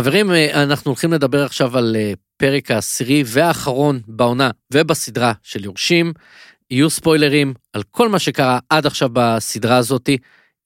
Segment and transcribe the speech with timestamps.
[0.00, 6.12] חברים, אה, אנחנו הולכים לדבר עכשיו על אה, פרק העשירי והאחרון בעונה ובסדרה של יורשים.
[6.70, 10.18] יהיו ספוילרים על כל מה שקרה עד עכשיו בסדרה הזאתי.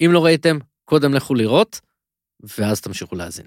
[0.05, 1.81] אם לא ראיתם, קודם לכו לראות,
[2.59, 3.47] ואז תמשיכו להאזין.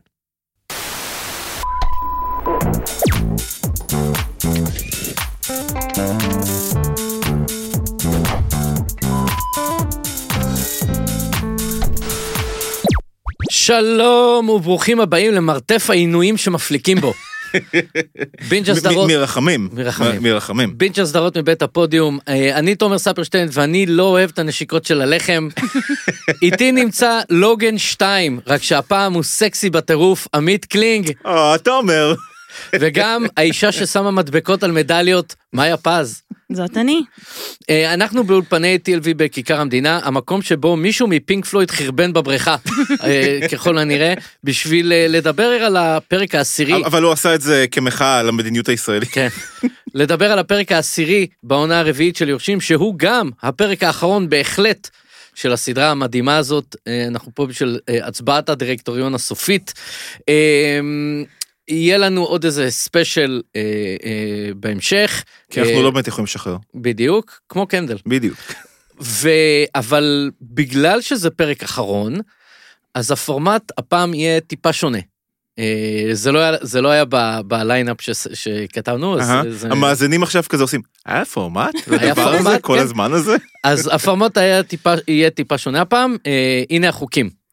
[13.65, 17.13] שלום וברוכים הבאים למרתף העינויים שמפליקים בו.
[18.49, 19.69] בינג' הסדרות, מרחמים.
[19.73, 20.23] מרחמים.
[20.23, 20.77] מרחמים.
[20.77, 25.47] בינג' הסדרות מבית הפודיום, אה, אני תומר ספרשטיין ואני לא אוהב את הנשיקות של הלחם.
[26.41, 32.13] איתי נמצא לוגן 2, רק שהפעם הוא סקסי בטירוף, עמית קלינג, אה, אתה אומר.
[32.79, 36.21] וגם האישה ששמה מדבקות על מדליות, מאיה פז.
[36.51, 37.01] זאת אני.
[37.69, 42.55] אה, אנחנו באולפני TLV בכיכר המדינה, המקום שבו מישהו מפינק פלויד חרבן בבריכה,
[43.03, 44.13] אה, ככל הנראה,
[44.43, 46.85] בשביל אה, לדבר על הפרק העשירי.
[46.85, 49.09] אבל הוא עשה את זה כמחאה על המדיניות הישראלית.
[49.11, 49.27] כן.
[49.95, 54.89] לדבר על הפרק העשירי בעונה הרביעית של יורשים, שהוא גם הפרק האחרון בהחלט
[55.35, 56.75] של הסדרה המדהימה הזאת.
[57.07, 59.73] אנחנו פה בשביל הצבעת הדירקטוריון הסופית.
[61.69, 63.61] אה, יהיה לנו עוד איזה ספיישל אה,
[64.03, 65.23] אה, בהמשך.
[65.51, 66.57] כי אנחנו אה, לא באמת יכולים לשחרר.
[66.75, 67.97] בדיוק, כמו קנדל.
[68.05, 68.37] בדיוק.
[69.01, 69.29] ו...
[69.75, 72.19] אבל בגלל שזה פרק אחרון,
[72.93, 74.99] אז הפורמט הפעם יהיה טיפה שונה.
[75.59, 77.05] אה, זה לא היה, זה לא היה
[77.47, 78.09] בליינאפ ש...
[78.33, 79.31] שכתבנו, אז.
[79.49, 79.67] זה...
[79.71, 81.73] המאזינים עכשיו כזה עושים, היה פורמט?
[81.87, 82.15] היה?
[82.15, 82.83] פורמט, כל כן.
[82.83, 83.35] הזמן הזה?
[83.63, 87.44] אז הפורמט היה טיפה, יהיה טיפה שונה הפעם, אה, הנה החוקים.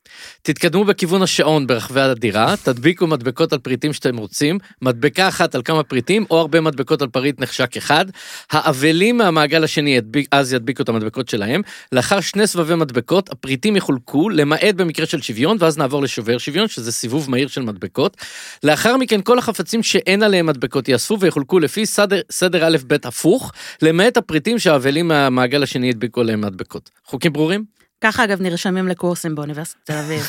[0.45, 5.83] תתקדמו בכיוון השעון ברחבי הדירה, תדביקו מדבקות על פריטים שאתם רוצים, מדבקה אחת על כמה
[5.83, 8.07] פריטים, או הרבה מדבקות על פריט נחשק אחד.
[8.51, 11.63] האבלים מהמעגל השני ידביק, אז ידביקו את המדבקות שלהם.
[11.93, 16.93] לאחר שני סבבי מדבקות, הפריטים יחולקו, למעט במקרה של שוויון, ואז נעבור לשובר שוויון, שזה
[16.93, 18.17] סיבוב מהיר של מדבקות.
[18.63, 23.53] לאחר מכן, כל החפצים שאין עליהם מדבקות יאספו ויחולקו לפי סדר, סדר א' ב' הפוך,
[23.83, 26.91] למעט הפריטים שהאבלים מהמעגל השני ידביקו עליהם מדבקות.
[27.05, 27.82] חוקים ברורים?
[28.03, 30.23] ככה אגב נרשמים לקורסים באוניברסיטת תל אביב.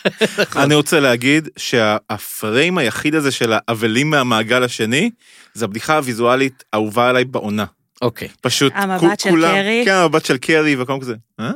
[0.64, 5.10] אני רוצה להגיד שהפריים היחיד הזה של האבלים מהמעגל השני,
[5.54, 7.64] זה הבדיחה הוויזואלית האהובה עליי בעונה.
[8.02, 9.82] אוקיי, פשוט המבט של קרי?
[9.84, 11.14] כן, המבט של קרי וכל כזה.
[11.40, 11.50] אה?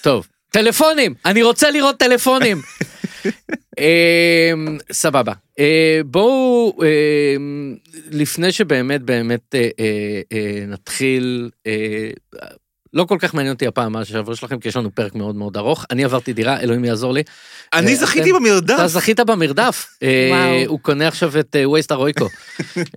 [0.00, 0.26] טוב.
[0.50, 1.14] טלפונים!
[1.24, 2.60] אני רוצה לראות טלפונים!
[3.78, 5.32] אמ, סבבה.
[5.58, 7.76] אה, בואו, אמ,
[8.10, 12.10] לפני שבאמת באמת אה, אה, אה, נתחיל, אה,
[12.94, 15.56] לא כל כך מעניין אותי הפעם מה שעבר שלכם, כי יש לנו פרק מאוד מאוד
[15.56, 15.84] ארוך.
[15.90, 17.22] אני עברתי דירה, אלוהים יעזור לי.
[17.72, 18.74] אני אה, זכיתי במרדף.
[18.74, 19.86] אתה זכית במרדף.
[20.02, 20.64] אה.
[20.66, 22.24] הוא קונה עכשיו את וייסט הרויקו.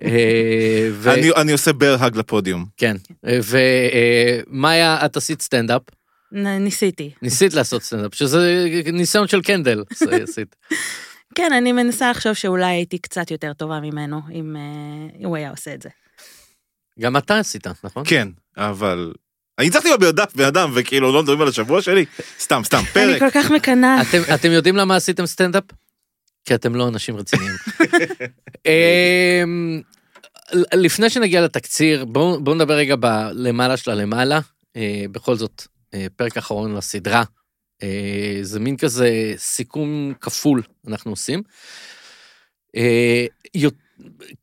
[0.04, 2.64] אה, ו- אני- אני עושה bear hug לפודיום.
[2.76, 2.96] כן.
[4.48, 5.82] ומאיה, את עשית סטנדאפ.
[6.32, 7.10] ניסיתי.
[7.22, 9.84] ניסית לעשות סטנדאפ, שזה ניסיון של קנדל.
[10.28, 10.56] עשית.
[11.34, 14.56] כן, אני מנסה לחשוב שאולי הייתי קצת יותר טובה ממנו, אם
[15.24, 15.88] הוא היה עושה את זה.
[17.00, 18.02] גם אתה עשית, נכון?
[18.06, 19.12] כן, אבל...
[19.58, 22.04] אני ניצחתי במרדף בן אדם, וכאילו לא מדברים על השבוע שלי?
[22.40, 23.18] סתם, סתם, אני פרק.
[23.18, 24.02] כל כך מקנאה.
[24.02, 25.64] אתם, אתם יודעים למה עשיתם סטנדאפ?
[26.44, 27.52] כי אתם לא אנשים רציניים.
[28.66, 29.80] אמ,
[30.74, 34.40] לפני שנגיע לתקציר, בואו בוא נדבר רגע בלמעלה של הלמעלה.
[34.76, 35.62] אה, בכל זאת,
[35.94, 37.22] אה, פרק אחרון לסדרה.
[37.82, 41.42] אה, זה מין כזה סיכום כפול אנחנו עושים.
[42.76, 43.26] אה,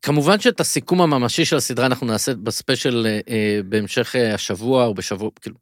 [0.01, 4.93] כמובן שאת הסיכום הממשי של הסדרה אנחנו נעשה בספיישל אה, אה, בהמשך אה, השבוע או
[4.93, 5.55] בשבוע, כאילו,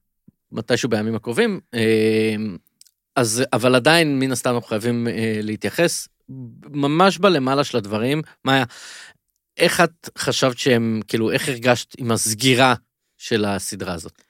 [0.51, 1.59] מתישהו בימים הקרובים.
[1.73, 2.35] אה,
[3.15, 6.07] אז, אבל עדיין, מן הסתם אנחנו חייבים אה, להתייחס.
[6.69, 8.63] ממש בלמעלה של הדברים, מאיה,
[9.57, 12.75] איך את חשבת שהם, כאילו, איך הרגשת עם הסגירה
[13.17, 14.21] של הסדרה הזאת?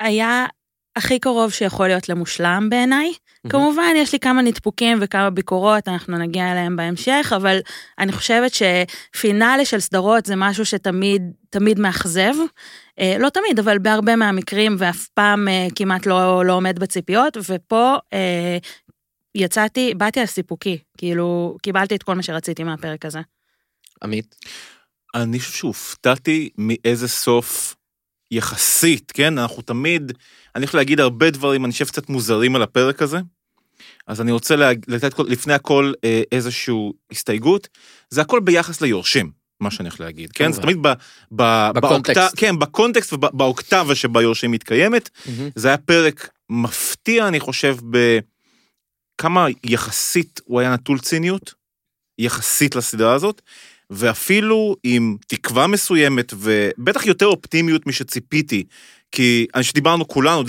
[0.00, 0.46] היה
[0.96, 3.12] הכי קרוב שיכול להיות למושלם בעיניי.
[3.48, 7.58] כמובן, יש לי כמה נדפוקים וכמה ביקורות, אנחנו נגיע אליהם בהמשך, אבל
[7.98, 12.34] אני חושבת שפינאלה של סדרות זה משהו שתמיד, תמיד מאכזב.
[12.98, 17.96] אה, לא תמיד, אבל בהרבה מהמקרים, ואף פעם אה, כמעט לא, לא עומד בציפיות, ופה
[18.12, 18.58] אה,
[19.34, 23.20] יצאתי, באתי על סיפוקי, כאילו, קיבלתי את כל מה שרציתי מהפרק הזה.
[24.02, 24.34] עמית?
[25.14, 27.76] אני חושב שהופתעתי מאיזה סוף
[28.30, 29.38] יחסית, כן?
[29.38, 30.12] אנחנו תמיד,
[30.56, 33.18] אני יכול להגיד הרבה דברים, אני חושב קצת מוזרים על הפרק הזה.
[34.06, 34.56] אז אני רוצה
[34.88, 36.74] לתת לפני הכל אה, איזושהי
[37.10, 37.68] הסתייגות.
[38.10, 40.52] זה הכל ביחס ליורשים, מה שאני הולך להגיד, כן?
[40.52, 40.62] זה.
[40.62, 40.88] תמיד ב,
[41.32, 42.16] ב, בקונטקסט.
[42.18, 45.10] באוקט- כן, בקונטקסט ובאוקטבה שבה יורשים מתקיימת.
[45.56, 47.76] זה היה פרק מפתיע, אני חושב,
[49.18, 51.54] בכמה יחסית הוא היה נטול ציניות,
[52.18, 53.42] יחסית לסדרה הזאת,
[53.90, 58.64] ואפילו עם תקווה מסוימת, ובטח יותר אופטימיות משציפיתי,
[59.12, 60.42] כי אני שדיברנו כולנו,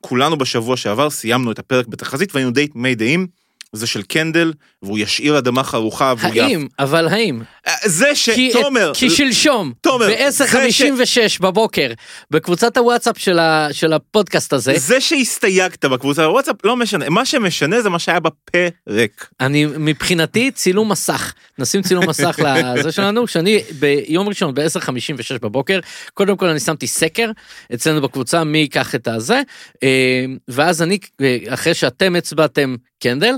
[0.00, 3.26] כולנו בשבוע שעבר סיימנו את הפרק בתחזית והיינו די תמי דעים,
[3.72, 4.52] זה של קנדל,
[4.82, 7.42] והוא ישאיר אדמה חרוכה, והוא האם, אבל האם?
[7.66, 11.92] אה, זה כי, שתומר, כי שלשום, תומר, ב-10:56 בבוקר,
[12.30, 17.82] בקבוצת הוואטסאפ של, ה, של הפודקאסט הזה, זה שהסתייגת בקבוצה בוואטסאפ לא משנה, מה שמשנה
[17.82, 19.28] זה מה שהיה בפרק.
[19.40, 25.80] אני מבחינתי צילום מסך, נשים צילום מסך לזה שלנו, שאני ביום ראשון ב-10:56 בבוקר,
[26.14, 27.30] קודם כל אני שמתי סקר
[27.74, 29.40] אצלנו בקבוצה מי ייקח את הזה,
[29.82, 33.34] אה, ואז אני, אה, אחרי שאתם הצבעתם קנדל,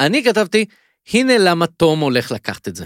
[0.00, 0.64] אני כתבתי,
[1.14, 2.84] הנה למה תום הולך לקחת את זה.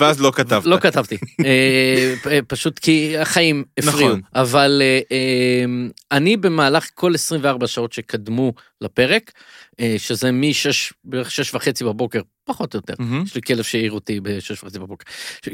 [0.00, 0.66] ואז לא כתבת.
[0.66, 4.20] לא כתבתי, אה, פ- פשוט כי החיים הפריעו, נכון.
[4.34, 5.64] אבל אה, אה,
[6.12, 9.32] אני במהלך כל 24 שעות שקדמו לפרק,
[9.80, 12.94] אה, שזה מ-6, בערך 6 וחצי בבוקר, פחות או יותר.
[13.26, 15.04] יש לי כלב שהעיר אותי ב-6 וחצי בבוקר,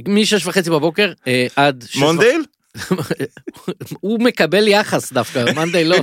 [0.08, 1.84] מ-6 וחצי בבוקר אה, עד...
[1.88, 2.42] שש מונדייל?
[4.00, 5.96] הוא מקבל יחס דווקא, מאנדיי לא.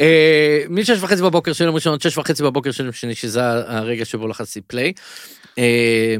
[0.00, 4.04] אה, מ-6 וחצי בבוקר של יום ראשון 6 וחצי בבוקר של יום שני, שזה הרגע
[4.04, 4.92] שבו לחצתי פליי,
[5.58, 6.16] אה,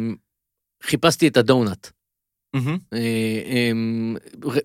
[0.82, 1.90] חיפשתי את הדונאט.
[2.92, 2.98] אה,
[3.72, 4.16] אמ,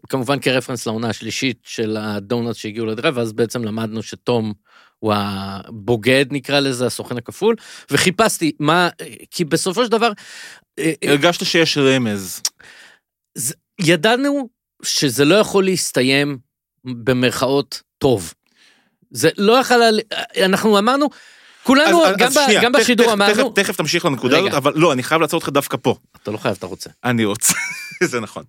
[0.10, 4.54] כמובן כרפרנס לעונה השלישית של הדונלד שהגיעו לדרייב, ואז בעצם למדנו שתום
[5.00, 7.56] הוא הבוגד נקרא לזה, הסוכן הכפול,
[7.92, 8.90] וחיפשתי מה,
[9.32, 10.12] כי בסופו של דבר,
[11.04, 12.42] הרגשת שיש רמז.
[13.80, 14.50] ידענו
[14.84, 16.38] שזה לא יכול להסתיים
[16.86, 18.34] במרכאות טוב.
[19.12, 19.78] זה לא יכול,
[20.44, 21.10] אנחנו אמרנו,
[21.64, 24.40] כולנו, אז- גם אז ב- שנייה, גם תכף- בשידור תכף- אמרנו, תכף- תכף תמשיך לנקודה.
[24.40, 25.96] הזאת, אבל לא, אני חייב לעצור אותך דווקא פה.
[26.24, 26.90] אתה לא חייב, אתה רוצה.
[27.04, 27.54] אני רוצה,
[28.12, 28.44] זה נכון.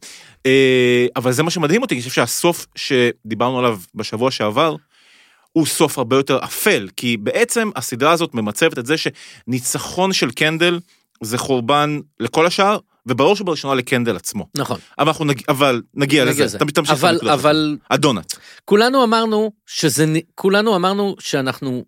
[0.47, 4.77] אה, אבל זה מה שמדהים אותי, אני חושב שהסוף שדיברנו עליו בשבוע שעבר,
[5.53, 10.79] הוא סוף הרבה יותר אפל, כי בעצם הסדרה הזאת ממצבת את זה שניצחון של קנדל
[11.23, 12.79] זה חורבן לכל השאר,
[13.11, 14.47] ובראש ובראשונה לקנדל עצמו.
[14.57, 14.79] נכון.
[14.99, 16.59] אבל אנחנו נגיע, אבל נגיע נגיע לזה, לזה.
[16.59, 17.19] תמיד תמשיך אבל.
[17.33, 18.25] אבל הדונלד.
[18.65, 21.85] כולנו אמרנו שזה, כולנו אמרנו שאנחנו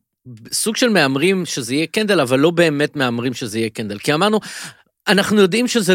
[0.53, 3.99] סוג של מהמרים שזה יהיה קנדל, אבל לא באמת מהמרים שזה יהיה קנדל.
[3.99, 4.41] כי אמרנו,
[5.09, 5.95] אנחנו יודעים שזה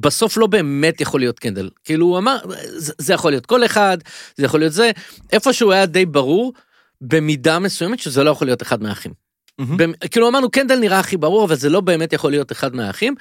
[0.00, 1.70] בסוף לא באמת יכול להיות קנדל.
[1.84, 2.36] כאילו, הוא אמר,
[2.76, 3.98] זה, זה יכול להיות כל אחד,
[4.36, 4.90] זה יכול להיות זה.
[5.32, 6.52] איפשהו היה די ברור,
[7.00, 9.23] במידה מסוימת, שזה לא יכול להיות אחד מהאחים.
[9.60, 13.14] במ- כאילו אמרנו, קנדל נראה הכי ברור, אבל זה לא באמת יכול להיות אחד מהאחים.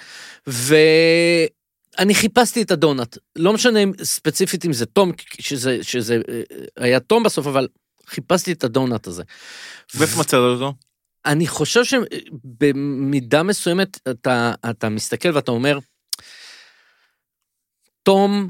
[0.47, 3.07] ואני חיפשתי את הדונלד.
[3.35, 6.41] לא משנה אם- ספציפית אם זה תום, שזה, שזה אה,
[6.77, 7.67] היה תום בסוף, אבל
[8.07, 9.23] חיפשתי את הדונלד הזה.
[9.95, 10.73] ואיפה מצאת אותו?
[11.25, 15.79] אני חושב שבמידה מסוימת אתה, אתה מסתכל ואתה אומר,
[18.03, 18.49] תום,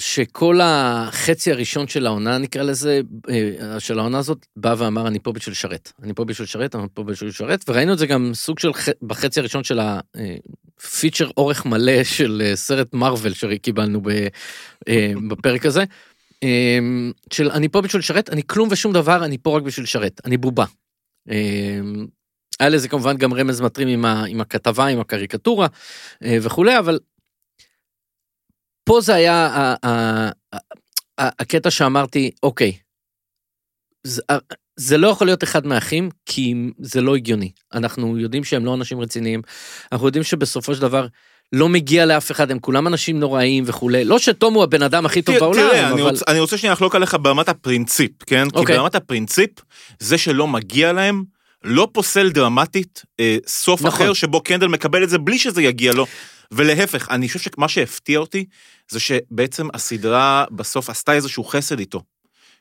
[0.00, 3.00] שכל החצי הראשון של העונה, נקרא לזה,
[3.30, 5.92] אה, של העונה הזאת, בא ואמר, אני פה בשביל לשרת.
[6.02, 8.70] אני פה בשביל לשרת, אני פה בשביל לשרת, וראינו את זה גם סוג של,
[9.02, 14.00] בחצי הראשון של הפיצ'ר אורך מלא של אה, סרט מארוול שקיבלנו
[14.88, 15.84] אה, בפרק הזה.
[16.42, 16.78] אה,
[17.32, 20.36] של אני פה בשביל לשרת, אני כלום ושום דבר, אני פה רק בשביל לשרת, אני
[20.36, 20.64] בובה.
[21.30, 21.80] אה,
[22.60, 25.66] היה לזה כמובן גם רמז מטרים עם, ה, עם הכתבה, עם הקריקטורה
[26.24, 26.98] אה, וכולי, אבל
[28.88, 29.74] פה זה היה
[31.18, 32.72] הקטע שאמרתי, אוקיי,
[34.06, 34.22] זה,
[34.76, 37.50] זה לא יכול להיות אחד מהאחים, כי זה לא הגיוני.
[37.74, 39.42] אנחנו יודעים שהם לא אנשים רציניים,
[39.92, 41.06] אנחנו יודעים שבסופו של דבר
[41.52, 44.04] לא מגיע לאף אחד, הם כולם אנשים נוראיים וכולי.
[44.04, 46.10] לא שתום הוא הבן אדם הכי טוב תראה, בעולם, תראה, אני אבל...
[46.10, 48.50] רוצה- אני רוצה שנייה לחלוק עליך ברמת הפרינציפ, כן?
[48.50, 48.76] כי אוקיי.
[48.76, 49.50] ברמת הפרינציפ,
[49.98, 51.24] זה שלא מגיע להם,
[51.64, 53.90] לא פוסל דרמטית אה, סוף נכון.
[54.02, 56.06] אחר שבו קנדל מקבל את זה בלי שזה יגיע לו.
[56.52, 58.44] ולהפך, אני חושב שמה שהפתיע אותי,
[58.90, 62.02] זה שבעצם הסדרה בסוף עשתה איזשהו חסד איתו.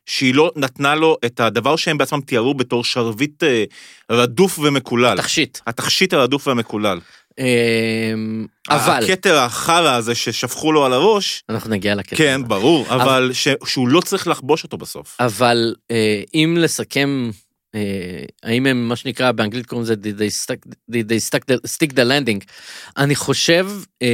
[0.05, 3.63] שהיא לא נתנה לו את הדבר שהם בעצמם תיארו בתור שרביט אה,
[4.11, 5.17] רדוף ומקולל.
[5.17, 5.59] תכשיט.
[5.67, 6.99] התכשיט הרדוף והמקולל.
[7.39, 12.15] אמ, אבל, הכתר החרא הזה ששפכו לו על הראש, אנחנו נגיע לקטע.
[12.15, 12.41] כן.
[12.47, 13.31] ברור, אבל
[13.65, 15.17] שהוא לא צריך לחבוש אותו בסוף.
[15.19, 17.29] אבל אה, אם לסכם,
[18.43, 21.91] האם הם, מה שנקרא באנגלית קוראים לזה, did they stuck, did they stuck the, stick
[21.91, 22.45] the landing,
[22.97, 23.67] אני חושב,
[24.01, 24.07] אה,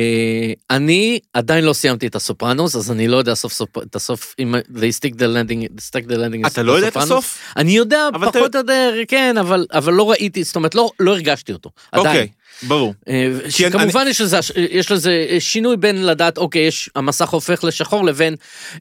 [0.70, 4.56] אני עדיין לא סיימתי את הסופרנוס, אז אני לא יודע סוף סוף, את הסוף, אם
[4.56, 6.98] they stick the landing, stick the landing, אתה לא יודע את.
[6.98, 7.40] הסוף?
[7.58, 11.12] אני יודע אתה- פחות או יותר, כן, אבל, אבל לא ראיתי, זאת אומרת, לא, לא
[11.12, 12.08] הרגשתי אותו, עדיין.
[12.08, 12.28] אוקיי,
[12.68, 12.94] ברור.
[13.08, 14.38] אה, כי אני- כמובן יש לזה,
[14.70, 18.36] יש לזה שינוי בין לדעת, אוקיי, יש, המסך הופך לשחור, לבין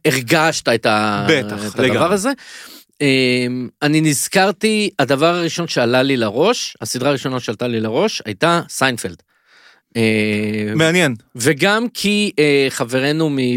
[0.04, 2.12] הרגשת את, ה, בטח, את הדבר.
[2.12, 2.30] הזה.
[3.02, 3.46] אה,
[3.82, 9.22] אני נזכרתי, הדבר הראשון שעלה לי לראש, הסדרה הראשונה שעלתה לי לראש, הייתה סיינפלד.
[9.96, 10.02] אה,
[10.76, 11.14] מעניין.
[11.36, 13.54] וגם כי אה, חברנו מ, אה,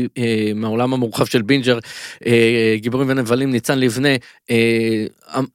[0.55, 1.79] מהעולם המורחב של בינג'ר,
[2.75, 4.09] גיבורים ונבלים, ניצן לבנה,
[4.49, 4.55] אמ-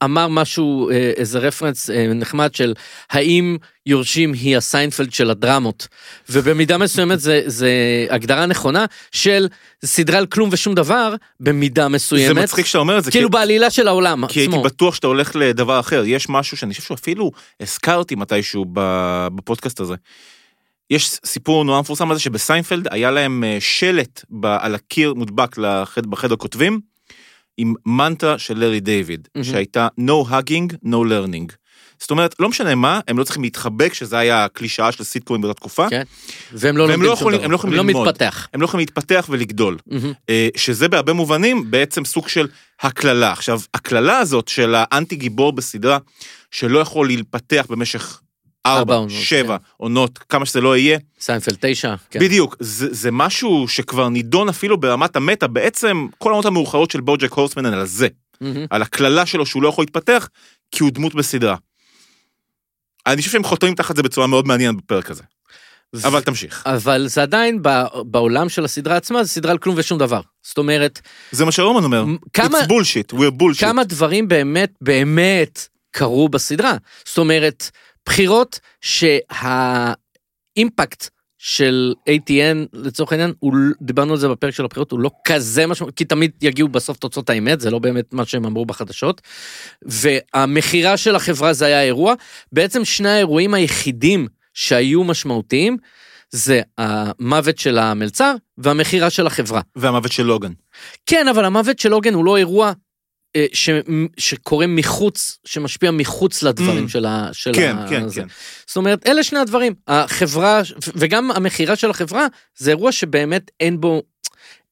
[0.03, 2.73] אמר משהו, איזה רפרנס נחמד של
[3.11, 5.87] האם יורשים היא הסיינפלד של הדרמות.
[6.29, 7.71] ובמידה מסוימת זה, זה
[8.09, 9.47] הגדרה נכונה של
[9.85, 12.43] סדרה על כלום ושום דבר, במידה זה מסוימת.
[12.43, 14.63] מצחיק שאתה אומר את זה, כאילו כי- בעלילה של העולם כי הייתי עצמו.
[14.63, 16.03] בטוח שאתה הולך לדבר אחר.
[16.05, 18.65] יש משהו שאני חושב שאפילו הזכרתי מתישהו
[19.35, 19.95] בפודקאסט הזה.
[20.91, 26.05] יש סיפור נורא מפורסם על זה שבסיינפלד היה להם אה, שלט על הקיר מודבק לחד-
[26.05, 26.79] בחדר כותבים,
[27.57, 29.43] עם מנטרה של לארי דיוויד, מהמם.
[29.43, 31.53] שהייתה no hugging, no learning.
[31.99, 35.59] זאת אומרת, לא משנה מה, הם לא צריכים להתחבק, שזה היה הקלישאה של סיטקואים באותה
[35.59, 36.03] תקופה, כן.
[36.53, 37.45] והם לא והם לומדים לא שום יכולים- דבר.
[37.45, 38.07] הם לא יכולים הם ללמוד.
[38.07, 38.47] מתפתח.
[38.53, 39.77] הם לא יכולים להתפתח ולגדול.
[40.29, 42.47] אה, שזה בהרבה מובנים בעצם סוג של
[42.81, 43.31] הקללה.
[43.31, 45.97] עכשיו, הקללה הזאת של האנטי גיבור בסדרה,
[46.51, 48.20] שלא יכול להתפתח במשך
[48.65, 51.95] ארבע שבע עונות, כמה שזה לא יהיה, סיינפלד תשע.
[52.09, 52.19] כן.
[52.19, 57.01] בדיוק, זה, זה משהו שכבר נידון אפילו ברמת ה meta, בעצם כל העונות המאוחרות של
[57.01, 58.07] בוג'ק הורסמן על זה,
[58.41, 58.65] מהמם.
[58.69, 60.29] על הקללה שלו שהוא לא יכול להתפתח,
[60.71, 61.55] כי הוא דמות בסדרה.
[63.07, 65.23] אני חושב שהם חותמים תחת זה בצורה מאוד מעניינת בפרק הזה,
[66.03, 66.63] אבל תמשיך.
[66.65, 70.21] אבל זה עדיין ב- בעולם של הסדרה עצמה, זה סדרה על כלום ושום דבר.
[70.43, 71.01] זאת אומרת,
[71.31, 73.59] זה מה שרומן אומר, כמה- It's bullshit, we're bullshit.
[73.59, 76.73] כמה דברים באמת באמת קרו בסדרה.
[77.05, 77.69] זאת אומרת,
[78.05, 85.11] בחירות שהאימפקט של ATN לצורך העניין, הוא, דיברנו על זה בפרק של הבחירות, הוא לא
[85.27, 89.21] כזה משמעותי, כי תמיד יגיעו בסוף תוצאות האמת, זה לא באמת מה שהם אמרו בחדשות.
[89.81, 92.13] והמכירה של החברה זה היה האירוע.
[92.51, 95.77] בעצם שני האירועים היחידים שהיו משמעותיים,
[96.29, 99.61] זה המוות של המלצר והמכירה של החברה.
[99.75, 100.51] והמוות של לוגן.
[101.05, 102.71] כן, אבל המוות של הוגן הוא לא אירוע
[103.53, 103.69] ש,
[104.17, 106.89] שקורה מחוץ, שמשפיע מחוץ לדברים Mm.
[106.89, 107.29] של ה...
[107.33, 108.21] של כן, ה, כן, זה.
[108.21, 108.27] כן.
[108.67, 109.73] זאת אומרת, אלה שני הדברים.
[109.87, 110.61] החברה,
[110.95, 114.01] וגם המכירה של החברה, זה אירוע שבאמת אין בו...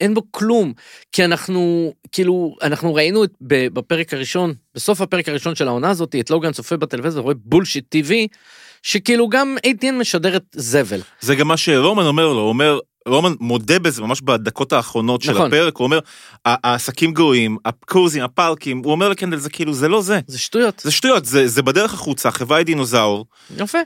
[0.02, 0.74] אין בו כלום,
[1.12, 6.30] כי אנחנו, כאילו, אנחנו ראינו את, בפרק הראשון, בסוף הפרק הראשון של העונה הזאת, את
[6.30, 8.28] לוגן צופה בטלוויזיה ורואה בולשיט טבעי,
[8.84, 11.00] שכאילו גם ATN משדרת זבל.
[11.22, 15.32] זה גם מה שרומן אומר לו, הוא אומר, רומן מודה בזה ממש בדקות האחרונות של
[15.32, 15.48] נכון.
[15.48, 16.00] הפרק, הוא אומר,
[16.48, 20.20] "ה- העסקים גרועים, הקורסים, הפארקים, הוא אומר לקנדל, זה כאילו, זה לא זה.
[20.28, 20.80] זה שטויות.
[20.86, 23.26] זה שטויות, זה, זה בדרך החוצה, החברה היא דינוזאור.
[23.58, 23.78] יפה.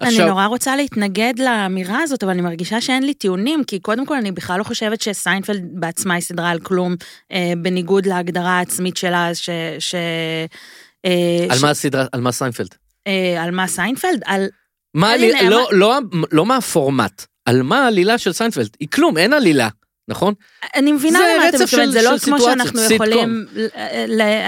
[0.00, 4.16] אני נורא רוצה להתנגד לאמירה הזאת, אבל אני מרגישה שאין לי טיעונים, כי קודם כל
[4.16, 6.94] אני בכלל לא חושבת שסיינפלד בעצמה היא סדרה על כלום,
[7.32, 9.50] אה, בניגוד להגדרה העצמית שלה, ש...
[9.78, 9.94] ש
[11.04, 12.68] אה, על ש- מה הסדרה, על מה סיינפלד?
[13.06, 14.20] אה, על מה סיינפלד?
[14.24, 14.46] על...
[14.94, 15.98] מה לי- לא, לא,
[16.32, 19.68] לא מה הפורמט, על מה העלילה של סיינפלד, היא כלום, אין עלילה,
[20.08, 20.34] נכון?
[20.76, 22.80] אני מבינה למה אתה מתכוון, זה לא כמו שאנחנו.
[22.82, 23.46] יכולים...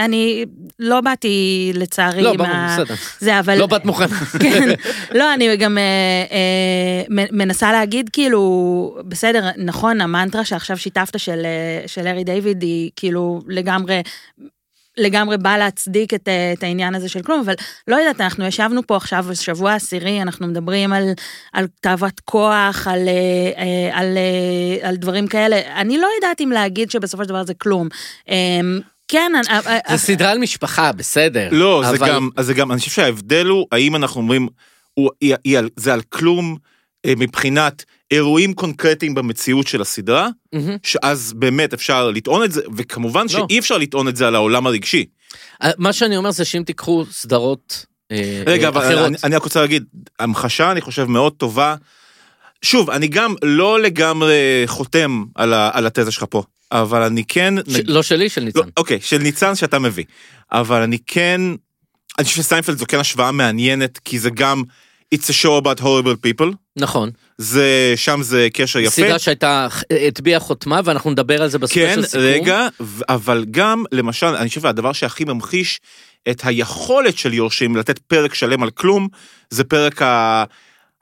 [0.04, 0.44] אני
[0.78, 2.76] לא באתי לצערי לא, עם ה...
[3.20, 3.58] זה, אבל...
[3.58, 4.16] לא באת מוכנה.
[4.42, 4.68] כן,
[5.14, 5.82] לא, אני גם אה,
[6.30, 12.90] אה, מנסה להגיד, כאילו, בסדר, נכון, המנטרה שעכשיו שיתפת של, אה, של לארי דיוויד היא
[12.96, 14.00] כאילו לגמרי...
[14.98, 17.54] לגמרי באה להצדיק את, אה, את העניין הזה של כלום, אבל
[17.88, 21.02] לא יודעת, אנחנו ישבנו פה עכשיו בשבוע העשירי, אנחנו מדברים על,
[21.52, 23.12] על תאוות כוח, על, אה,
[23.62, 25.80] אה, על, אה, על דברים כאלה.
[25.80, 27.88] אני לא יודעת אם להגיד שבסופו של דבר זה כלום.
[28.28, 28.60] אה,
[29.08, 29.32] כן,
[29.90, 31.48] זה סדרה על משפחה, בסדר.
[31.52, 34.48] לא, זה אבל- גם, אז זה גם, אני חושב שההבדל הוא, האם אנחנו אומרים,
[34.94, 36.56] הוא, היא, היא, על- זה על כלום
[37.06, 40.76] מבחינת אירועים קונקרטיים במציאות של הסדרה, מהמם.
[40.82, 43.28] שאז באמת אפשר לטעון את זה, וכמובן לא.
[43.28, 45.06] שאי אפשר לטעון את זה על העולם הרגשי.
[45.62, 49.42] אה, מה שאני אומר זה שאם תיקחו סדרות אה, רגע, אה, אבל אחרות, אני, רק
[49.42, 49.84] רוצה להגיד,
[50.18, 51.74] המחשה, אני חושב, מאוד טובה.
[52.62, 57.54] שוב, אני גם לא לגמרי חותם על, ה, על התזה שלך פה, אבל אני כן...
[57.68, 58.68] ש- לא שלי, של לא, ניצן.
[58.76, 60.04] אוקיי, של ניצן שאתה מביא.
[60.52, 61.40] אבל אני כן...
[62.18, 64.62] אני חושב שסיינפלד זו כן השוואה מעניינת, כי זה גם
[65.14, 66.54] It's a show about horrible people.
[66.76, 67.10] נכון.
[67.38, 68.90] זה, שם זה קשר יפה.
[68.90, 69.66] סדרה שהייתה,
[70.08, 72.20] הטביעה חותמה, ואנחנו נדבר על זה כן, ב special סיכום.
[72.26, 75.80] רגע, ו- אבל גם, למשל, אני חושב שהדבר שהכי ממחיש
[76.30, 79.08] את היכולת של יורשים לתת פרק שלם על כלום,
[79.50, 80.44] זה פרק ה...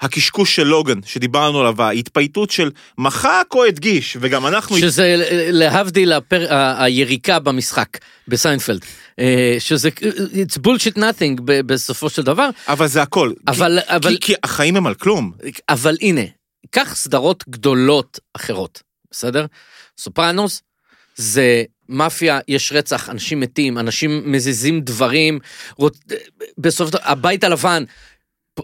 [0.00, 4.78] הקשקוש של לוגן, שדיברנו עליו, ההתפייטות של מחק או הדגיש, וגם אנחנו...
[4.78, 5.14] שזה
[5.50, 6.46] להבדיל הפר...
[6.78, 7.88] היריקה במשחק
[8.28, 8.84] בסיינפלד.
[9.18, 13.32] אה, שזה it's bullshit nothing בסופו של דבר, אבל זה הכל.
[13.48, 15.32] אבל, כי, אבל, כי, כי החיים הם על כלום.
[15.68, 16.22] אבל הנה,
[16.70, 19.46] קח סדרות גדולות אחרות, בסדר?
[19.98, 20.62] סופרנוס
[21.16, 25.38] זה מאפיה, יש רצח, אנשים מתים, אנשים מזיזים דברים,
[25.76, 25.98] רוצ...
[26.58, 27.84] בסוף הבית הלבן,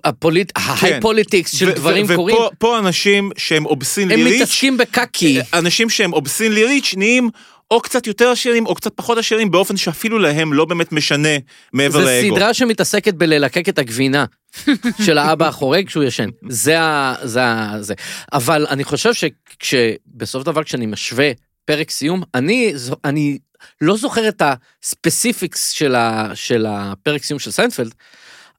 [0.04, 0.52] הפוליט...
[0.56, 5.40] ה high politics של דברים קורים, ופה פה אנשים שהם obscenely הם rich, מתעסקים בקקי.
[5.54, 7.30] אנשים שהם obscenely rich נהיים
[7.70, 11.28] או קצת יותר עשירים או קצת פחות עשירים, באופן שאפילו להם לא באמת משנה
[11.72, 12.36] מעבר לאגו.
[12.36, 14.24] סדרה שמתעסקת בללקק את הגבינה
[15.06, 16.28] של האבא החורג כשהוא ישן.
[16.48, 17.14] זה ה...
[17.22, 17.76] זה ה...
[17.80, 17.94] זה.
[18.32, 21.30] אבל אני חושב שכשבסוף דבר כשאני משווה
[21.64, 23.38] פרק סיום, אני, זו- אני
[23.80, 24.42] לא זוכר את
[24.82, 27.94] ה specifics של, ה, של הפרק סיום של סיינפלד,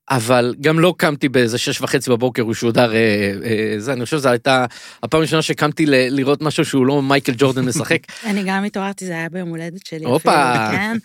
[0.10, 2.98] אבל גם לא קמתי באיזה שש וחצי בבוקר, הוא שודר, אה,
[3.44, 4.66] אה, זה, אני חושב שזו הייתה
[5.04, 8.00] הפעם הראשונה שקמתי ל- לראות משהו שהוא לא מייקל ג'ורדן משחק.
[8.26, 10.06] אני גם התעוררתי, זה היה ביום הולדת שלי.
[10.06, 10.54] הופה.
[10.54, 10.98] אפילו, כן.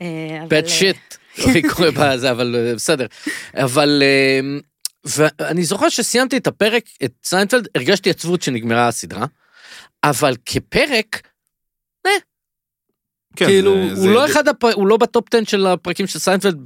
[0.00, 0.96] אה, אבל, אה, shit,
[2.30, 3.06] אבל אה, בסדר.
[3.54, 4.40] אבל, אה,
[5.04, 9.26] ואני זוכר שסיימתי את הפרק, את סיינפלד, הרגשתי עצבות שנגמרה הסדרה,
[10.04, 11.22] אבל כפרק,
[13.36, 16.06] כן, כאילו, זה- הוא זה- לא אחד, הפ- הוא לא ב top 10 של הפרקים
[16.06, 16.56] של סיינפלד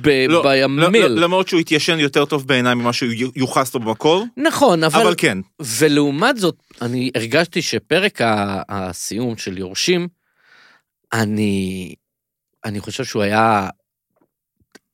[0.00, 1.06] ב- לא, לא, לא, by a mile.
[1.06, 5.38] למרות שהוא התיישן יותר טוב בעיניי ממה שהוא יוחס לו במקור, נכון, אבל, אבל כן.
[5.78, 10.08] ולעומת זאת, אני הרגשתי שפרק ה- הסיום של יורשים,
[11.12, 11.94] אני,
[12.64, 13.68] אני חושב שהוא היה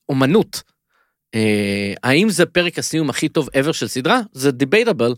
[0.08, 0.62] אומנות.
[1.34, 4.20] אה, האם זה פרק הסיום הכי טוב ever של סדרה?
[4.32, 5.14] זה debatable.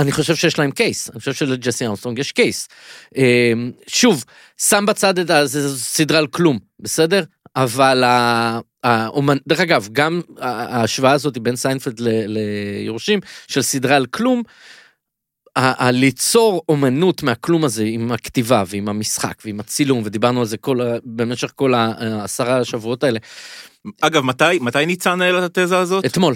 [0.00, 2.68] אני חושב שיש להם case, אני חושב שלג'סי ארמסטרונג יש case.
[3.16, 3.52] אה,
[3.86, 4.24] שוב,
[4.56, 5.46] שם בצד את ה...
[5.46, 7.24] זה סדרה על כלום, בסדר?
[7.56, 14.06] אבל ה- האומן, דרך אגב, גם ההשוואה הזאת בין סיינפלד ל- ליורשים של סדרה על
[14.06, 14.42] כלום,
[15.80, 21.52] ליצור אומנות מהכלום הזה עם הכתיבה ועם המשחק ועם הצילום, ודיברנו על זה כל, במשך
[21.54, 23.18] כל העשרה השבועות האלה,
[24.00, 26.04] אגב, מתי, מתי ניצן העלה את התזה הזאת?
[26.04, 26.34] אתמול.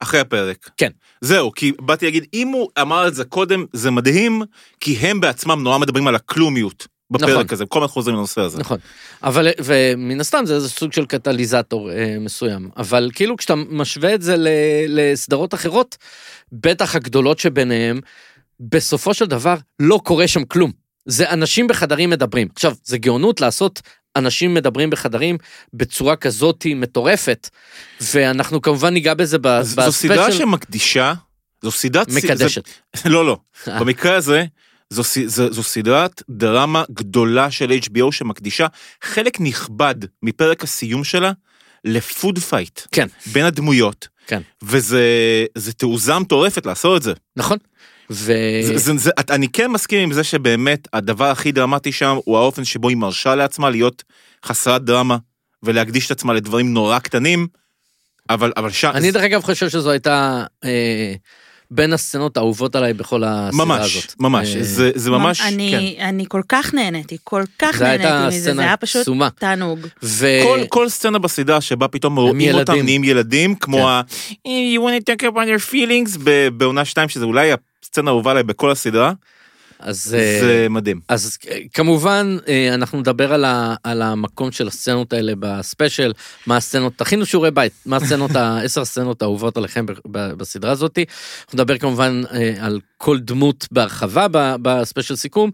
[0.00, 0.70] אחרי הפרק.
[0.76, 0.90] כן.
[1.20, 4.42] זהו, כי באתי להגיד, אם הוא אמר את זה קודם, זה מדהים,
[4.80, 7.46] כי הם בעצמם נורא מדברים על הכלומיות בפרק נכון.
[7.50, 8.58] הזה, כל הזמן חוזרים לנושא הזה.
[8.58, 8.78] נכון.
[9.22, 12.70] אבל, ומן הסתם זה איזה סוג של קטליזטור אה, מסוים.
[12.76, 14.48] אבל כאילו כשאתה משווה את זה ל,
[14.88, 15.96] לסדרות אחרות,
[16.52, 18.00] בטח הגדולות שביניהם,
[18.60, 20.72] בסופו של דבר לא קורה שם כלום.
[21.06, 22.48] זה אנשים בחדרים מדברים.
[22.54, 23.82] עכשיו, זה גאונות לעשות
[24.18, 25.38] אנשים מדברים בחדרים
[25.74, 27.48] בצורה כזאת מטורפת,
[28.00, 30.38] ואנחנו כמובן ניגע בזה ב- ז- זו סדרה בספיישל.
[30.38, 31.12] שמקדישה,
[31.62, 32.08] זו סדרת...
[32.08, 32.68] מקדשת.
[32.96, 33.38] זה- לא, לא.
[33.68, 33.78] אה.
[33.80, 34.44] במקרה הזה,
[34.90, 38.66] זו, זו, זו סדרת דרמה גדולה של HBO שמקדישה
[39.04, 41.32] חלק נכבד מפרק הסיום שלה
[41.84, 42.80] ל food fight.
[42.92, 43.06] כן.
[43.32, 44.08] בין הדמויות.
[44.26, 44.42] כן.
[44.62, 45.02] וזה
[45.54, 47.12] זה תעוזה מטורפת לעשות את זה.
[47.36, 47.58] נכון?
[48.10, 48.32] ו...
[48.62, 52.64] זה, זה, זה, אני כן מסכים עם זה שבאמת הדבר הכי דרמטי שם הוא האופן
[52.64, 54.04] שבו היא מרשה לעצמה להיות
[54.44, 55.16] חסרת דרמה
[55.62, 57.46] ולהקדיש את עצמה לדברים נורא קטנים,
[58.30, 58.90] אבל, אבל שם...
[58.94, 61.14] אני דרך אגב חושב שזו הייתה אה,
[61.70, 64.14] בין הסצנות האהובות עליי בכל הסדרה ממש, הזאת.
[64.20, 66.04] ממש, אה, זה, זה ממש, אני, כן.
[66.04, 69.28] אני כל כך נהניתי, כל כך נהניתי מזה, זה היה פשוט קסומה.
[69.30, 69.78] תענוג.
[70.02, 70.26] ו...
[70.42, 72.60] כל, כל סצנה בסדרה שבה פתאום רואים ילדים.
[72.60, 73.82] אותם נהיים ילדים, כמו כן.
[73.82, 74.02] ה...
[74.46, 76.18] you want to talk about your feelings
[76.56, 77.50] בעונה 2, שזה אולי
[77.82, 79.12] הסצנה האהובה עליי בכל הסדרה,
[79.80, 81.00] אז, אה, זה מדהים.
[81.08, 86.12] אז אה, כמובן אה, אנחנו נדבר על, ה, על המקום של הסצנות האלה בספיישל,
[86.46, 91.04] מה הסצנות, תכינו שיעורי בית, מה הסצנות, העשר הסצנות האהובות עליכם בסדרה הזאתי.
[91.44, 94.26] אנחנו נדבר כמובן אה, על כל דמות בהרחבה
[94.62, 95.50] בספיישל סיכום,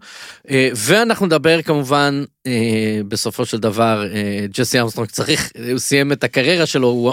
[0.51, 6.25] אה, ואנחנו נדבר כמובן אה, בסופו של דבר, אה, ג'סי אמסטרונג צריך, הוא סיים את
[6.25, 7.13] הקריירה שלו, הוא,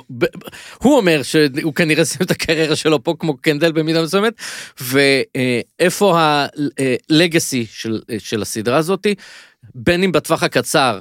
[0.78, 4.34] הוא אומר שהוא כנראה סיים את הקריירה שלו פה כמו קנדל במידה מסוימת,
[4.82, 6.20] ואיפה
[7.10, 9.16] ה legacy של, של הסדרה הזאתי,
[9.76, 11.00] בין אם בטווח הקצר,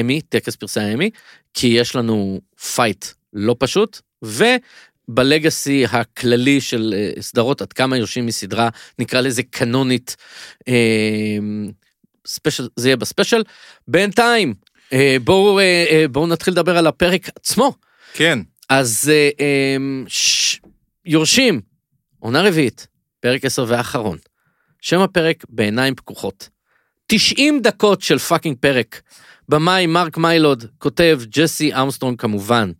[0.00, 1.10] אמי, טקס פרסי האמי,
[1.54, 2.40] כי יש לנו
[2.74, 4.00] fight לא פשוט,
[5.10, 10.16] וב legacy הכללי של אה, סדרות, עד כמה יורשים סדרה, נקרא לזה קנונית,
[10.68, 11.38] אה,
[12.26, 13.42] ספיישל, זה יהיה בספיישל.
[13.88, 14.54] בינתיים,
[14.92, 17.74] אה, בואו אה, אה, בואו נתחיל לדבר על הפרק עצמו.
[18.14, 19.76] כן, אז אה, אה,
[20.08, 20.58] ש...
[21.06, 21.60] יורשים,
[22.18, 22.86] עונה רביעית,
[23.20, 24.18] פרק עשר ואחרון.
[24.80, 26.48] שם הפרק בעיניים פקוחות.
[27.06, 29.00] 90 דקות של fucking פרק.
[29.48, 32.72] במאי מרק מיילוד, כותב ג'סי ארמסטרונג כמובן.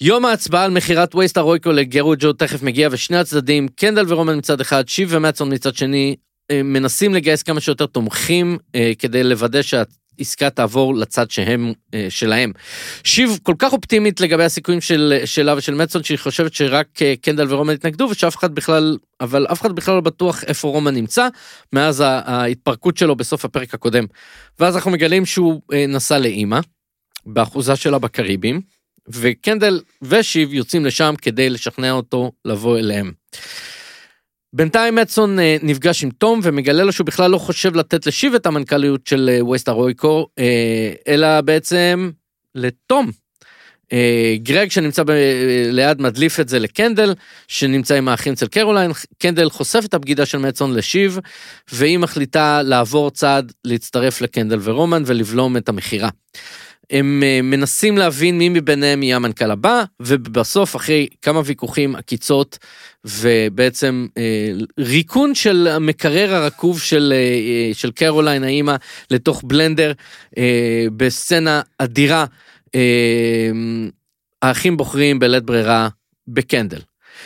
[0.00, 4.88] יום ההצבעה על מכירת ווייסטאר רויקו לגוג'ו תכף מגיע ושני הצדדים, קנדל ורומן מצד אחד,
[4.88, 6.16] שיב ומטסון מצד שני,
[6.50, 12.52] אה, מנסים לגייס כמה שיותר תומכים אה, כדי לוודא שהעסקה תעבור לצד שהם, אה, שלהם.
[13.04, 16.88] שיב כל כך אופטימית לגבי הסיכויים של, שלה ושל מצון שהיא חושבת שרק
[17.22, 21.28] קנדל ורומן יתנגדו ושאף אחד בכלל, אבל אף אחד בכלל לא בטוח איפה רומן נמצא
[21.72, 24.04] מאז ההתפרקות שלו בסוף הפרק הקודם.
[24.60, 26.60] ואז אנחנו מגלים שהוא נסע לאימא,
[27.26, 28.60] באחוזה שלה בקריבים,
[29.12, 33.12] וקנדל ושיב יוצאים לשם כדי לשכנע אותו לבוא אליהם.
[34.52, 38.46] בינתיים מצון אה, נפגש עם תום ומגלה לו שהוא בכלל לא חושב לתת לשיב את
[38.46, 42.10] המנכ"ליות של אה, ווסט הרויקו, אה, אלא בעצם
[42.54, 43.10] לתום.
[43.92, 45.12] אה, גרג שנמצא ב-
[45.72, 47.14] ליד מדליף את זה לקנדל,
[47.48, 51.18] שנמצא עם האחים אצל קרוליין, קנדל חושף את הבגידה של מצון לשיב,
[51.72, 56.08] והיא מחליטה לעבור צעד, להצטרף לקנדל ורומן ולבלום את המכירה.
[56.90, 62.58] הם אה, מנסים להבין מי מביניהם יהיה המנכ"ל הבא, ובסוף אחרי כמה ויכוחים, עקיצות,
[63.04, 67.12] ובעצם אה, ריקון של המקרר הרקוב של,
[67.72, 68.76] של קרוליין האימא
[69.10, 69.92] לתוך בלנדר,
[70.96, 72.24] בסצנה אדירה,
[74.42, 75.88] האחים בוחרים בלית ברירה
[76.28, 76.80] בקנדל.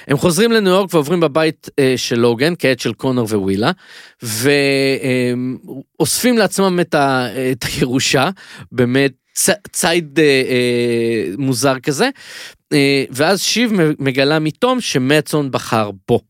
[0.06, 3.70] הם חוזרים לניו יורק ועוברים בבית אה, של לוגן, כעת של קונור ווילה,
[5.98, 8.30] ואוספים לעצמם את, ה, את הירושה,
[8.72, 12.10] באמת צ, ציד אה, אה, מוזר כזה,
[12.72, 16.20] אה, ואז שיב מגלה מתום שמצון בחר בו.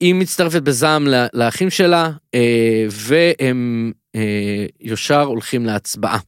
[0.00, 6.18] היא מצטרפת בזעם לאחים שלה, אה, והם אה, ישר הולכים להצבעה.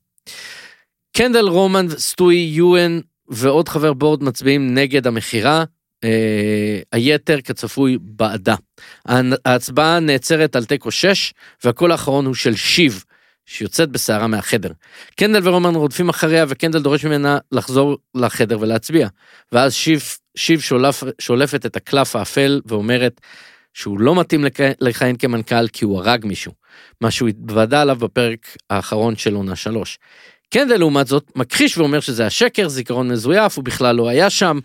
[1.16, 5.64] קנדל רומן, סטוי, יואן ועוד חבר בורד מצביעים נגד המכירה,
[6.04, 8.54] אה, היתר כצפוי בעדה.
[9.44, 13.04] ההצבעה נעצרת על תיקו 6 והקול האחרון הוא של שיב,
[13.46, 14.70] שיוצאת בסערה מהחדר.
[15.16, 19.08] קנדל ורומן רודפים אחריה וקנדל דורש ממנה לחזור לחדר ולהצביע.
[19.52, 20.02] ואז שיב,
[20.36, 23.20] שיב שולף, שולפת את הקלף האפל ואומרת
[23.74, 26.52] שהוא לא מתאים לכ- לכהן כמנכ"ל כי הוא הרג מישהו.
[27.00, 29.98] מה שהוא התוודע עליו בפרק האחרון של עונה 3.
[30.50, 34.58] קנדל לעומת זאת מכחיש ואומר שזה השקר, זיכרון מזויף, הוא בכלל לא היה שם.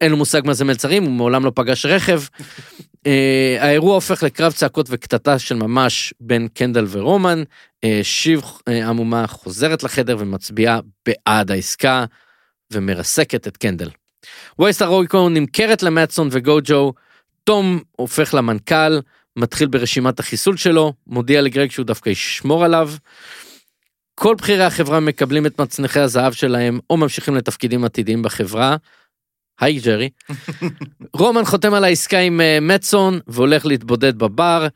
[0.00, 2.22] אין לו מושג מה זה מלצרים, הוא מעולם לא פגש רכב.
[2.22, 3.08] uh,
[3.60, 7.42] האירוע הופך לקרב צעקות וקטטה של ממש בין קנדל ורומן.
[7.84, 12.04] Uh, שיב uh, עמומה חוזרת לחדר ומצביעה בעד העסקה
[12.72, 13.88] ומרסקת את קנדל.
[14.58, 16.92] וייסט הרואיקו נמכרת למטסון וגוג'ו,
[17.44, 19.00] תום הופך למנכ"ל,
[19.36, 22.90] מתחיל ברשימת החיסול שלו, מודיע לגרג שהוא דווקא ישמור עליו.
[24.22, 28.76] כל בכירי החברה מקבלים את מצנחי הזהב שלהם או ממשיכים לתפקידים עתידיים בחברה.
[29.60, 30.10] היי ג'רי.
[31.18, 34.66] רומן חותם על העסקה עם uh, מצון והולך להתבודד בבר.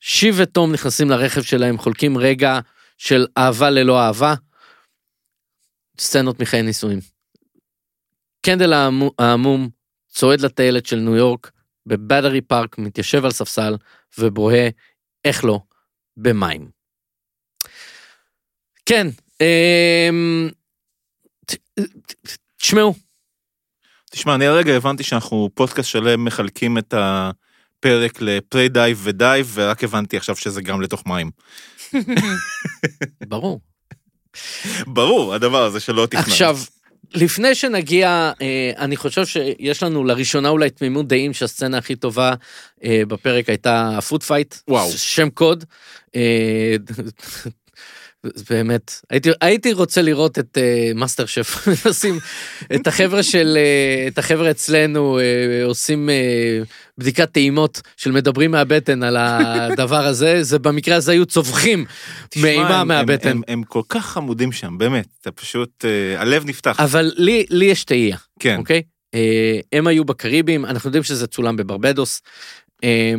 [0.00, 2.60] שיב ותום נכנסים לרכב שלהם, חולקים רגע
[2.98, 4.34] של אהבה ללא אהבה.
[5.98, 6.98] סצנות מחיי נישואים.
[8.46, 9.68] קנדל העמו- העמום
[10.08, 11.50] צועד לטיילת של ניו יורק
[11.86, 13.76] בבאטרי פארק, מתיישב על ספסל
[14.18, 14.68] ובוהה,
[15.24, 15.60] איך לא,
[16.16, 16.81] במים.
[18.86, 19.06] כן,
[19.40, 20.48] אמ,
[22.56, 22.94] תשמעו,
[24.10, 30.16] תשמע, אני הרגע הבנתי שאנחנו פודקאסט שלם מחלקים את הפרק לפליי דייב ודייב, ורק הבנתי
[30.16, 31.30] עכשיו שזה גם לתוך מים.
[33.28, 33.60] ברור.
[34.86, 36.26] ברור, הדבר הזה שלא תכננת.
[36.26, 36.58] עכשיו,
[37.14, 42.34] לפני שנגיע, אה, אני חושב שיש לנו לראשונה אולי תמימות דעים שהסצנה הכי טובה
[42.84, 44.54] אה, בפרק הייתה ה food fight.
[44.68, 44.90] וואו.
[44.90, 45.64] שם קוד.
[48.24, 52.18] אה, באמת, הייתי, הייתי רוצה לראות את אה, מאסטר שף, עושים
[52.74, 56.66] את החבר'ה של, אה, את החבר'ה אצלנו אה, עושים uh,
[56.98, 61.84] בדיקת טעימות של מדברים מהבטן על הדבר הזה, זה במקרה הזה היו צווחים
[62.36, 63.28] מאימה מהבטן.
[63.28, 66.80] הם, הם, הם כל כך חמודים שם, באמת, אתה פשוט, אה, הלב נפתח.
[66.80, 68.16] אבל לי, לי יש תהייה.
[68.40, 68.56] כן.
[68.58, 68.82] אוקיי?
[69.14, 72.22] אה, הם היו בקריבים, אנחנו יודעים שזה צולם בברבדוס,
[72.84, 73.14] אה,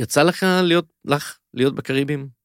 [0.00, 2.37] ויצא לך להיות, לך, להיות בקריבים?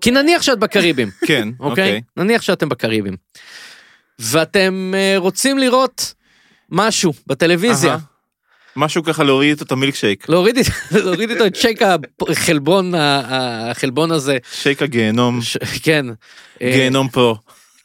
[0.00, 1.70] כי נניח שאת בקריבים, כן, אוקיי?
[1.70, 2.00] אוקיי.
[2.16, 3.16] נניח שאתם בקריבים.
[4.18, 6.14] ואתם אה, רוצים לראות
[6.70, 7.96] משהו בטלוויזיה.
[8.76, 10.56] משהו ככה להוריד איתו את המילקשייק, להוריד
[11.30, 11.76] איתו את צ'ק
[12.28, 16.06] החלבון, החלבון הזה, שייק הגיהנום, ש- כן.
[16.62, 17.36] אה, גיהנום פה.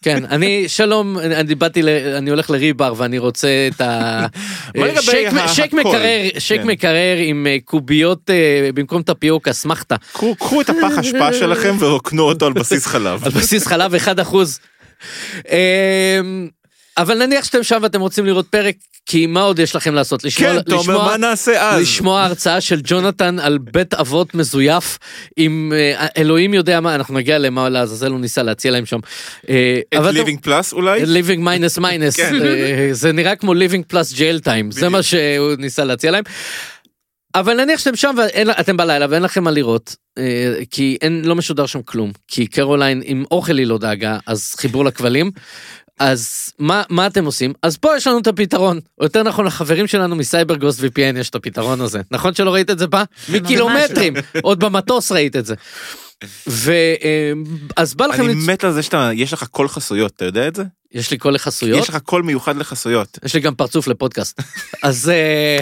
[0.06, 4.26] כן, אני, שלום, אני באתי, ל- אני הולך לריבר ואני רוצה את ה...
[5.48, 5.74] שייק-?
[5.74, 6.68] מקרר, שייק כן.
[6.68, 12.24] מקרר עם אה, קוביות אה, במקום טפיוק אסמכתה, קחו קחו את הפח אשפה שלכם ורוקנו
[12.24, 13.24] אותו על בסיס חלב.
[13.26, 14.60] על בסיס חלב 1 אחוז.
[16.98, 20.24] אבל נניח שאתם שם ואתם רוצים לראות פרק, כי מה עוד יש לכם לעשות?
[20.24, 21.82] לשמוע, כן, אתה אומר, מה נעשה אז?
[21.82, 24.98] לשמוע הרצאה של ג'ונתן על בית אבות מזויף
[25.38, 29.00] עם אה, אלוהים יודע מה, אנחנו נגיע למה לעזאזל הוא ניסה להציע להם שם.
[29.50, 31.04] אה, את ליבינג פלאס אולי?
[31.04, 32.36] living minus minus, כן.
[32.42, 34.90] אה, זה נראה כמו living plus jail time, זה.
[34.90, 36.24] מה שהוא ניסה להציע להם.
[37.36, 41.66] אבל נניח שאתם שם ואתם בלילה ואין לכם מה לראות, אה, כי אין, לא משודר
[41.66, 45.32] שם כלום, כי קרוליין עם אוכל היא לא דאגה, אז חיבור לכבלים.
[46.00, 47.54] אז מה, מה אתם עושים?
[47.64, 51.36] אז פה יש לנו את הפתרון, או יותר נכון לחברים שלנו מסייברגוסט VPN יש את
[51.36, 52.02] הפתרון הזה.
[52.12, 53.04] נכון שלא ראית את זה בא?
[53.30, 55.56] מקילומטרים, עוד במטוס ראית את זה.
[56.48, 60.48] ואז בא לכם, אני לצ- מת על זה שאתה, יש לך קול חסויות, אתה יודע
[60.48, 60.64] את זה?
[60.92, 61.82] יש לי קול לחסויות.
[61.84, 63.20] יש לך קול מיוחד לחסויות.
[63.26, 64.42] יש לי גם פרצוף לפודקאסט.
[64.84, 65.60] אז, אה,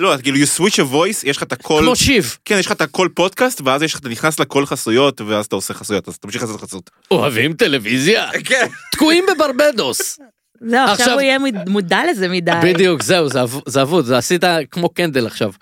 [0.00, 2.36] לא, כאילו, you switch a voice, יש לך את הקול, כמו שיב.
[2.44, 5.56] כן, יש לך את הקול פודקאסט, ואז יש לך, אתה נכנס לקול חסויות, ואז אתה
[5.56, 6.90] עושה חסויות, אז תמשיך לעשות חסות.
[7.10, 8.30] אוהבים טלוויזיה?
[8.44, 8.66] כן.
[8.92, 10.18] תקועים בברבדוס.
[10.60, 12.52] זהו, עכשיו עכשיו- הוא יהיה מוד- מודע לזה מדי.
[12.62, 13.28] בדיוק, זהו,
[13.66, 15.52] זה אבוד, זה עשית כמו קנדל עכשיו.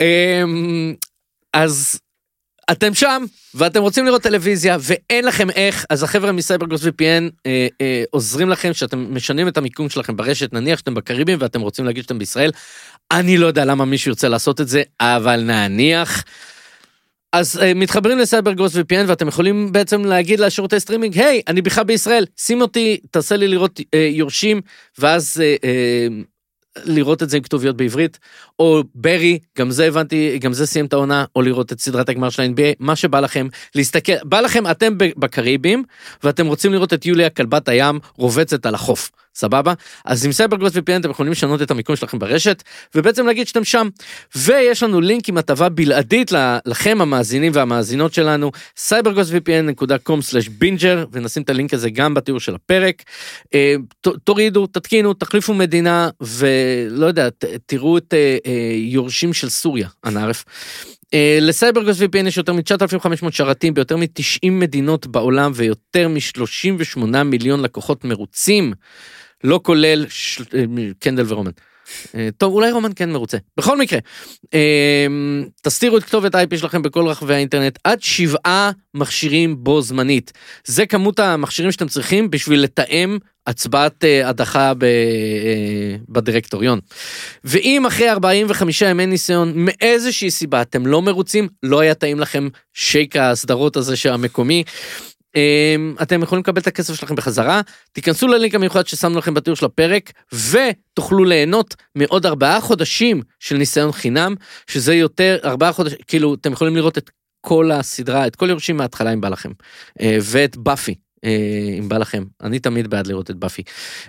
[0.00, 0.94] אמ,
[1.52, 1.98] אז
[2.70, 8.04] אתם שם, ואתם רוצים לראות טלוויזיה, ואין לכם איך, אז החבר'ה מסייברגוסט VPN אה, אה,
[8.10, 12.18] עוזרים לכם שאתם משנים את המיקום שלכם ברשת, נניח שאתם בקריבים ואתם רוצים להגיד שאתם
[12.18, 12.50] בישראל.
[13.18, 16.24] אני לא יודע למה מישהו ירצה לעשות את זה, אבל נניח.
[17.32, 22.26] אז אה, מתחברים לסייברגוסט VPN ואתם יכולים בעצם להגיד לשירותי סטרימינג, היי, אני בכלל בישראל,
[22.36, 24.60] שים אותי, תעשה לי לראות אה, יורשים,
[24.98, 28.18] ואז אה, אה, לראות את זה עם כתוביות בעברית,
[28.58, 32.30] או בארי, גם זה הבנתי, גם זה סיים את העונה, או לראות את סדרת הגמר
[32.30, 35.84] של ה-NBA, מה שבא לכם, להסתכל, בא לכם, אתם בקריבים,
[36.22, 39.72] ואתם רוצים לראות את יוליה כלבת הים רובצת על החוף, סבבה?
[40.04, 42.62] אז עם סייברגוסט VPN אתם יכולים לשנות את המיקום שלכם ברשת,
[42.94, 43.88] ובעצם להגיד שאתם שם.
[44.36, 46.32] ויש לנו לינק עם הטבה בלעדית
[46.66, 48.50] לכם המאזינים והמאזינות שלנו,
[48.88, 53.02] cyberghostvpn.com/בינג'ר, ונשים את הלינק הזה גם בתיאור של הפרק.
[53.54, 53.74] אה,
[54.24, 57.28] תורידו, תתקינו, תחליפו מדינה, ולא יודע,
[57.66, 60.44] תראו את אה, אה, יורשים של סוריה, אנא ערף.
[61.14, 68.04] אה, לסייברגוס VPN יש יותר מ-9,500 שרתים ביותר מ-90 מדינות בעולם ויותר מ-38 מיליון לקוחות
[68.04, 68.72] מרוצים,
[69.44, 70.40] לא כולל ש...
[70.54, 70.64] אה,
[70.98, 71.50] קנדל ורומן.
[72.14, 73.36] אה, טוב, אולי רומן כן מרוצה.
[73.56, 73.98] בכל מקרה,
[74.54, 75.06] אה,
[75.62, 80.32] תסתירו את כתובת ה-IP שלכם בכל רחבי האינטרנט עד שבעה מכשירים בו זמנית.
[80.64, 84.72] זה כמות המכשירים שאתם צריכים בשביל לתאם הצבעת הדחה
[86.08, 86.80] בדירקטוריון.
[87.44, 93.16] ואם אחרי 45 ימי ניסיון מאיזושהי סיבה אתם לא מרוצים, לא היה טעים לכם שייק
[93.16, 94.64] הסדרות הזה שהמקומי.
[95.36, 97.60] אמ, אתם יכולים לקבל את הכסף שלכם בחזרה,
[97.92, 103.92] תיכנסו ללינק המיוחד ששמנו לכם בתיאור של הפרק, ותוכלו ליהנות מעוד ארבעה חודשים של ניסיון
[103.92, 104.34] חינם,
[104.66, 109.12] שזה יותר, ארבעה חודשים, כאילו, אתם יכולים לראות את כל הסדרה, את כל יורשים מההתחלה
[109.12, 109.50] אם בא לכם,
[110.00, 110.94] אה, ואת באפי.
[111.24, 113.62] אה, אם בא לכם, אני תמיד בעד לראות את באפי.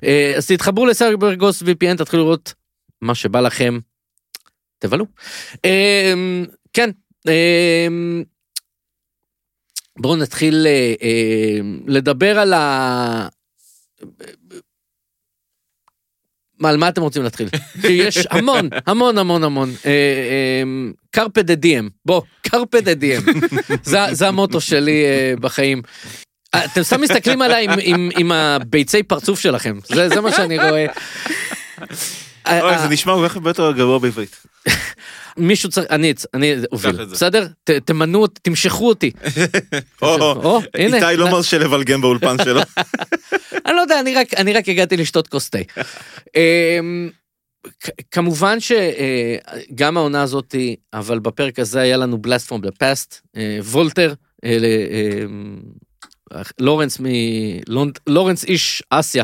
[0.04, 2.54] אה, אז תתחברו לסייברגוס VPN, תתחילו לראות
[3.02, 3.80] מה שבא לכם,
[4.80, 5.06] תבלו.
[5.66, 6.14] אה,
[6.74, 6.90] כן,
[7.28, 7.88] אה,
[10.00, 13.28] בואו נתחיל אה, אה, לדבר על ה...
[16.60, 17.50] מה, על מה אתם רוצים להתחיל?
[17.82, 19.70] כי יש המון, המון, המון, המון.
[21.12, 23.22] קרפה דה דיאם, בוא, קרפה דה דיאם.
[23.84, 25.82] זה, זה המוטו שלי אה, בחיים.
[26.56, 30.58] אה, אתם סתם מסתכלים עליי עם, עם, עם הביצי פרצוף שלכם, זה, זה מה שאני
[30.58, 30.86] רואה.
[32.48, 34.36] אה, אוי, אה, זה נשמע כל כך הרבה יותר גרוע בעברית.
[35.38, 37.06] מישהו צריך, אני, אני אוביל.
[37.06, 37.48] בסדר?
[37.64, 39.12] ת- תמנו, תמשכו אותי.
[40.02, 41.10] או, הנה.
[41.10, 42.62] איתי לא מרשה לבלגן באולפן שלו.
[43.66, 45.58] אני לא יודע, אני רק, אני רק הגעתי לשתות כוס תה.
[46.36, 47.10] אמ,
[48.12, 50.56] כמובן שגם העונה הזאת,
[50.94, 52.18] אבל בפרק הזה היה לנו
[52.50, 54.14] from the Past, אה, וולטר,
[54.46, 54.58] אה,
[55.26, 55.58] אמ,
[56.60, 57.06] לורנס מ...
[58.08, 59.24] לורנס איש אסיה,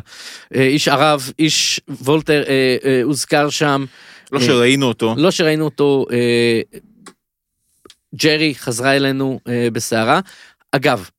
[0.55, 3.85] אה, איש ערב, איש וולטר אה, אה, הוזכר שם,
[4.31, 5.15] לא שראינו אותו.
[5.17, 6.61] לא שראינו אותו, אה,
[8.15, 10.19] ג'רי חזרה אלינו אה, בסערה.
[10.71, 11.09] אגב,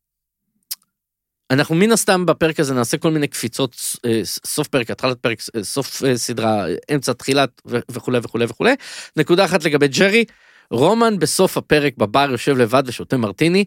[1.53, 5.65] אנחנו מן הסתם בפרק הזה נעשה כל מיני קפיצות, אה, סוף פרק, התחלת פרק, אה,
[5.65, 8.75] סוף אה, סדרה, אמצע, תחילת וכולי וכולי וכולי.
[9.17, 10.25] נקודה אחת לגבי ג'רי,
[10.71, 13.65] רומן בסוף הפרק בבר יושב לבד ושותה מרטיני,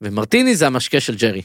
[0.00, 1.42] ומרטיני זה המשקה של ג'רי.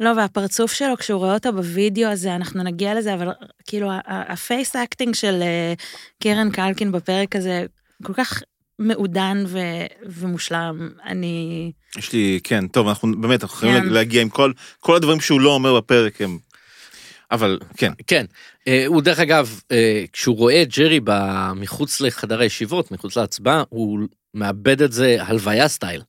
[0.00, 3.28] לא, והפרצוף שלו, כשהוא רואה אותו בווידאו הזה, אנחנו נגיע לזה, אבל
[3.66, 5.74] כאילו, ה face acting של אה,
[6.22, 7.66] קירן קלקין בפרק הזה,
[8.02, 8.42] כל כך
[8.78, 10.90] מעודן ו- ומושלם.
[11.04, 11.72] אני...
[11.98, 13.88] יש לי, כן, טוב, אנחנו באמת, אנחנו יכולים כן.
[13.88, 16.38] להגיע עם כל, כל הדברים שהוא לא אומר בפרק הם...
[17.30, 18.26] אבל כן, כן,
[18.68, 23.62] אה, הוא דרך אגב, אה, כשהוא רואה את ג'רי ב- מחוץ לחדר הישיבות, מחוץ להצבעה,
[23.68, 24.00] הוא
[24.34, 26.02] מאבד את זה הלוויה סטייל.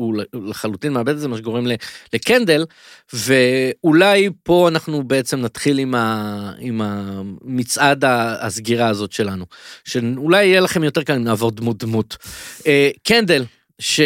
[0.00, 0.14] הוא
[0.48, 1.66] לחלוטין מאבד את זה, מה שגורם
[2.12, 2.64] לקנדל,
[3.12, 8.04] ואולי פה אנחנו בעצם נתחיל עם, ה, עם המצעד
[8.40, 9.44] הסגירה הזאת שלנו,
[9.84, 12.16] שאולי יהיה לכם יותר קל אם נעבור דמות דמות.
[12.66, 13.44] אה, קנדל,
[13.78, 14.00] ש,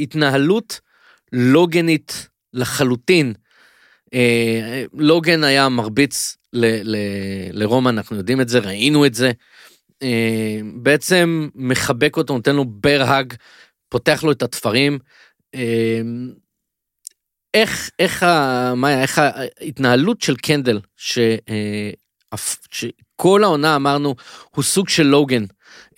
[0.00, 0.80] שבהתנהלות
[1.32, 3.32] לוגנית לחלוטין,
[4.14, 6.96] אה, לוגן היה מרביץ ל, ל,
[7.52, 9.32] לרומן, אנחנו יודעים את זה, ראינו את זה.
[10.02, 13.34] אה, בעצם מחבק אותו, נותן לו ברהג,
[13.88, 14.98] פותח לו את התפרים.
[15.54, 16.00] אה,
[17.54, 21.90] איך, איך, ה, מאיה, איך ההתנהלות של קנדל, ש, אה,
[22.70, 24.14] שכל העונה אמרנו,
[24.50, 25.44] הוא סוג של לוגן,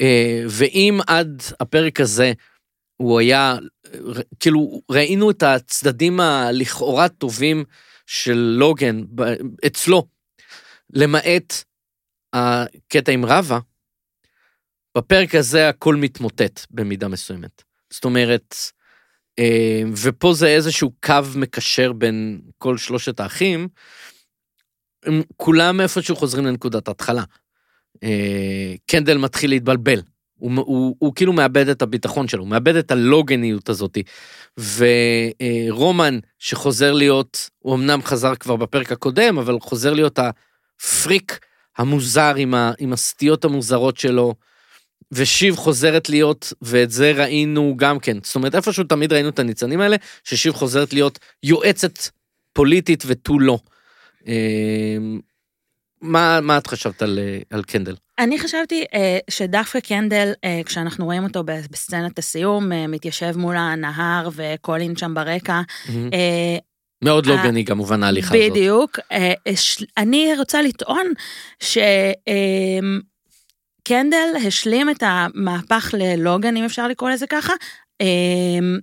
[0.00, 2.32] אה, ואם עד הפרק הזה
[2.96, 3.54] הוא היה,
[3.86, 7.64] ר- כאילו, ראינו את הצדדים הלכאורה טובים
[8.06, 9.34] של לוגן ב-
[9.66, 10.06] אצלו,
[10.92, 11.64] למעט
[12.32, 13.58] הקטע עם רבה,
[14.96, 17.69] בפרק הזה הכל מתמוטט במידה מסוימת.
[17.90, 18.54] זאת אומרת,
[19.38, 23.68] אה, ופה זה איזשהו קו מקשר בין כל שלושת האחים,
[25.04, 27.22] הם כולם איפשהו חוזרים לנקודת ההתחלה.
[28.02, 30.02] אה, קנדל מתחיל להתבלבל.
[30.34, 33.98] הוא, הוא, הוא כאילו מאבד את הביטחון שלו, הוא מאבד את הלוגניות הזאת.
[34.58, 41.38] ורומן, שחוזר להיות, הוא אמנם חזר כבר בפרק הקודם, אבל חוזר להיות הפריק
[41.78, 44.34] המוזר עם, ה, עם הסטיות המוזרות שלו,
[45.12, 48.16] ושיב חוזרת להיות, ואת זה ראינו גם כן.
[48.22, 51.98] זאת אומרת, איפשהו תמיד ראינו את הניצנים האלה, ששיב חוזרת להיות יועצת
[52.52, 53.58] פוליטית ותו לא.
[54.28, 54.96] אה,
[56.00, 57.94] מה, מה את חשבת על, אה, על קנדל?
[58.18, 64.28] אני חשבתי אה, שדווקא קנדל, אה, כשאנחנו רואים אותו בסצנת הסיום, אה, מתיישב מול הנהר
[64.32, 65.60] וקולין שם ברקע,
[66.12, 66.56] אה,
[67.04, 68.50] מאוד אה, לוגני כמובן ההליכה הזאת.
[68.50, 68.98] בדיוק.
[69.96, 71.06] אני רוצה לטעון
[73.90, 77.52] שקנדל השלים את המהפך ללוגן, אם אפשר לקרוא לזה ככה.
[78.00, 78.06] אה,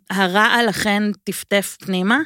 [0.09, 2.19] הרעל אכן טפטף פנימה,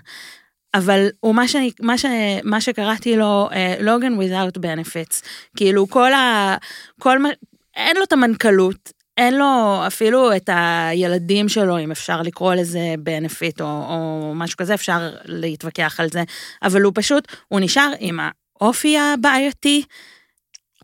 [0.73, 2.05] אבל הוא מה, שאני, מה, ש,
[2.43, 5.27] מה שקראתי לו לוגן uh, without benefits.
[5.57, 6.55] כאילו כל ה...
[6.99, 7.29] כל מה...
[7.75, 13.61] אין לו את המנכ"לות, אין לו אפילו את הילדים שלו, אם אפשר לקרוא לזה benefit
[13.61, 16.23] או, או משהו כזה, אפשר להתווכח על זה,
[16.63, 18.19] אבל הוא פשוט, הוא נשאר עם
[18.59, 19.83] האופי הבעייתי.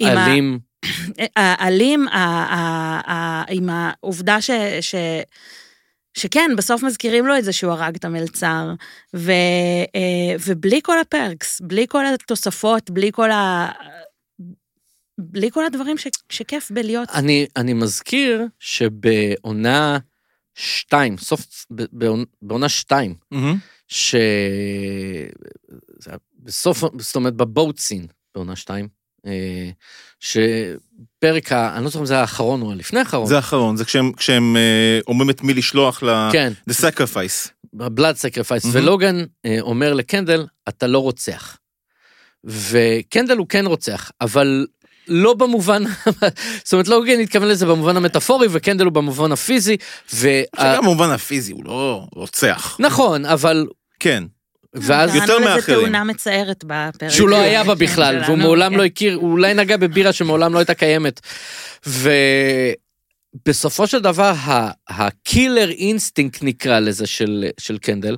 [0.02, 0.60] אלים,
[1.36, 2.08] האלים,
[3.50, 4.52] עם העובדה ש...
[4.82, 4.96] ש
[6.18, 8.74] שכן, בסוף מזכירים לו את זה שהוא הרג את המלצר,
[9.16, 9.32] ו,
[9.96, 13.72] אה, ובלי כל הפרקס, בלי כל התוספות, בלי כל ה...
[15.18, 17.10] בלי כל הדברים ש, שכיף בלהיות.
[17.14, 19.98] אני, אני מזכיר שבעונה
[20.56, 23.58] שתיים, סוף, ב- בעונ- בעונה שתיים, מהמם.
[23.88, 24.16] ש...
[26.40, 28.97] בסוף, זאת אומרת בבוט סין, בעונה שתיים, אה,
[30.20, 31.76] שפרק, ה...
[31.76, 35.00] אני לא זוכר אם זה האחרון או הלפני האחרון, זה האחרון, זה כשהם- כשהם אה,
[35.08, 36.30] אומרים את מי לשלוח ל...
[36.32, 37.50] כן, The sacrifice.
[37.74, 38.78] ב blood sacrifice, מהמם.
[38.78, 41.58] ולוגן אה, אומר לקנדל, אתה לא רוצח.
[42.44, 44.66] וקנדל הוא כן רוצח, אבל
[45.08, 45.84] לא במובן,
[46.64, 49.78] זאת אומרת לוגן התכוון לזה במובן המטאפורי, וקנדל הוא במובן הפיזי,
[50.14, 50.42] וה...
[50.54, 52.78] עכשיו, במובן הפיזי הוא לא רוצח.
[52.80, 53.68] נכון, אבל,
[54.00, 54.24] כן.
[54.82, 55.80] ואז יותר קראנו לזה מאחרים.
[55.80, 57.10] תאונה מצערת בפרק.
[57.10, 58.78] שהוא לא היה בה כן, בכלל, והוא שלנו, מעולם כן.
[58.78, 61.22] לא הכיר, הוא אולי נגע בבירה שמעולם לא הייתה קיימת.
[63.46, 64.34] ובסופו של דבר,
[64.90, 68.18] ה killer instinct נקרא לזה של, של קנדל,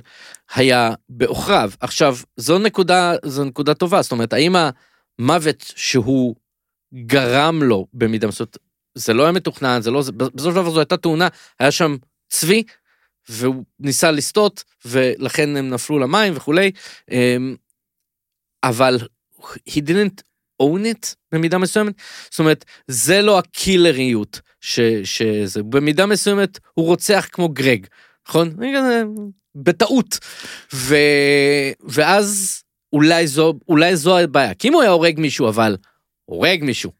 [0.54, 1.70] היה בעוכריו.
[1.80, 4.56] עכשיו, זו נקודה, זו נקודה טובה, זאת אומרת, האם
[5.18, 6.34] המוות שהוא
[6.94, 8.56] גרם לו במידה מסוימת,
[8.94, 11.28] זה לא היה מתוכנן, זה לא, בסופו של דבר זו הייתה תאונה,
[11.60, 11.96] היה שם
[12.28, 12.62] צבי,
[13.30, 16.70] והוא ניסה לסטות, ולכן הם נפלו למים וכולי.
[17.10, 17.56] אמ,
[18.64, 18.98] אבל
[19.68, 20.22] he didn't
[20.62, 21.94] own it במידה מסוימת.
[22.30, 27.86] זאת אומרת, זה לא הקילריות ש, שזה, במידה מסוימת הוא רוצח כמו גרג,
[28.28, 28.56] נכון?
[29.54, 30.18] בטעות.
[30.74, 30.96] ו,
[31.82, 32.60] ואז
[32.92, 34.54] אולי זו, אולי זו הבעיה.
[34.54, 35.76] כי אם הוא היה הורג מישהו, אבל
[36.24, 36.92] הורג מישהו,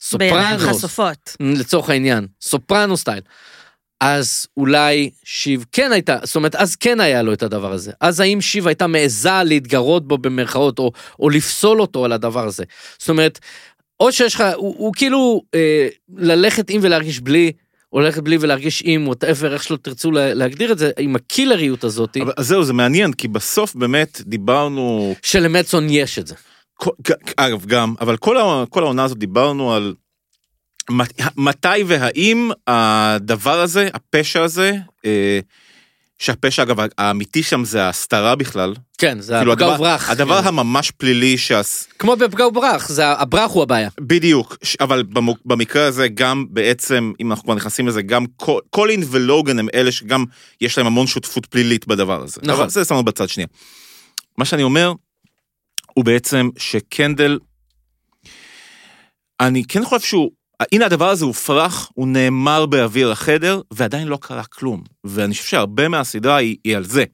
[0.00, 1.36] סופרנוס, חשופות.
[1.40, 3.20] לצורך העניין, סופרנו style.
[4.00, 7.92] אז אולי שיב כן הייתה, זאת אומרת, אז כן היה לו את הדבר הזה.
[8.00, 12.64] אז האם שיב הייתה מעיזה להתגרות בו במרכאות, או, או לפסול אותו על הדבר הזה.
[12.98, 13.38] זאת אומרת,
[14.00, 17.52] או שיש לך, הוא, הוא כאילו אה, ללכת עם ולהרגיש בלי,
[17.92, 21.84] או ללכת בלי ולהרגיש עם, whatever, איך שלא תרצו לה- להגדיר את זה, עם הקילריות
[21.84, 26.34] הזאת, אבל זהו, זה מעניין, כי בסוף באמת דיברנו, שלמטסון יש את זה.
[26.74, 26.90] כל-
[27.36, 28.36] אגב, גם, אבל כל
[28.70, 29.94] כל העונה הזאת דיברנו על
[31.36, 34.72] מתי והאם הדבר הזה, הפשע הזה,
[35.04, 35.40] אה,
[36.18, 40.10] שהפשע אגב האמיתי שם זה ההסתרה בכלל, כן, זה כאילו הפגע הדבר, וברח.
[40.10, 40.48] הדבר כן.
[40.48, 41.88] הממש פלילי שהס...
[41.98, 43.88] כמו בפגע וברח, זה הברח הוא הבעיה.
[44.00, 45.02] בדיוק, אבל
[45.44, 49.92] במקרה הזה גם בעצם, אם אנחנו כבר נכנסים לזה, גם קול- קולין ולוגן הם אלה
[49.92, 50.24] שגם
[50.60, 52.40] יש להם המון שותפות פלילית בדבר הזה.
[52.42, 52.60] נכון.
[52.60, 53.46] אבל זה שמנו בצד שנייה.
[54.38, 54.92] מה שאני אומר,
[55.94, 57.38] הוא בעצם שקנדל,
[59.40, 60.30] אני כן חושב שהוא,
[60.72, 64.82] הנה הדבר הזה הופרך, הוא נאמר באוויר החדר, ועדיין לא קרה כלום.
[65.04, 67.04] ואני חושב שהרבה מהסדרה היא, היא על זה.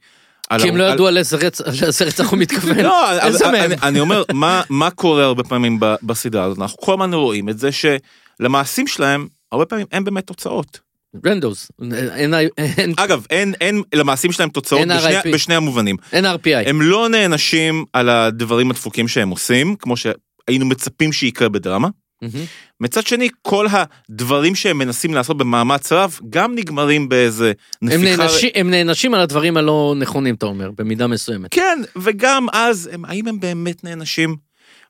[0.58, 1.36] כי הם לא ידעו על איזה
[2.06, 2.80] רצח, הוא מתכוון.
[2.84, 3.70] לא, איזה מהם?
[3.82, 4.22] אני, אומר,
[4.70, 6.58] מה, קורה הרבה פעמים בסדרה הזאת?
[6.58, 10.80] אנחנו כל הזמן רואים את זה שלמעשים שלהם, הרבה פעמים אין באמת תוצאות.
[11.26, 11.70] רנדוס,
[12.96, 14.88] אגב, אין, אין למעשים שלהם תוצאות.
[15.32, 15.96] בשני המובנים.
[16.12, 16.68] אין RPI.
[16.68, 21.88] הם לא נענשים על הדברים הדפוקים שהם עושים, כמו שהיינו מצפים שיקרה בדרמה.
[22.80, 27.52] מצד שני, כל הדברים שהם מנסים לעשות במאמץ רב, גם נגמרים באיזה
[27.82, 28.16] הם נפיחה...
[28.16, 31.54] נענשים- הם נענשים על הדברים הלא נכונים, אתה אומר, במידה מסוימת.
[31.54, 34.36] כן, וגם אז, הם, האם הם באמת נענשים?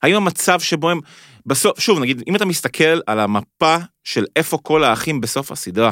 [0.03, 1.01] האם המצב שבו הם,
[1.47, 5.91] בסוף, שוב, נגיד, אם אתה מסתכל על המפה של איפה כל האחים בסוף הסדרה.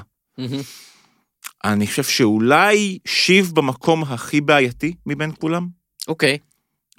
[1.64, 5.66] אני חושב שאולי שיב במקום הכי בעייתי מבין כולם.
[6.09, 6.39] אוקיי.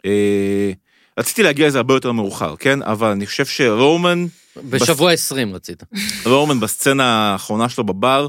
[0.05, 0.71] אה,
[1.19, 2.81] רציתי להגיע לזה הרבה יותר מאוחר, כן?
[2.81, 4.25] אבל אני חושב שרומן,
[4.63, 5.83] בשבוע 20 רצית.
[6.25, 8.27] רומן בסצנה האחרונה שלו בבר,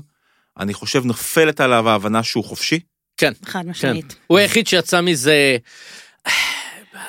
[0.58, 2.80] אני חושב נופלת עליו ההבנה שהוא חופשי.
[3.16, 3.68] כן, חד כן.
[3.68, 4.16] משמעית.
[4.26, 5.56] הוא היחיד שיצא מזה...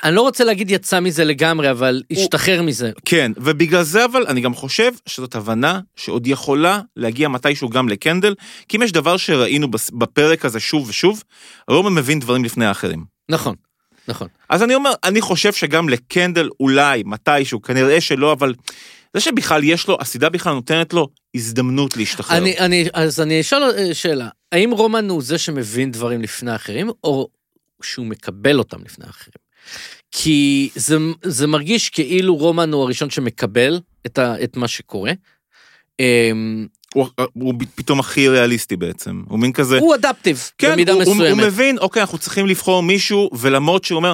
[0.03, 2.91] אני לא רוצה להגיד יצא מזה לגמרי, אבל השתחרר מזה.
[3.05, 8.35] כן, ובגלל זה אבל אני גם חושב שזאת הבנה שעוד יכולה להגיע מתישהו גם לקנדל,
[8.69, 11.23] כי אם יש דבר שראינו בס- בפרק הזה שוב ושוב,
[11.67, 13.03] רומן מבין דברים לפני האחרים.
[13.29, 13.55] נכון,
[14.07, 14.27] נכון.
[14.49, 18.53] אז אני אומר, אני חושב שגם לקנדל אולי, מתישהו, כנראה שלא, אבל
[19.13, 22.37] זה שבכלל יש לו, הסדרה בכלל נותנת לו הזדמנות להשתחרר.
[22.37, 26.89] אני, אני, אז אני אשאל אה, שאלה, האם רומן הוא זה שמבין דברים לפני האחרים,
[27.03, 27.27] או
[27.83, 29.51] שהוא מקבל אותם לפני האחרים?
[30.11, 35.11] כי זה, זה מרגיש כאילו רומן הוא הראשון שמקבל את, ה, את מה שקורה.
[36.93, 39.77] הוא, הוא פתאום הכי ריאליסטי בעצם, הוא מין כזה...
[39.77, 41.39] הוא אדפטיב, כן, במידה הוא, הוא, מסוימת.
[41.39, 44.13] הוא מבין, אוקיי, אנחנו צריכים לבחור מישהו, ולמרות שהוא אומר,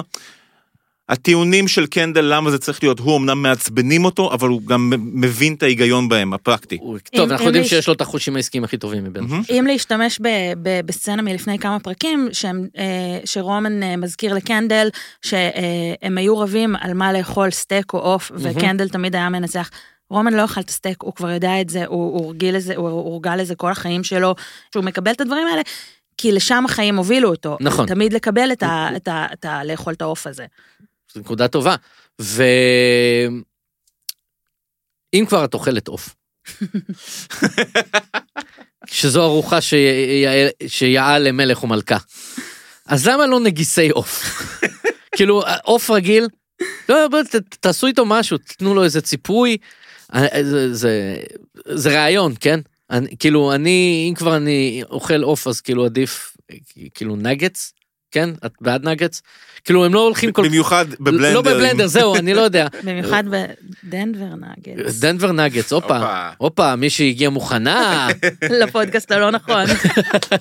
[1.08, 5.54] הטיעונים של קנדל, למה זה צריך להיות, הוא אמנם מעצבנים אותו, אבל הוא גם מבין
[5.54, 6.76] את ההיגיון בהם, הפרקטי.
[6.80, 9.24] הוא- טוב, אם- אנחנו אם יודעים יש- שיש לו את החושים העסקיים הכי טובים מבין.
[9.50, 10.28] אם להשתמש ב,
[10.62, 12.84] ב, בסצנה מלפני כמה פרקים, שהם, אה,
[13.24, 14.88] שרומן אה, מזכיר לקנדל,
[15.22, 19.70] שהם היו רבים על מה לאכול סטייק או עוף, וקנדל תמיד היה מנצח.
[20.10, 23.36] רומן לא אכל את הסטייק, הוא כבר יודע את זה, הוא הורגיל לזה, הוא הורגל
[23.36, 24.34] לזה כל החיים שלו,
[24.72, 25.62] שהוא מקבל את הדברים האלה,
[26.16, 27.56] כי לשם החיים הובילו אותו.
[27.60, 27.86] נכון.
[27.86, 28.88] תמיד לקבל את ה...
[28.96, 30.46] את ה, את ה לאכול את העוף הזה.
[31.14, 31.74] זו נקודה טובה.
[32.20, 32.42] ו...
[35.14, 36.14] אם כבר את אוכלת עוף.
[38.86, 39.58] שזו ארוחה
[40.66, 41.96] שיעל- למלך ומלכה.
[42.86, 44.24] אז למה לא נגיסי עוף?
[45.16, 46.28] כאילו, עוף רגיל,
[46.88, 49.56] לא, בוא, ת, תעשו איתו משהו, תתנו לו איזה ציפוי.
[50.14, 51.16] אה, זה, זה,
[51.66, 52.60] זה רעיון, כן?
[52.90, 56.36] אני, כאילו, אני, אם כבר אני אוכל עוף, אז כאילו עדיף,
[56.94, 57.72] כאילו נגץ,
[58.10, 58.30] כן?
[58.46, 59.22] את בעד נגץ?
[59.64, 61.34] כאילו, הם לא הולכים כל במיוחד בבלנדר.
[61.34, 62.66] לא בבלנדר, זהו, אני לא יודע.
[62.84, 63.24] במיוחד
[63.84, 64.98] בדנבר נאגץ.
[65.00, 66.76] דנבר נגץ, הופה, הופה.
[66.76, 68.08] מישהי הגיעה מוכנה.
[68.60, 69.64] לפודקאסט הלא נכון.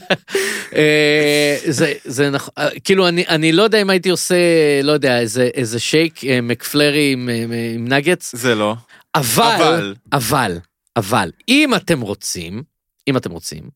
[0.75, 4.35] אה, זה, זה נכון, אה, כאילו, אני, אני לא יודע אם הייתי עושה,
[4.83, 8.75] לא יודע, איזה, איזה שייק אה, מקפלרי עם, אה, עם נגץ, זה לא.
[9.17, 9.95] אבל, אבל.
[10.13, 10.57] אבל,
[10.95, 12.63] אבל, אם אתם רוצים,
[13.07, 13.69] אם אתם רוצים,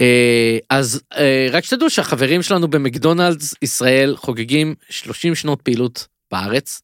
[0.00, 6.82] אה, אז אה, רק שתדעו שהחברים שלנו במקדונלדס ישראל חוגגים 30 שנות פעילות בארץ.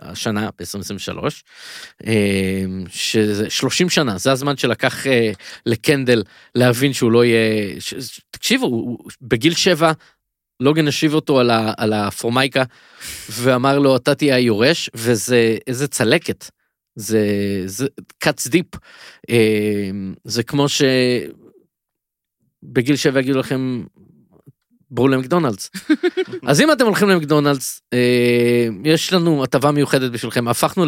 [0.00, 1.24] השנה ב-2023,
[2.88, 5.30] שזה 30 שנה, זה הזמן שלקח אה,
[5.66, 6.22] לקנדל
[6.54, 9.92] להבין שהוא לא יהיה, ש- תקשיבו, הוא- בגיל שבע
[10.60, 12.62] לוגן השיב אותו על, ה, על הפורמייקה
[13.30, 16.44] ואמר לו אתה תהיה היורש וזה איזה צלקת.
[17.00, 17.26] זה,
[17.66, 17.86] זה
[18.24, 18.78] cuts deep.
[19.30, 19.90] אה,
[20.24, 20.66] זה כמו
[22.62, 23.84] שבגיל שבע יגידו לכם,
[24.90, 25.70] בואו למקדונלדס.
[26.46, 27.98] אז אם אתם הולכים למקדונלדס, אה,
[28.84, 30.84] יש לנו הטבה מיוחדת בשבילכם, הפכנו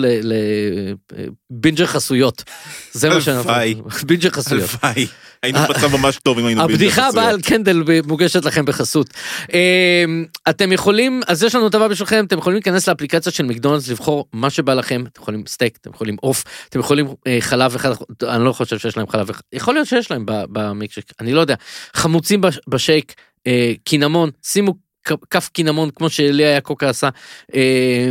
[1.50, 2.44] לבינג'ר חסויות.
[2.92, 3.50] זה מה שאנחנו...
[3.50, 3.74] הלוואי.
[4.06, 4.70] בינג'ר חסויות.
[4.82, 5.06] הלוואי.
[5.42, 7.46] היינו במצב ממש טוב אם היינו בלתי הבדיחה הבאה על חסויות.
[7.46, 9.06] קנדל מוגשת לכם בחסות.
[9.54, 10.04] אה,
[10.50, 14.50] אתם יכולים, אז יש לנו הטבה בשבילכם, אתם יכולים להיכנס לאפליקציה של מקדונלדס, לבחור מה
[14.50, 17.92] שבא לכם, אתם יכולים סטייק, אתם יכולים עוף, אתם יכולים אה, חלב אחד,
[18.22, 21.40] אני לא חושב שיש להם חלב אחד, יכול להיות שיש להם ב- במילקשייק, אני לא
[21.40, 21.54] יודע.
[21.94, 23.14] חמוצים בש- בשייק,
[23.46, 24.74] אה, קינמון, שימו
[25.30, 27.08] כף קינמון כמו שלי היה קוקה עשה.
[27.54, 28.08] אה,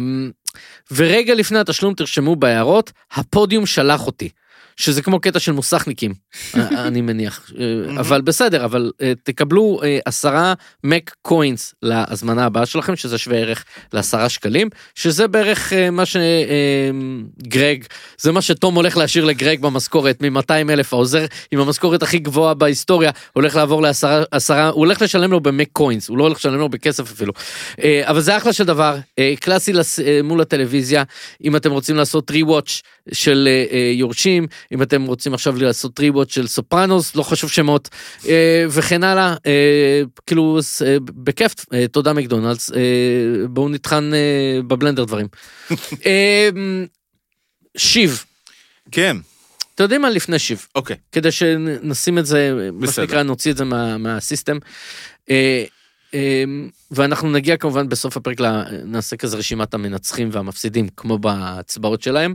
[0.91, 4.29] ורגע לפני התשלום תרשמו בהערות, הפודיום שלח אותי.
[4.77, 6.13] שזה כמו קטע של מוסכניקים,
[6.55, 10.53] אה, אני מניח, אה, אבל בסדר, אבל אה, תקבלו עשרה
[10.83, 17.83] מק קוינס להזמנה הבאה שלכם, שזה שווה ערך לעשרה שקלים, שזה בערך מה שגרג,
[18.17, 23.11] זה מה שתום הולך להשאיר לגרג במשכורת מ-200 אלף, העוזר עם המשכורת הכי גבוהה בהיסטוריה,
[23.33, 26.69] הולך לעבור לעשרה, עשרה, הוא הולך לשלם לו במק קוינס, הוא לא הולך לשלם לו
[26.69, 27.33] בכסף אפילו.
[28.03, 28.97] אבל זה אחלה של דבר,
[29.39, 29.73] קלאסי
[30.23, 31.03] מול הטלוויזיה,
[31.43, 32.81] אם אתם רוצים לעשות רי-וואץ'
[33.13, 33.47] של
[33.93, 37.89] יורשים, אם אתם רוצים עכשיו לעשות רי-וואץ' של סופרנוס, לא חשוב שמות,
[38.27, 41.53] אה, וכן הלאה, אה, כאילו, אה, בכיף,
[41.91, 42.77] תודה מקדונלדס, אה,
[43.49, 44.11] בואו נטחן
[44.67, 45.27] בבלנדר דברים.
[46.05, 46.49] אה,
[47.77, 48.23] שיב,
[48.91, 49.17] כן,
[49.75, 50.67] אתם יודעים מה לפני שיב?
[50.75, 50.95] אוקיי.
[51.11, 53.05] כדי שנשים את זה, מה בסדר.
[53.05, 54.57] שנקרא, נוציא את זה מה, מהסיסטם.
[56.13, 56.43] אה,
[56.91, 58.37] ואנחנו נגיע כמובן בסוף הפרק,
[58.85, 62.33] נעשה כזה רשימת המנצחים והמפסידים, כמו בהצבעות שלהם.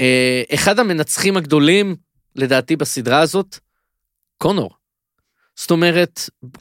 [0.00, 1.96] אה, אחד המנצחים הגדולים,
[2.36, 3.58] לדעתי, בסדרה הזאת,
[4.38, 4.70] קונור.
[5.56, 6.20] זאת אומרת,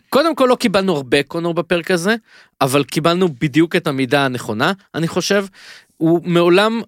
[0.10, 2.16] קודם כל לא קיבלנו הרבה קונור בפרק הזה,
[2.62, 5.45] אבל קיבלנו בדיוק את המידה הנכונה, אני חושב.
[5.97, 6.82] הוא מעולם,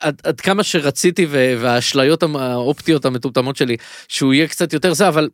[0.00, 3.76] עד, עד כמה שרציתי והאשליות האופטיות המטומטמות שלי,
[4.08, 5.28] שהוא יהיה קצת יותר זה, אבל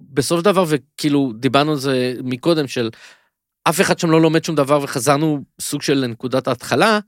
[0.00, 2.90] בסופו של דבר, וכאילו דיברנו על זה מקודם, של
[3.64, 6.98] אף אחד שם לא לומד שום דבר וחזרנו סוג של נקודת ההתחלה,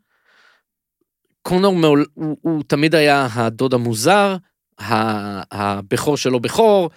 [1.42, 4.36] קונור מעול, הוא, הוא תמיד היה הדוד המוזר,
[4.78, 6.90] הבכור שלו בכור,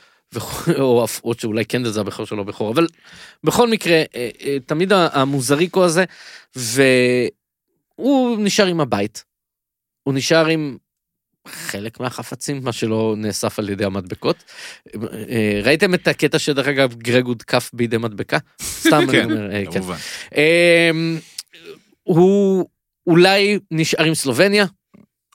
[0.79, 2.87] או, או שאולי קנדל זה הבכור שלו בכור, אבל
[3.43, 6.05] בכל מקרה, אה, אה, תמיד המוזריקו הזה,
[6.55, 9.25] והוא נשאר עם הבית.
[10.03, 10.77] הוא נשאר עם
[11.47, 14.43] חלק מהחפצים, מה שלא נאסף על ידי המדבקות.
[15.29, 18.37] אה, ראיתם את הקטע שדרך אגב גרג הותקף בידי מדבקה?
[18.61, 19.81] סתם אני כן, אומר, כן.
[20.35, 21.17] אמ,
[22.03, 22.65] הוא
[23.07, 24.65] אולי נשאר עם סלובניה,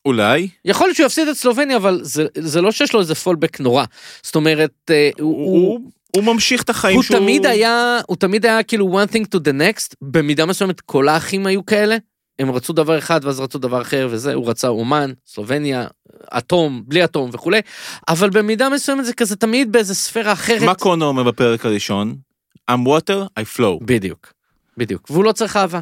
[0.04, 0.48] אולי.
[0.64, 3.84] יכול להיות שהוא יפסיד את סלובניה, אבל זה, זה לא שיש לו איזה פולבק נורא.
[4.22, 5.34] זאת אומרת, אה, הוא...
[5.34, 5.80] הוא,
[6.16, 7.18] הוא ממשיך את החיים הוא שהוא...
[7.18, 11.46] תמיד היה, הוא תמיד היה כאילו one thing to the next, במידה מסוימת כל האחים
[11.46, 11.96] היו כאלה.
[12.38, 15.86] הם רצו דבר אחד ואז רצו דבר אחר וזה, הוא רצה אומן, סלובניה,
[16.38, 17.60] אטום, בלי אטום וכולי,
[18.08, 20.62] אבל במידה מסוימת זה כזה תמיד באיזה ספירה אחרת.
[20.62, 22.16] מה קונו אומר בפרק הראשון?
[22.70, 23.84] I'm water, I flow.
[23.84, 24.32] בדיוק,
[24.76, 25.80] בדיוק, והוא לא צריך אהבה.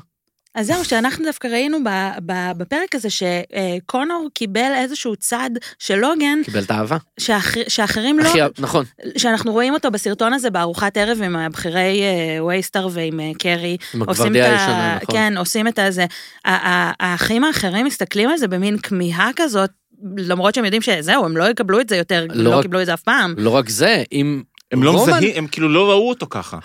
[0.55, 1.89] אז זהו, שאנחנו דווקא ראינו ב,
[2.27, 6.39] ב, בפרק הזה שקונור קיבל איזשהו צד של לוגן.
[6.45, 6.97] קיבל את האהבה.
[7.21, 8.29] שאח, שאחרים לא...
[8.29, 8.85] אחי, נכון.
[9.17, 12.03] שאנחנו רואים אותו בסרטון הזה בארוחת ערב עם הבכירי
[12.47, 13.77] וייסטר ועם קרי.
[13.95, 15.17] עם הגוורדיה הישנה, נכון.
[15.17, 16.07] כן, עושים את הזה.
[16.45, 19.71] האחים האחרים מסתכלים על זה במין כמיהה כזאת,
[20.17, 22.87] למרות שהם יודעים שזהו, הם לא יקבלו את זה יותר, לא, לא רק, קיבלו את
[22.87, 23.35] זה אף פעם.
[23.39, 24.43] לא רק זה, אם...
[24.73, 26.59] הם לא מזהים, הם כאילו לא ראו אותו ככה.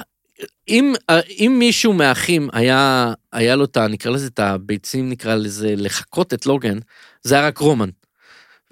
[0.69, 0.93] אם,
[1.29, 3.87] אם מישהו מהאחים היה, היה לו את ה...
[3.87, 6.77] נקרא לזה את הביצים, נקרא לזה, לחקות את לוגן,
[7.23, 7.89] זה היה רק רומן.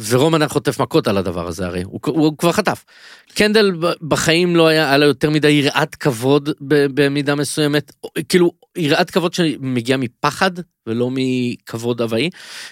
[0.09, 2.85] ורומן היה חוטף מכות על הדבר הזה הרי, הוא, הוא, הוא כבר חטף.
[3.33, 3.71] קנדל
[4.01, 7.91] בחיים לא היה, היה לו יותר מדי יראת כבוד במידה מסוימת,
[8.29, 10.51] כאילו יראת כבוד שמגיעה מפחד
[10.87, 12.29] ולא מכבוד הוואי,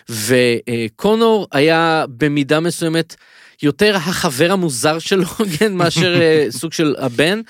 [0.10, 3.16] וקונור היה במידה מסוימת
[3.64, 7.42] יותר החבר המוזר של לוגן מאשר אה, סוג של הבן,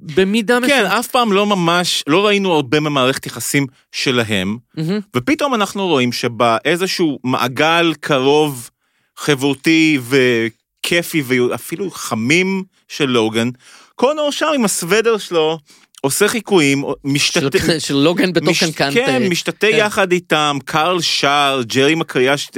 [0.00, 0.90] במידה מסוימת.
[0.90, 4.80] כן, אף פעם לא ממש, לא ראינו הרבה ממערכת יחסים שלהם, mm-hmm.
[5.16, 8.70] ופתאום אנחנו רואים שבאיזשהו מעגל קרוב,
[9.16, 13.50] חברותי וכיפי ואפילו חמים של לוגן,
[13.94, 15.58] קונור שם עם הסוודר שלו,
[16.00, 17.58] עושה חיקויים, משתתה...
[17.58, 18.64] של, של לוגן בתוך מש...
[18.64, 18.94] קנקנט.
[18.94, 19.76] כן, משתתה כן.
[19.78, 22.48] יחד איתם, קרל שר, ג'רי מקריאה ש...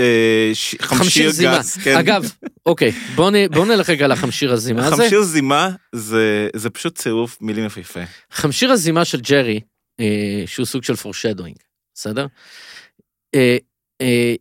[0.81, 1.77] חמשיר גס.
[1.77, 1.97] כן.
[1.97, 2.33] אגב,
[2.67, 3.49] אוקיי, בוא, נ...
[3.49, 4.97] בוא נלך רגע לחמשיר הזימה הזה.
[4.97, 8.01] חמשיר זימה זה, זה פשוט צירוף מילים יפהפה.
[8.33, 9.61] חמשיר הזימה של ג'רי,
[10.01, 11.57] אה, שהוא סוג של פורשדוינג,
[11.95, 12.27] בסדר?
[13.35, 13.57] אה,
[14.01, 14.35] אה,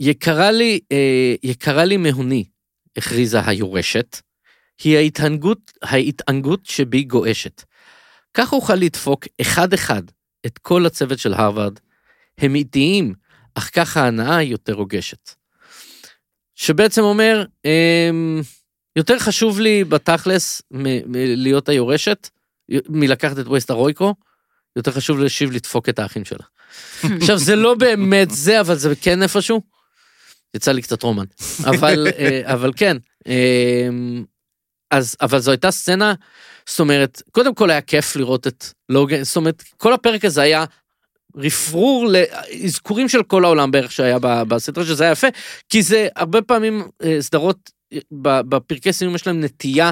[0.00, 2.44] יקרה לי, אה, יקרה לי מהוני,
[2.96, 4.20] הכריזה היורשת,
[4.84, 7.62] היא ההתענגות, ההתענגות שבי גועשת.
[8.34, 10.02] כך אוכל לדפוק אחד-אחד
[10.46, 11.78] את כל הצוות של הרווארד.
[12.38, 13.14] הם איטיים,
[13.54, 15.30] אך ככה ההנאה יותר רוגשת.
[16.54, 18.40] שבעצם אומר, אמ,
[18.96, 22.28] יותר חשוב לי בתכלס מלהיות היורשת,
[22.88, 24.14] מלקחת את ווסט הרויקו,
[24.76, 26.44] יותר חשוב להשיב לדפוק את האחים שלה.
[27.20, 29.69] עכשיו, זה לא באמת זה, אבל זה כן איפשהו.
[30.54, 31.24] יצא לי קצת רומן.
[31.70, 32.96] אבל, אה, אבל כן.
[33.26, 34.24] אמ,
[34.90, 36.14] אז, אבל זו הייתה סצנה
[36.70, 40.64] זאת אומרת, קודם כל היה כיף לראות את לוגן, זאת אומרת, כל הפרק הזה היה
[41.36, 45.26] רפרור לאזכורים של כל העולם בערך שהיה בסדרה, שזה היה יפה,
[45.68, 47.70] כי זה הרבה פעמים אה, סדרות
[48.12, 49.90] בפרקי סיום יש להם נטייה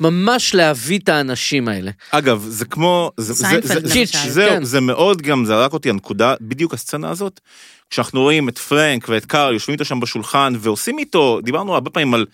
[0.00, 1.90] ממש להביא את האנשים האלה.
[2.10, 4.64] אגב, זה כמו, זה, זה, זה, זה, זה, כן.
[4.64, 7.40] זה מאוד גם זרק אותי הנקודה, בדיוק הסצנה הזאת,
[7.90, 12.14] כשאנחנו רואים את פרנק ואת קארל יושבים איתו שם בשולחן ועושים איתו, דיברנו הרבה פעמים
[12.14, 12.26] על,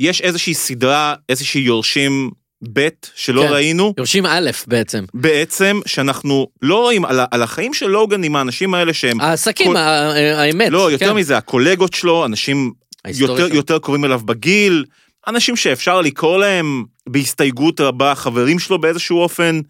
[0.00, 2.30] יש איזושהי סדרה, איזושהי יורשים
[2.72, 3.48] ב' שלא כן.
[3.52, 3.94] ראינו.
[3.98, 5.04] יורשים א' בעצם.
[5.14, 9.20] בעצם, שאנחנו לא רואים על, על החיים של לוגן עם האנשים האלה שהם...
[9.20, 9.76] העסקים, כל...
[9.76, 10.70] האמת.
[10.70, 11.16] לא, יותר כן.
[11.16, 12.72] מזה, הקולגות שלו, אנשים
[13.14, 14.84] יותר, יותר קרובים אליו בגיל,
[15.26, 19.60] אנשים שאפשר לקרוא להם בהסתייגות רבה, חברים שלו באיזשהו אופן.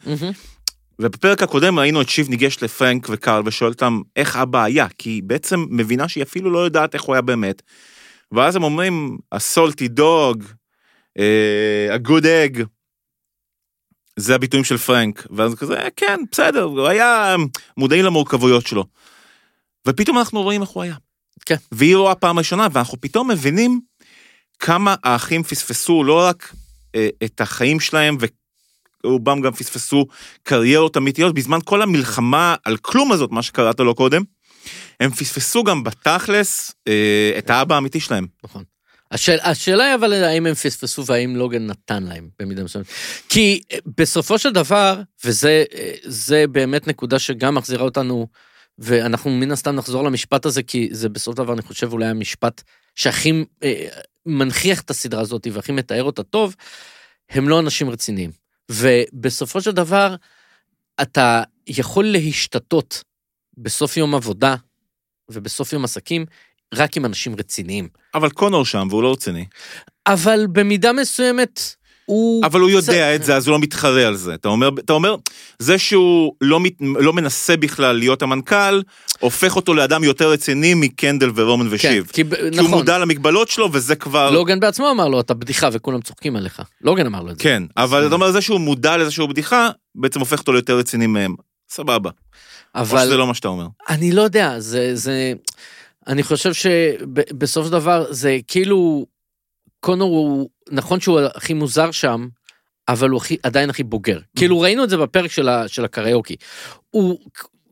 [0.99, 5.22] ובפרק הקודם ראינו את שיב ניגש לפרנק וקארל ושואל אותם איך אבא היה, כי היא
[5.22, 7.62] בעצם מבינה שהיא אפילו לא יודעת איך הוא היה באמת.
[8.32, 10.45] ואז הם אומרים, הסולטי דוג,
[11.91, 12.62] הגוד אג,
[14.16, 17.37] זה הביטויים של פרנק, ואז כזה, כן, בסדר, הוא היה
[17.76, 18.84] מודעים למורכבויות שלו.
[19.89, 20.95] ופתאום אנחנו רואים איך הוא היה.
[21.47, 21.57] כן.
[21.72, 23.80] והיא רואה פעם ראשונה, ואנחנו פתאום מבינים
[24.59, 26.53] כמה האחים פספסו לא רק
[26.94, 28.16] אה, את החיים שלהם,
[29.05, 30.07] ורובם גם פספסו
[30.42, 34.22] קריירות אמיתיות, בזמן כל המלחמה על כלום הזאת, מה שקראת לו קודם,
[35.01, 38.26] הם פספסו גם בתכלס אה, את האבא האמיתי שלהם.
[38.44, 38.64] נכון.
[39.11, 42.86] השאל, השאלה היא אבל האם הם פספסו והאם לוגן נתן להם במידה מסוימת.
[43.28, 45.64] כי אה, בסופו של דבר, וזה
[46.32, 48.26] אה, באמת נקודה שגם מחזירה אותנו
[48.79, 52.62] ואנחנו מן הסתם נחזור למשפט הזה, כי זה בסופו של דבר, אני חושב, אולי המשפט
[52.95, 53.87] שהכי אה,
[54.27, 56.55] מנכיח את הסדרה הזאת והכי מתאר אותה טוב,
[57.31, 58.31] הם לא אנשים רציניים.
[58.70, 60.14] ובסופו של דבר,
[61.03, 63.05] אתה יכול להשתתות
[63.59, 64.57] בסוף יום עבודה
[65.29, 66.27] ובסוף יום עסקים
[66.74, 67.89] רק עם אנשים רציניים.
[68.14, 69.45] אבל קונור שם והוא לא רציני.
[70.07, 71.61] אבל במידה מסוימת,
[72.07, 72.44] הוא...
[72.44, 74.34] אבל הוא יודע את זה, אז הוא לא מתחרה על זה.
[74.34, 75.16] אתה אומר, אתה אומר,
[75.59, 78.82] זה שהוא לא, מת, לא מנסה בכלל להיות המנכ"ל,
[79.20, 82.11] הופך אותו לאדם יותר רציני מקנדל ורומן כן, ושיב.
[82.12, 84.30] כי, ב- כי הוא נכון, מודע למגבלות שלו, וזה כבר...
[84.30, 86.62] לוגן בעצמו אמר לו, אתה בדיחה וכולם צוחקים עליך.
[86.80, 87.42] לוגן אמר לו את זה.
[87.42, 91.07] כן, אבל אתה אומר, זה שהוא מודע לזה שהוא בדיחה, בעצם הופך אותו ליותר רציני
[91.07, 91.34] מהם.
[91.70, 92.11] סבבה.
[92.74, 93.66] או אבל שזה לא מה שאתה אומר.
[93.88, 95.32] אני לא יודע, זה, זה,
[96.07, 99.07] אני חושב שבסופו של דבר זה כאילו,
[99.81, 102.29] קונור הוא, נכון שהוא הכי מוזר שם,
[102.89, 104.20] אבל הוא הכי, עדיין הכי בוגר.
[104.37, 106.37] כאילו ראינו את זה בפרק של, ה, של הקריוקי.
[106.91, 107.18] הוא,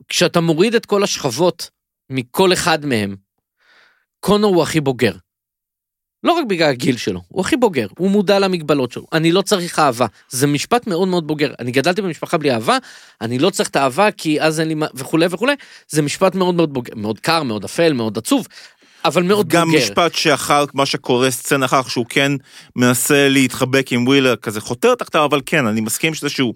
[0.07, 1.69] כשאתה מוריד את כל השכבות
[2.09, 3.15] מכל אחד מהם,
[4.19, 5.13] קונור הוא הכי בוגר.
[6.23, 9.05] לא רק בגלל הגיל שלו, הוא הכי בוגר, הוא מודע למגבלות שלו.
[9.13, 10.05] אני לא צריך אהבה.
[10.29, 11.53] זה משפט מאוד מאוד בוגר.
[11.59, 12.77] אני גדלתי במשפחה בלי אהבה,
[13.21, 15.53] אני לא צריך את האהבה כי אז אין לי מה, וכולי וכולי.
[15.89, 18.47] זה משפט מאוד מאוד בוגר, מאוד קר, מאוד אפל, מאוד עצוב,
[19.05, 19.79] אבל מאוד גם בוגר.
[19.79, 22.31] משפט שאחר מה שקורה סצנה אחר שהוא כן
[22.75, 26.53] מנסה להתחבק עם ווילר כזה חותר תחתיו אבל כן אני מסכים שזה שהוא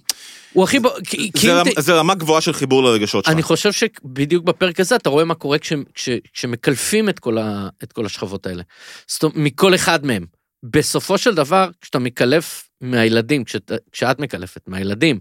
[0.54, 3.34] הוא הכי זה, אם רמ, ת- זה רמה גבוהה של חיבור לרגשות שלך.
[3.34, 7.70] אני חושב שבדיוק בפרק הזה אתה רואה מה קורה כש, כש, כשמקלפים את כל, ה,
[7.84, 8.64] את כל השכבות האלה.
[9.08, 10.26] זאת אומרת, מכל אחד מהם.
[10.64, 15.20] בסופו של דבר, כשאתה מקלף מהילדים, כשאת, כשאת מקלפת מהילדים,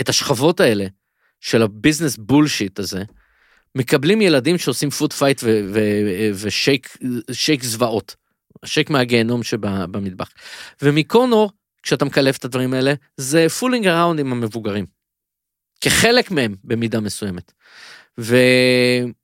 [0.00, 0.86] את השכבות האלה
[1.40, 3.02] של ה business bullshit הזה,
[3.74, 5.42] מקבלים ילדים שעושים food fight
[6.34, 6.96] ושייק
[7.32, 8.16] שייק זוועות.
[8.64, 10.30] שייק מהגיהנום שבמטבח.
[10.82, 11.50] ומקונור,
[11.82, 14.86] כשאתה מקלף את הדברים האלה, זה fooling around עם המבוגרים.
[15.80, 17.52] כחלק מהם במידה מסוימת.
[18.18, 19.14] וזה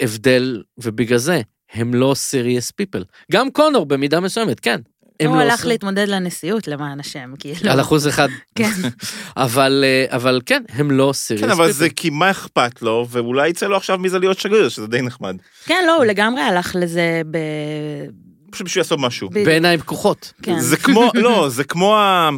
[0.00, 1.40] הבדל, ובגלל זה
[1.72, 3.04] הם לא serious people.
[3.32, 4.80] גם קונור במידה מסוימת, כן.
[5.24, 7.70] הם הוא לא הלך להתמודד לנשיאות למען השם, כאילו.
[7.70, 8.28] על אחוז אחד.
[8.58, 8.72] כן.
[9.36, 11.50] אבל, אה, אבל כן, הם לא סיריוס כן.
[11.50, 15.02] אבל זה כי מה אכפת לו ואולי יצא לו עכשיו מזה להיות שגריר שזה די
[15.02, 15.36] נחמד.
[15.64, 17.38] כן, לא, הוא לגמרי הלך לזה ב...
[18.50, 19.30] פשוט בשביל לעשות משהו.
[19.30, 20.32] בעיניים פקוחות.
[20.42, 20.60] כן.
[20.60, 22.30] זה כמו לא זה כמו ה...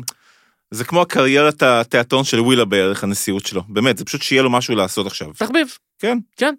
[0.71, 4.75] זה כמו הקריירת התיאטרון של ווילה בערך הנשיאות שלו באמת זה פשוט שיהיה לו משהו
[4.75, 5.29] לעשות עכשיו.
[5.37, 5.67] תחביב.
[5.99, 6.19] כן.
[6.37, 6.55] כן.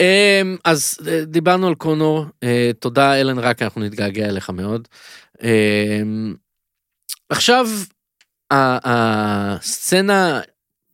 [0.00, 4.88] אמ, אז אה, דיברנו על קונור, אה, תודה אלן רק, אנחנו נתגעגע אליך מאוד.
[5.42, 6.34] אמ,
[7.28, 7.68] עכשיו,
[8.50, 10.40] הסצנה,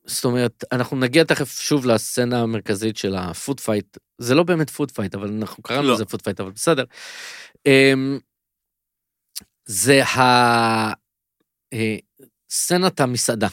[0.05, 4.71] זאת אומרת, אנחנו נגיע תכף שוב לסצנה המרכזית של ה food fight, זה לא באמת
[4.71, 5.95] food fight, אבל אנחנו קראנו לא.
[5.95, 6.85] לזה food fight, אבל בסדר.
[7.67, 8.19] אמ,
[9.67, 10.21] זה ה...
[11.73, 11.97] אה,
[12.51, 13.49] סצנת המסעדה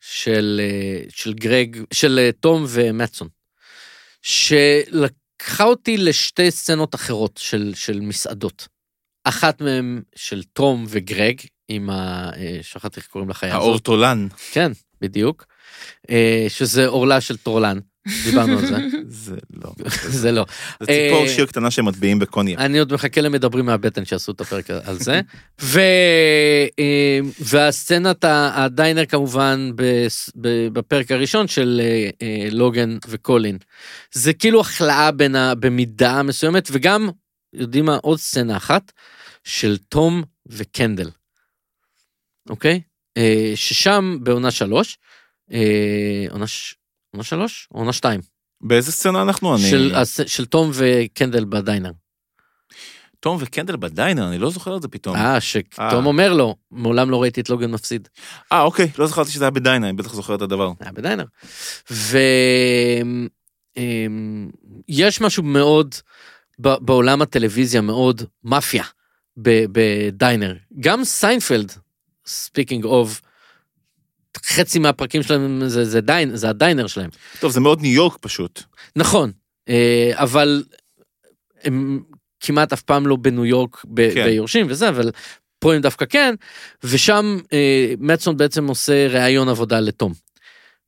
[0.00, 3.28] של, אה, של גרג, של אה, תום ומטסון,
[4.22, 8.68] שלקחה אותי לשתי סצנות אחרות של, של מסעדות.
[9.28, 12.30] אחת מהן של תום וגרג, עם ה...
[12.36, 13.62] אה, שכחתי איך קוראים לחיה הזאת.
[13.62, 14.28] האורטולן.
[14.52, 15.44] כן, בדיוק.
[16.10, 17.78] אה, שזה עורלה של טורלן,
[18.24, 18.76] דיברנו על זה.
[19.08, 19.70] זה לא.
[20.20, 20.44] זה לא.
[20.80, 22.58] זה ציפור אה, שיר קטנה שהם מטביעים בקוניאק.
[22.58, 25.20] אני עוד מחכה למדברים מהבטן שעשו את הפרק על זה.
[27.50, 29.70] והסצנת הדיינר כמובן
[30.72, 31.80] בפרק הראשון של
[32.50, 33.58] לוגן וקולין.
[34.12, 35.10] זה כאילו החלאה.
[35.60, 37.08] במידה מסוימת וגם
[37.52, 38.92] יודעים מה עוד סצנה אחת
[39.48, 41.10] של תום וקנדל.
[42.50, 42.80] אוקיי?
[43.16, 44.98] אה, ששם בעונה שלוש,
[45.52, 46.74] אה, עונה ש-
[47.12, 47.68] עונה שלוש?
[47.72, 48.20] עונה שתיים.
[48.60, 49.54] באיזה סצנה אנחנו?
[49.54, 49.70] אני...
[49.70, 51.90] של, הס- של תום וקנדל בדיינר.
[53.20, 55.16] תום וקנדל בדיינר, אני לא זוכר את זה פתאום.
[55.16, 56.04] אה, שתום אה.
[56.04, 58.08] אומר לו, מעולם לא ראיתי את לוגן מפסיד.
[58.52, 60.72] אה, אוקיי, לא זכרתי שזה היה בדיינר, אני בטח זוכר את הדבר.
[60.80, 61.24] היה בדיינר.
[64.88, 65.94] ויש משהו מאוד,
[66.58, 68.84] בעולם הטלוויזיה מאוד מאפיה
[69.42, 70.54] ב diner.
[70.80, 71.72] גם סיינפלד,
[72.26, 73.20] speaking of,
[74.46, 77.10] חצי מהפרקים שלהם זה, זה, diner, זה ה diner שלהם.
[77.40, 78.62] טוב, זה מאוד ניו יורק פשוט.
[78.96, 79.32] נכון,
[79.68, 80.62] אה, אבל
[81.64, 82.02] הם
[82.40, 84.24] כמעט אף פעם לא בניו יורק ב- כן.
[84.24, 85.10] ביורשים וזה, אבל
[85.58, 86.34] פה הם דווקא כן,
[86.84, 90.12] ושם אה, מטסון בעצם עושה ראיון עבודה לתום.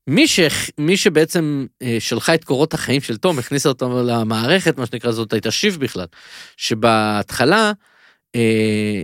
[0.07, 0.41] מי, ש...
[0.79, 5.33] מי שבעצם אה, שלחה את קורות החיים של תום, הכניסה אותו למערכת, מה שנקרא, זאת
[5.33, 6.07] הייתה שיב בכלל,
[6.57, 7.73] שבהתחלה,
[8.37, 9.03] אה,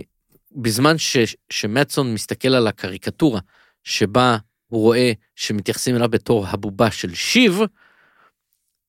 [0.51, 1.17] בזמן ש...
[1.49, 3.39] שמצון מסתכל על הקריקטורה,
[3.83, 7.59] שבה הוא רואה שמתייחסים אליו בתור הבובה של שיב,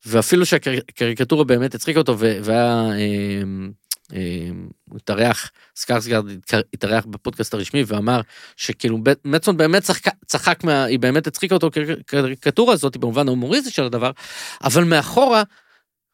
[0.07, 3.43] ואפילו שהקריקטורה באמת הצחיקה אותו והיה אה,
[4.14, 4.51] אה,
[4.97, 6.24] התארח, סקרסגרד
[6.74, 8.20] התארח בפודקאסט הרשמי ואמר
[8.57, 11.70] שכאילו מצון באמת צחק, צחק, מה, היא באמת הצחיקה אותו
[12.07, 14.11] קריקטורה הזאת במובן ההומוריסטי של הדבר,
[14.64, 15.43] אבל מאחורה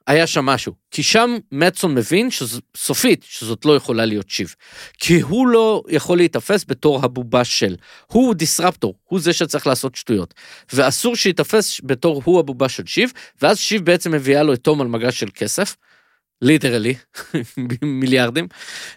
[0.07, 0.73] היה שם משהו.
[0.91, 4.55] כי שם מצון מבין שז, סופית שזאת לא יכולה להיות שיב.
[4.99, 7.77] כי הוא לא יכול להיתפס בתור הבובה של.
[8.07, 10.35] הוא דיסרפטור, הוא זה שצריך לעשות שטויות.
[10.73, 14.87] ואסור שייתפס בתור הוא הבובה של שיב, ואז שיב בעצם מביאה לו את תום על
[14.87, 15.77] מגש של כסף.
[16.43, 16.95] ליטרלי,
[17.83, 18.49] מיליארדים,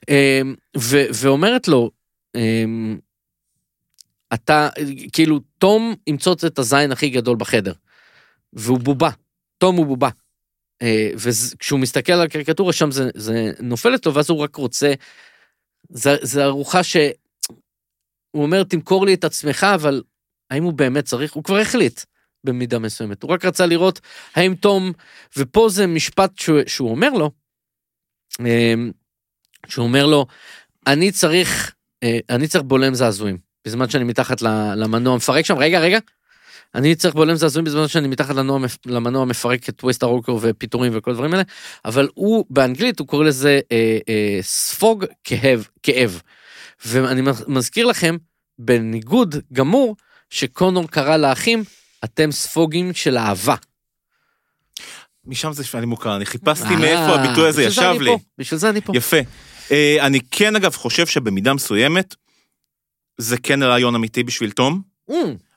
[0.09, 1.91] אמ, ו- ואומרת לו,
[2.35, 2.97] אמ,
[4.33, 4.69] אתה,
[5.13, 7.73] כאילו, תום ימצוץ את הזין הכי גדול בחדר,
[8.53, 9.09] והוא בובה,
[9.57, 10.09] תום הוא בובה.
[10.81, 14.93] אה, וכשהוא מסתכל על הקריקטורה שם זה, זה נופלת לו, ואז הוא רק רוצה,
[15.89, 16.97] זה, ארוחה ש...
[18.31, 20.03] הוא אומר, תמכור לי את עצמך, אבל
[20.49, 21.33] האם הוא באמת צריך?
[21.33, 22.01] הוא כבר החליט.
[22.43, 23.23] במידה מסוימת.
[23.23, 23.99] הוא רק רצה לראות
[24.35, 24.91] האם תום,
[25.37, 27.31] ופה זה משפט שהוא, שהוא אומר לו,
[28.39, 28.91] אמ,
[29.67, 30.25] שהוא אומר לו,
[30.87, 34.41] אני צריך, אה, אני צריך בולם זעזועים, בזמן שאני מתחת
[34.75, 35.99] למנוע מפרק שם, רגע, רגע,
[36.77, 41.11] אני צריך בולם זעזועים בזמן שאני מתחת לנוע, למנוע מפרק את ווסט הרוקר ופיטורים וכל
[41.11, 41.43] הדברים האלה,
[41.85, 46.21] אבל הוא, באנגלית הוא קורא לזה אה, אה, ספוג כאב, כאב.
[46.85, 48.17] ואני מזכיר לכם,
[48.59, 49.95] בניגוד גמור,
[50.29, 51.63] שקונור קרא לאחים
[52.03, 53.55] אתם ספוגים של אהבה.
[55.25, 58.11] משם זה נשמע לי מוכר, אני חיפשתי אה, מאיפה הביטוי הזה ישב לי.
[58.37, 58.93] בשביל זה אני פה.
[58.95, 59.17] יפה.
[59.71, 62.15] אה, אני כן אגב חושב שבמידה מסוימת,
[63.17, 65.13] זה כן רעיון אמיתי בשביל תום, mm.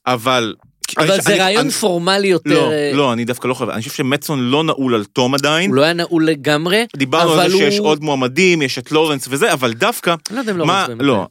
[0.06, 0.54] אבל...
[0.98, 2.50] אבל זה רעיון פורמלי יותר...
[2.50, 5.70] לא, אה, לא, אני דווקא לא חושב, אני חושב שמצון לא נעול על תום עדיין.
[5.70, 9.52] הוא לא היה נעול לגמרי, דיברנו על זה שיש עוד מועמדים, יש את לורנס וזה,
[9.52, 10.10] אבל דווקא...
[10.10, 11.02] אני לא יודע אם לורנס באמת.
[11.02, 11.26] לא,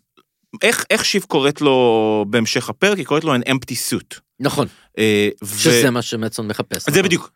[0.89, 2.97] איך שיב קוראת לו בהמשך הפרק?
[2.97, 4.20] היא קוראת לו an empty suit.
[4.39, 4.68] נכון.
[4.97, 6.86] אה, שזה מה שמצון מחפש.
[6.86, 7.03] זה נכון.
[7.03, 7.32] בדיוק.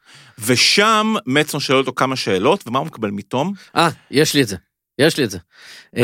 [0.45, 3.53] ושם מצון שואל אותו כמה שאלות, ומה הוא מקבל מתום?
[3.76, 4.55] אה, יש לי את זה.
[4.99, 5.38] יש לי את זה.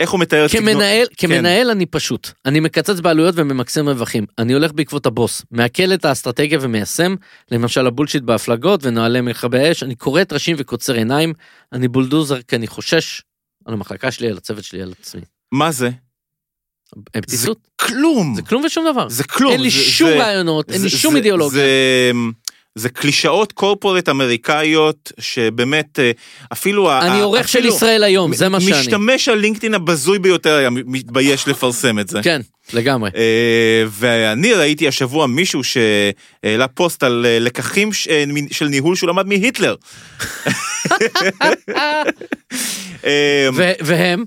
[0.00, 0.72] איך הוא מתאר את סגנון?
[0.72, 1.28] כמנהל, כן.
[1.28, 2.30] כמנהל אני פשוט.
[2.46, 4.26] אני מקצץ בעלויות וממקסם רווחים.
[4.38, 5.42] אני הולך בעקבות הבוס.
[5.50, 7.14] מעכל את האסטרטגיה ומיישם,
[7.50, 9.82] למשל הבולשיט בהפלגות ונוהלי מכבי אש.
[9.82, 11.32] אני קורא ראשים וקוצר עיניים.
[11.72, 13.22] אני בולדוזר כי אני חושש
[13.66, 15.22] על המחלקה שלי, על הצוות שלי, על עצמי.
[15.52, 15.90] מה זה?
[17.26, 18.34] זה כלום.
[18.36, 19.08] זה כלום ושום דבר.
[19.08, 19.52] זה כלום.
[19.52, 21.60] אין לי זה, שום זה, רעיונות, אין לי שום אידיאולוגיה.
[21.60, 22.10] זה,
[22.76, 26.10] זה קלישאות קורפורט אמריקאיות שבאמת אה,
[26.52, 26.92] אפילו...
[27.00, 28.80] אני עורך של ישראל היום, זה מה שאני.
[28.80, 32.20] משתמש הלינקדאין הבזוי ביותר היה מתבייש לפרסם את זה.
[32.22, 32.40] כן,
[32.72, 33.10] לגמרי.
[33.16, 37.92] אה, ואני ראיתי השבוע מישהו שהעלה פוסט על אה, לקחים
[38.50, 39.74] של ניהול שהוא למד מהיטלר.
[43.86, 44.24] והם?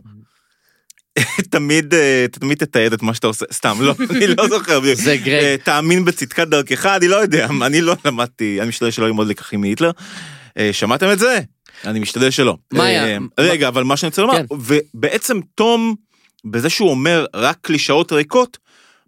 [1.49, 5.59] תמיד אה, תמיד תתעד את מה שאתה עושה סתם לא אני לא זוכר זה גרייט
[5.59, 9.61] אה, תאמין בצדקת דרכך אני לא יודע אני לא למדתי אני משתדל שלא ללמוד לקחים
[9.61, 9.91] מהיטלר.
[10.57, 11.39] אה, שמעתם את זה
[11.85, 12.57] אני משתדל שלא.
[12.73, 13.19] מה היה?
[13.39, 14.45] רגע אבל מה שאני רוצה לומר כן.
[14.51, 15.95] ובעצם תום
[16.45, 18.57] בזה שהוא אומר רק קלישאות ריקות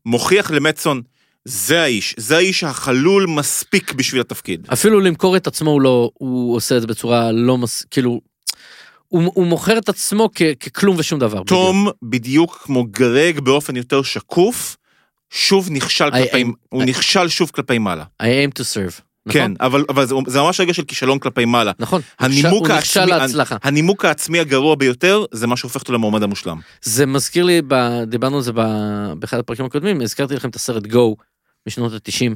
[0.05, 1.01] מוכיח למצון
[1.45, 4.67] זה האיש, זה האיש החלול מספיק בשביל התפקיד.
[4.73, 7.85] אפילו למכור את עצמו הוא לא, הוא עושה את זה בצורה לא מס...
[7.91, 8.21] כאילו,
[9.11, 11.43] הוא, הוא מוכר את עצמו כ, ככלום ושום דבר.
[11.43, 11.95] תום, בדיוק.
[12.03, 14.77] בדיוק כמו גרג באופן יותר שקוף,
[15.29, 16.85] שוב נכשל I כלפי, aim, הוא I...
[16.85, 18.03] נכשל שוב כלפי מעלה.
[18.21, 19.01] I aim to serve.
[19.25, 19.41] נכון?
[19.41, 21.71] כן, אבל, אבל זה, זה ממש רגע של כישלון כלפי מעלה.
[21.79, 23.57] נכון, הנימוק הוא נכשל להצלחה.
[23.63, 26.59] הנימוק העצמי הגרוע ביותר, זה מה שהופך אותו למועמד המושלם.
[26.81, 28.51] זה מזכיר לי, ב, דיברנו על זה
[29.19, 31.15] באחד הפרקים הקודמים, הזכרתי לכם את הסרט גו
[31.67, 32.35] משנות ה-90,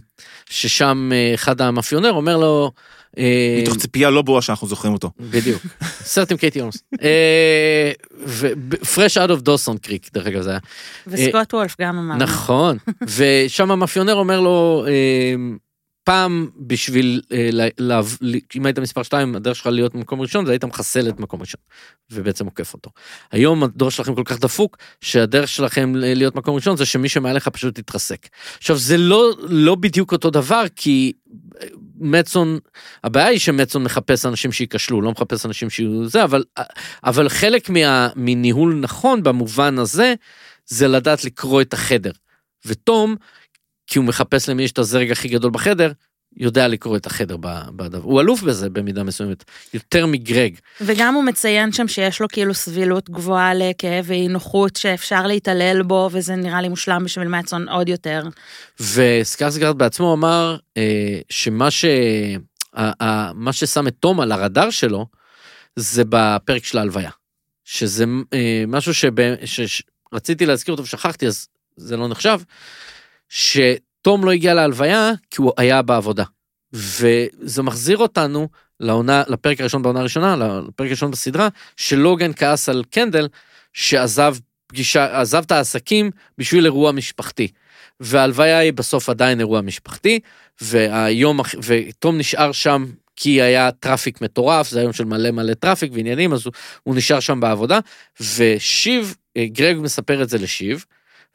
[0.49, 2.71] ששם אה, אחד המאפיונר אומר לו,
[3.61, 5.11] מתוך ציפייה לא ברורה שאנחנו זוכרים אותו.
[5.19, 5.61] בדיוק.
[6.13, 6.83] סרט עם קייטי הולמס.
[8.95, 10.59] fresh out of דוסון קריק דרך אגב זה היה.
[11.07, 12.15] וסקוט וולף גם אמר.
[12.15, 12.77] נכון.
[13.17, 15.35] ושם המאפיונר אומר לו אה,
[16.05, 17.21] פעם בשביל,
[18.55, 21.61] אם היית מספר 2 הדרך שלך להיות במקום ראשון זה היית מחסל את מקום ראשון.
[22.11, 22.89] ובעצם עוקף אותו.
[23.31, 27.79] היום הדור שלכם כל כך דפוק שהדרך שלכם להיות מקום ראשון זה שמי שמעליך פשוט
[27.79, 28.27] יתרסק.
[28.57, 31.11] עכשיו זה לא לא בדיוק אותו דבר כי
[31.99, 32.59] מצון,
[33.03, 36.43] הבעיה היא שמצון מחפש אנשים שייכשלו, לא מחפש אנשים שיהיו זה, אבל,
[37.03, 40.13] אבל חלק מה, מניהול נכון במובן הזה,
[40.65, 42.11] זה לדעת לקרוא את החדר.
[42.65, 43.15] ותום,
[43.87, 45.91] כי הוא מחפש למי יש את הזרג הכי גדול בחדר,
[46.37, 47.37] יודע לקרוא את החדר
[47.75, 48.03] בדבר.
[48.03, 50.55] הוא אלוף בזה במידה מסוימת, יותר מגרג.
[50.81, 56.09] וגם הוא מציין שם שיש לו כאילו סבילות גבוהה לכאב ואי נוחות שאפשר להתעלל בו,
[56.11, 58.23] וזה נראה לי מושלם בשביל מעצון עוד יותר.
[58.79, 61.85] וסקרסגרד בעצמו אמר אה, שמה ש...
[62.77, 65.05] אה, מה ששם את תום על הרדאר שלו,
[65.75, 67.11] זה בפרק של ההלוויה.
[67.65, 72.39] שזה אה, משהו שרציתי להזכיר אותו ושכחתי, אז זה לא נחשב.
[74.05, 76.23] שתום לא הגיע להלוויה כי הוא היה בעבודה.
[76.73, 78.49] וזה מחזיר אותנו
[78.79, 80.35] לעונה, לפרק הראשון בעונה הראשונה,
[80.67, 81.47] לפרק הראשון בסדרה,
[81.77, 83.27] שלוגן כעס על קנדל,
[83.73, 84.35] שעזב
[84.67, 87.47] פגישה, עזב את העסקים בשביל אירוע משפחתי.
[87.99, 90.19] וההלוויה היא בסוף עדיין אירוע משפחתי,
[90.61, 92.85] והיום, ותום נשאר שם
[93.15, 96.53] כי היה traffic מטורף, זה היום של מלא מלא traffic ועניינים, אז הוא,
[96.83, 97.79] הוא נשאר שם בעבודה,
[98.35, 100.85] ושיב, אה, גרג מספר את זה לשיב,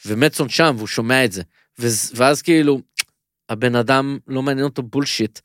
[0.07, 1.43] ומצון שם והוא שומע את זה,
[2.15, 2.81] ואז כאילו,
[3.49, 5.39] הבן אדם לא מעניין אותו בולשיט,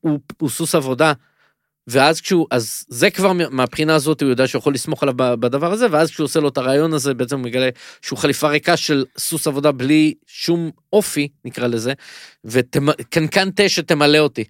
[0.00, 1.12] הוא, הוא סוס עבודה,
[1.86, 5.86] ואז כשהוא, אז זה כבר מהבחינה הזאת הוא יודע שהוא יכול לסמוך עליו בדבר הזה,
[5.90, 7.68] ואז כשהוא עושה לו את הרעיון הזה, בעצם הוא מגלה
[8.02, 11.92] שהוא חליפה ריקה של סוס עבודה בלי שום אופי, נקרא לזה,
[12.44, 14.44] וקנקן תה שתמלא אותי.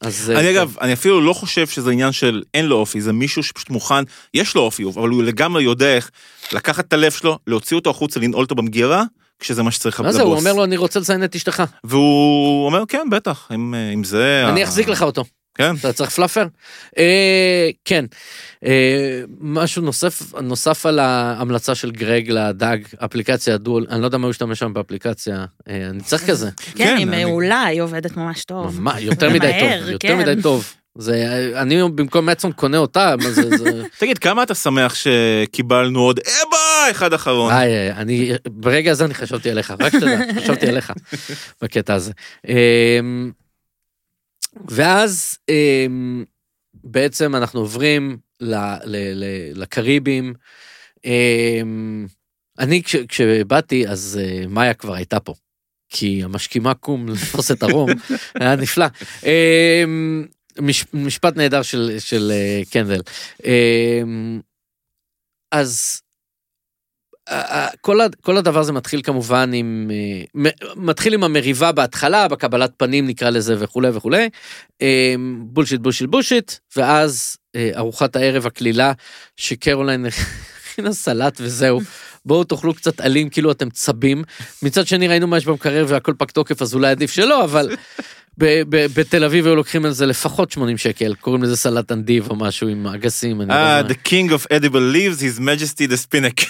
[0.00, 0.48] אז אני כן.
[0.48, 4.04] אגב, אני אפילו לא חושב שזה עניין של אין לו אופי, זה מישהו שפשוט מוכן,
[4.34, 6.10] יש לו אופי, אבל הוא לגמרי יודע איך
[6.52, 9.04] לקחת את הלב שלו, להוציא אותו החוצה, לנעול אותו במגירה,
[9.38, 10.12] כשזה מה שצריך לבוס.
[10.12, 11.62] מה זה, הוא אומר לו, אני רוצה לציין את אשתך.
[11.84, 14.44] והוא אומר, כן, בטח, אם, אם זה...
[14.48, 15.24] אני אחזיק לך אותו.
[15.56, 15.74] כן.
[15.80, 16.46] אתה צריך פלאפר?
[16.98, 18.04] אה, כן.
[18.64, 24.24] אה, משהו נוסף, נוסף על ההמלצה של גרג לדג, אפליקציה דול, אני לא יודע מה
[24.24, 26.50] הוא השתמש שם באפליקציה, אה, אני צריך כזה.
[26.74, 28.80] כן, היא מעולה, היא עובדת ממש טוב.
[28.80, 30.18] ממש, יותר מדי טוב, יותר כן.
[30.18, 30.72] מדי טוב.
[30.98, 33.82] זה, אני במקום מצון קונה אותה, מה זה, זה...
[34.00, 37.52] תגיד, כמה אתה שמח שקיבלנו עוד אבא אחד אחרון?
[37.52, 40.92] איי, אני, ברגע הזה אני חשבתי עליך, רק שתדע, חשבתי עליך
[41.62, 42.12] בקטע הזה.
[42.48, 43.32] אמ,
[44.68, 46.24] ואז אמ,
[46.84, 49.24] בעצם אנחנו עוברים ל, ל, ל,
[49.62, 50.34] לקריבים.
[51.04, 52.06] אמ,
[52.58, 55.34] אני כש, כשבאתי אז uh, מאיה כבר הייתה פה.
[55.88, 57.90] כי המשכימה קום לתפוס את הרום,
[58.40, 58.86] היה נפלא.
[60.60, 63.00] מש, משפט נהדר של, של uh, קנדל.
[63.44, 64.40] אמ,
[65.52, 66.00] אז
[67.80, 73.30] כל, כל הדבר הזה מתחיל כמובן עם, אה, מתחיל עם המריבה בהתחלה, בקבלת פנים נקרא
[73.30, 74.28] לזה וכולי וכולי,
[75.40, 78.92] bullshit bullshit bullshit, ואז אה, ארוחת הערב הקלילה
[79.36, 80.06] שקרוליין
[80.76, 81.80] הכינה סלט וזהו.
[82.24, 84.24] בואו תאכלו קצת עלים כאילו אתם צבים.
[84.62, 87.76] מצד שני ראינו מה יש במקרר והכל פג תוקף אז אולי עדיף שלא, אבל
[88.38, 92.68] בתל אביב היו לוקחים על זה לפחות 80 שקל, קוראים לזה סלט אנדיב או משהו
[92.68, 93.50] עם אגסים.
[93.50, 96.46] אה, the king of edible leaves, his majesty the spinach.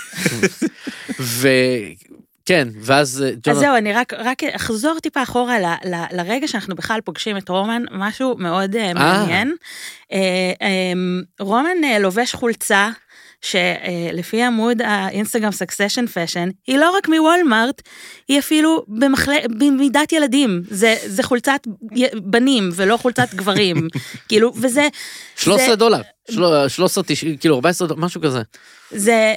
[1.40, 6.74] וכן, ואז אה, אז זהו, אני רק, רק אחזור טיפה אחורה ל, ל, לרגע שאנחנו
[6.74, 9.54] בכלל פוגשים את רומן, משהו מאוד uh, מעניין.
[10.12, 10.14] Uh,
[10.60, 12.90] um, רומן uh, לובש חולצה
[13.42, 17.82] שלפי עמוד האינסטגרם Succession Fashion, היא לא רק מוולמארט,
[18.28, 19.32] היא אפילו במחל...
[19.58, 20.62] במידת ילדים.
[20.70, 21.60] זה, זה חולצת
[22.22, 23.88] בנים ולא חולצת גברים.
[24.28, 24.88] כאילו, וזה...
[25.36, 25.76] 13 זה...
[25.76, 26.00] דולר.
[26.68, 28.42] 13, 90, כאילו 14 דולר, משהו כזה.
[28.90, 29.34] זה,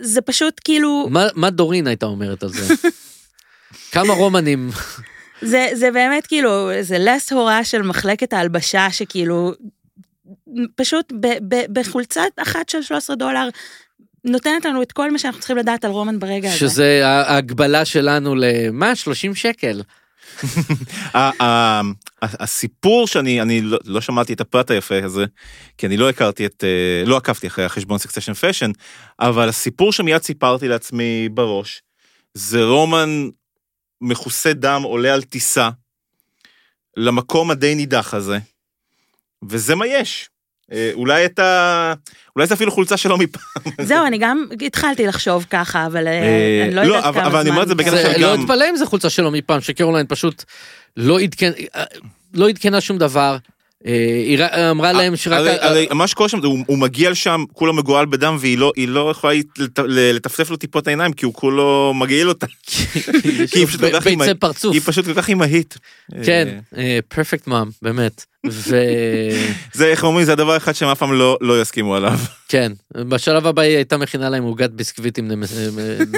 [0.00, 1.06] זה פשוט כאילו...
[1.10, 2.74] מה, מה דורין הייתה אומרת על זה?
[3.92, 4.70] כמה רומנים.
[5.42, 9.52] זה, זה באמת כאילו, זה לס הוראה של מחלקת ההלבשה שכאילו
[10.76, 13.48] פשוט ב, ב, בחולצת אחת של 13 דולר,
[14.24, 16.58] נותנת לנו את כל מה שאנחנו צריכים לדעת על רומן ברגע הזה.
[16.58, 18.96] שזה ההגבלה שלנו למה?
[18.96, 19.82] 30 שקל.
[22.22, 25.24] הסיפור שאני אני לא, לא שמעתי את הפרט היפה הזה
[25.78, 28.70] כי אני לא הכרתי את אה, לא עקבתי אחרי החשבון סקסשן פשן
[29.20, 31.82] אבל הסיפור שמיד סיפרתי לעצמי בראש
[32.34, 33.28] זה רומן
[34.00, 35.70] מכוסה דם עולה על טיסה
[36.96, 38.38] למקום הדי נידח הזה
[39.48, 40.30] וזה מה יש.
[40.72, 41.92] אה, אולי את ה...
[42.36, 43.72] אולי זה אפילו חולצה שלו מפעם.
[43.82, 47.24] זהו, אני גם התחלתי לחשוב ככה, אבל אה, אה, אני לא יודעת לא, כמה זמן.
[47.24, 48.20] אבל אני אומר את זה בקטע של גם...
[48.20, 50.44] לא אתפלא אם זה חולצה שלו מפעם, שקרוליין פשוט
[50.96, 51.18] לא,
[52.34, 53.36] לא עדכנה שום דבר.
[53.84, 54.38] היא
[54.70, 55.58] אמרה להם שרק...
[55.60, 59.32] הרי מה שקורה שם, הוא מגיע לשם, כולו מגואל בדם, והיא לא, לא יכולה
[59.86, 62.46] לטפטף לו טיפות העיניים, כי הוא כולו מגעיל אותה.
[62.66, 63.58] כי
[64.72, 65.78] היא פשוט כל כך אימהית.
[66.24, 66.58] כן,
[67.08, 68.24] perfect mom, באמת.
[68.50, 68.76] ו...
[69.72, 72.18] זה איך אומרים זה הדבר אחד שהם אף פעם לא, לא יסכימו עליו.
[72.48, 75.32] כן, בשלב הבא היא הייתה מכינה להם עוגת ביסקוויט עם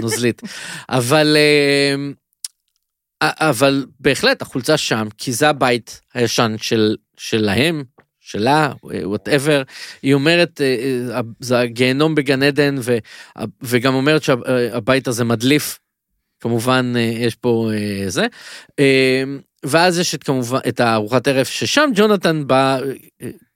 [0.01, 0.43] נוזלית.
[0.89, 1.37] אבל
[3.23, 7.85] אבל בהחלט החולצה שם כי זה הבית הישן של שלהם
[8.21, 9.63] שלה whatever
[10.03, 10.61] היא אומרת
[11.41, 12.99] זה הגיהנום בגן עדן ו,
[13.63, 15.79] וגם אומרת שהבית הזה מדליף.
[16.41, 17.71] כמובן יש פה
[18.09, 18.27] זה.
[19.65, 22.79] ואז יש את כמובן את הארוחת ערב ששם ג'ונתן בא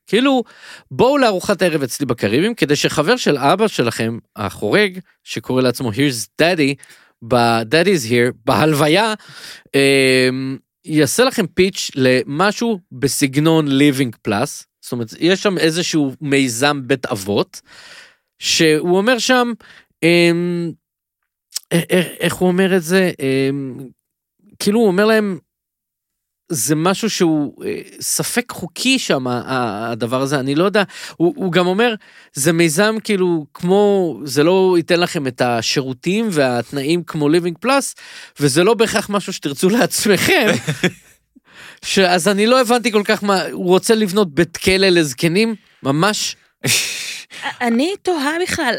[0.06, 0.42] כאילו
[0.90, 6.74] בואו לארוחת ערב אצלי בקריבים כדי שחבר של אבא שלכם החורג שקורא לעצמו here's daddy
[7.22, 9.14] ב-daddy's here בהלוויה
[10.88, 17.60] יעשה לכם פיץ' למשהו בסגנון living plus זאת אומרת יש שם איזשהו מיזם בית אבות
[18.38, 19.52] שהוא אומר שם
[22.20, 23.12] איך הוא אומר את זה?
[24.58, 25.38] כאילו הוא אומר להם
[26.48, 30.82] זה משהו שהוא אה, ספק חוקי שם, הדבר הזה, אני לא יודע,
[31.16, 31.94] הוא, הוא גם אומר,
[32.34, 37.94] זה מיזם כאילו כמו, זה לא ייתן לכם את השירותים והתנאים כמו ליבינג פלאס,
[38.40, 40.46] וזה לא בהכרח משהו שתרצו לעצמכם.
[41.84, 45.54] שאז אני לא הבנתי כל כך מה, הוא רוצה לבנות בית כלא לזקנים?
[45.82, 46.36] ממש?
[47.60, 48.74] אני תוהה בכלל,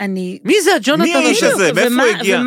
[0.00, 0.38] אני-.
[0.44, 1.72] מי זה הג'ונתן מי האיש הזה?
[1.72, 2.40] מאיפה הוא הגיע?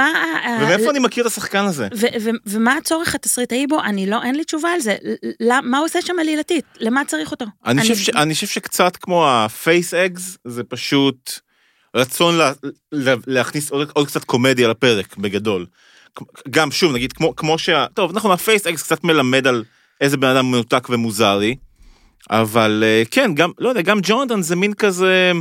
[0.62, 1.88] ומאיפה אני מכיר את השחקן הזה?
[1.93, 3.82] ו- ו- ומה הצורך התסריטאי בו?
[3.84, 4.95] אני לא, אין לי תשובה על זה.
[5.64, 6.66] מה הוא עושה שם עלילתית?
[6.80, 7.45] למה צריך אותו?
[7.66, 8.10] אני חושב, ש...
[8.10, 11.32] אני חושב שקצת כמו ה face eggs, זה פשוט
[11.95, 12.52] רצון לה...
[12.91, 13.14] לה...
[13.28, 15.66] להכניס עוד, קצת קומדיה לפרק, בגדול.
[16.50, 17.86] גם, שוב, נגיד, כמו, שה...
[17.93, 19.64] טוב, נכון, ה face eggs קצת מלמד על
[20.02, 21.56] איזה בן אדם מנותק ומוזרי,
[22.30, 25.32] אבל אה, כן, גם, לא יודע, גם ג'ונתן זה מין כזה...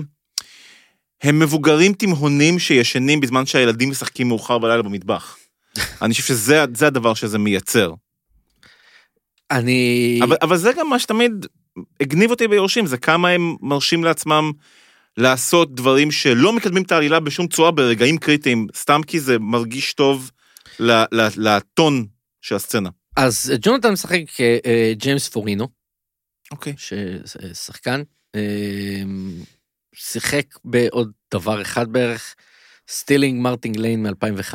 [1.23, 5.37] הם מבוגרים תימהונים שישנים בזמן שהילדים משחקים מאוחר בלילה במטבח.
[6.03, 7.93] אני חושב שזה זה הדבר שזה מייצר.
[9.51, 10.21] אני...
[10.23, 11.47] אבל, אבל זה גם מה שתמיד
[12.01, 14.53] הגניב אותי ביורשים, זה כמה הם מרשים לעצמם
[15.17, 20.31] לעשות דברים שלא מקדמים את העלילה בשום צורה ברגעים קריטיים, סתם כי זה מרגיש טוב
[21.37, 22.07] לטון
[22.41, 22.89] של הסצנה.
[23.17, 25.69] אז ג'ונתן משחק אה, ג'יימס פורינו,
[26.51, 26.75] אוקיי.
[26.77, 28.03] ששחקן,
[28.35, 29.03] אה,
[29.95, 32.35] שיחק בעוד דבר אחד בערך,
[32.89, 34.55] Stealing Martin Lane מ-2005,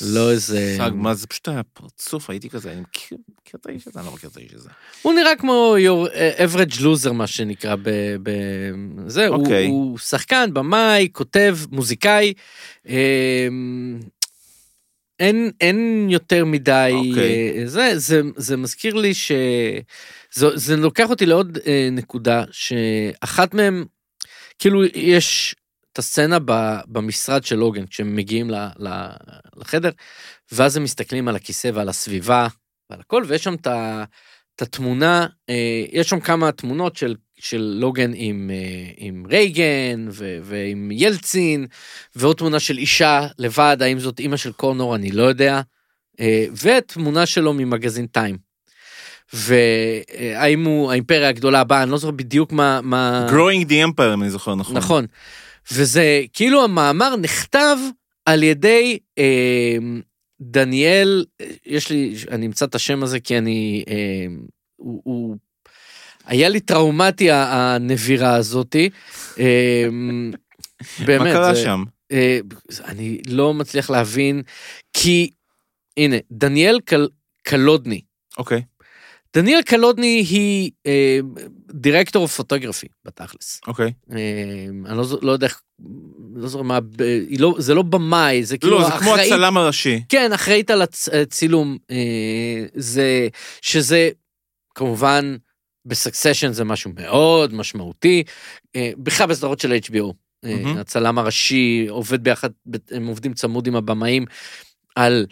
[0.00, 0.76] לא איזה...
[0.78, 3.18] מושג, מה זה פשוט היה פרצוף, הייתי כזה, אני מכיר
[3.54, 4.68] את האיש הזה, אני לא מכיר את האיש הזה.
[5.02, 7.90] הוא נראה כמו your uh, average loser מה שנקרא ב...
[8.22, 8.30] ב
[9.06, 9.66] זה, הוא, אוקיי.
[9.66, 12.32] הוא שחקן, במאי, כותב, מוזיקאי.
[12.88, 13.48] אה,
[15.20, 17.60] אין, אין יותר מדי, אוקיי.
[17.60, 19.32] אה, זה, זה, זה מזכיר לי ש...
[20.34, 23.84] זה, זה לוקח אותי לעוד אה, נקודה, שאחת מהם,
[24.58, 25.54] כאילו יש
[25.92, 29.08] את הסצנה ב, במשרד של לוגן, כשהם מגיעים ל, ל,
[29.56, 29.90] לחדר,
[30.52, 32.48] ואז הם מסתכלים על הכיסא ועל הסביבה
[32.90, 38.50] ועל הכל, ויש שם את התמונה, אה, יש שם כמה תמונות של, של לוגן עם,
[38.52, 41.66] אה, עם רייגן ו, ועם ילצין,
[42.16, 45.60] ועוד תמונה של אישה לבד, האם זאת אימא של קונור, אני לא יודע,
[46.20, 48.49] אה, ותמונה שלו ממגזין טיים.
[49.32, 52.80] והאם הוא האימפריה הגדולה הבאה, אני לא זוכר בדיוק מה...
[52.82, 53.26] מה...
[53.30, 54.76] Growing the Empire, אם אני זוכר נכון.
[54.76, 55.06] נכון.
[55.72, 57.76] וזה כאילו המאמר נכתב
[58.26, 59.76] על ידי אה,
[60.40, 61.24] דניאל,
[61.66, 64.26] יש לי, אני אמצא את השם הזה כי אני, אה,
[64.76, 65.36] הוא, הוא,
[66.26, 68.90] היה לי טראומטי הנבירה הזאתי.
[69.38, 69.84] אה,
[71.06, 71.20] באמת.
[71.20, 71.84] מה קרה זה- שם?
[72.12, 72.38] אה,
[72.84, 74.42] אני לא מצליח להבין,
[74.92, 75.30] כי,
[75.96, 77.08] הנה, דניאל קל,
[77.42, 78.00] קלודני.
[78.38, 78.62] אוקיי.
[79.36, 80.70] דניאל קלודני היא
[81.72, 83.60] דירקטור אוף פוטוגרפי בתכלס.
[83.66, 83.92] אוקיי.
[84.12, 84.16] אה,
[84.86, 85.62] אני לא, לא יודע איך,
[86.34, 86.78] לא זוכר מה,
[87.38, 90.00] לא, זה לא במאי, זה כאילו לא, זה כמו אחראית- הצלם הראשי.
[90.08, 91.96] כן, אחראית על הצ- הצילום, אה,
[92.74, 93.28] זה,
[93.62, 94.10] שזה
[94.74, 95.36] כמובן
[95.86, 98.22] בסקסשן זה משהו מאוד משמעותי,
[98.76, 100.12] אה, בכלל בסדרות של HBO.
[100.44, 100.76] אה, מהמם.
[100.78, 102.50] הצלם הראשי עובד ביחד,
[102.90, 104.24] הם עובדים צמוד עם הבמאים
[104.96, 105.26] על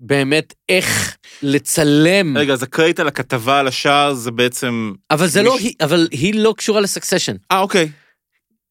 [0.00, 4.92] באמת איך לצלם, רגע, אז הקרדיט על הכתבה על השער זה בעצם...
[5.10, 7.36] אבל זה לא מישהו- היא, אבל היא לא קשורה לסקסשן.
[7.52, 7.88] אה, אוקיי.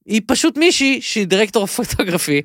[0.05, 2.41] היא פשוט מישהי שהיא דירקטור פוטוגרפי,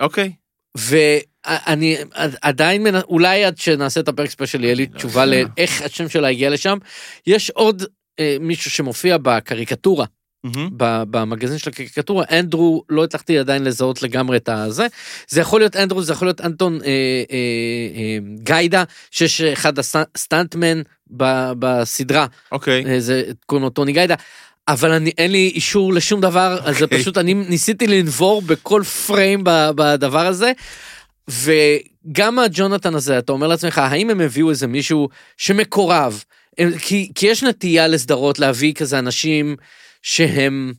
[0.00, 0.32] אוקיי.
[0.76, 1.96] ואני
[2.42, 5.26] עדיין, מנ- אולי עד שנעשה את הפרק special יהיה לי לא תשובה.
[5.26, 6.78] לאיך השם שלה הגיע לשם.
[7.26, 7.82] יש עוד
[8.20, 10.06] אה, מישהו שמופיע בקריקטורה,
[10.76, 14.86] ב- במגזין של הקריקטורה, אנדרו, לא הצלחתי עדיין לזהות לגמרי את הזה.
[15.28, 17.36] זה יכול להיות אנדרו, זה יכול להיות אנטון אה, אה,
[17.96, 20.82] אה, גיידה, שיש אחד ה stuntmen
[21.16, 22.84] ב- בסדרה, אוקיי.
[22.86, 24.14] אה, זה קוראים לו טוני גיידה.
[24.68, 27.00] אבל אני, אין לי אישור לשום דבר, אז זה אוקיי.
[27.00, 30.52] פשוט, אני ניסיתי לנבור בכל פריים ב- בדבר הזה,
[31.28, 36.24] וגם הג'ונתן הזה, אתה אומר לעצמך, האם הם הביאו איזה מישהו שמקורב?
[36.58, 39.56] הם- כי, כי יש נטייה לסדרות להביא כזה אנשים
[40.02, 40.72] שהם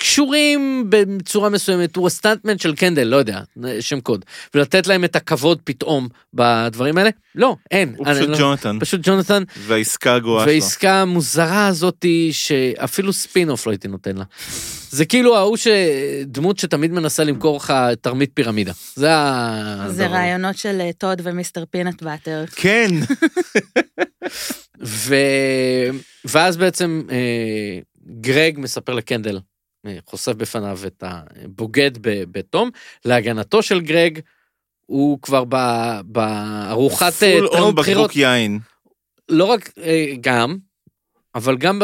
[0.00, 3.40] קשורים בצורה מסוימת, הוא הסטנטמן של קנדל, לא יודע,
[3.80, 4.24] שם קוד,
[4.54, 7.10] ולתת להם את הכבוד פתאום בדברים האלה?
[7.34, 7.94] לא, אין.
[7.96, 10.52] הוא פשוט לא- ג'ונתן, פשוט ג'ונתן, והעסקה הגרועה שלו.
[10.52, 14.24] והעסקה המוזרה הזאתי שאפילו ספין אוף לא הייתי נותן לה.
[14.90, 18.72] זה כאילו ההוא שדמות שתמיד מנסה למכור לך תרמית פירמידה.
[18.94, 19.84] זה ה...
[19.88, 20.16] זה הדבר.
[20.16, 22.02] רעיונות של אה, טוד ו Mr.
[22.02, 22.44] Peanutbutter.
[22.56, 22.90] כן.
[24.84, 25.14] ו...
[26.24, 27.78] ואז בעצם אה,
[28.20, 29.40] גרג מספר לקנדל,
[29.86, 32.70] אה, חושף בפניו את הבוגד בתום,
[33.04, 34.20] להגנתו של גרג,
[34.86, 35.44] הוא כבר
[36.04, 38.58] בארוחת אה, full on טרום בחירות, בקבוק יין.
[39.28, 40.58] לא רק אה, גם,
[41.34, 41.80] אבל גם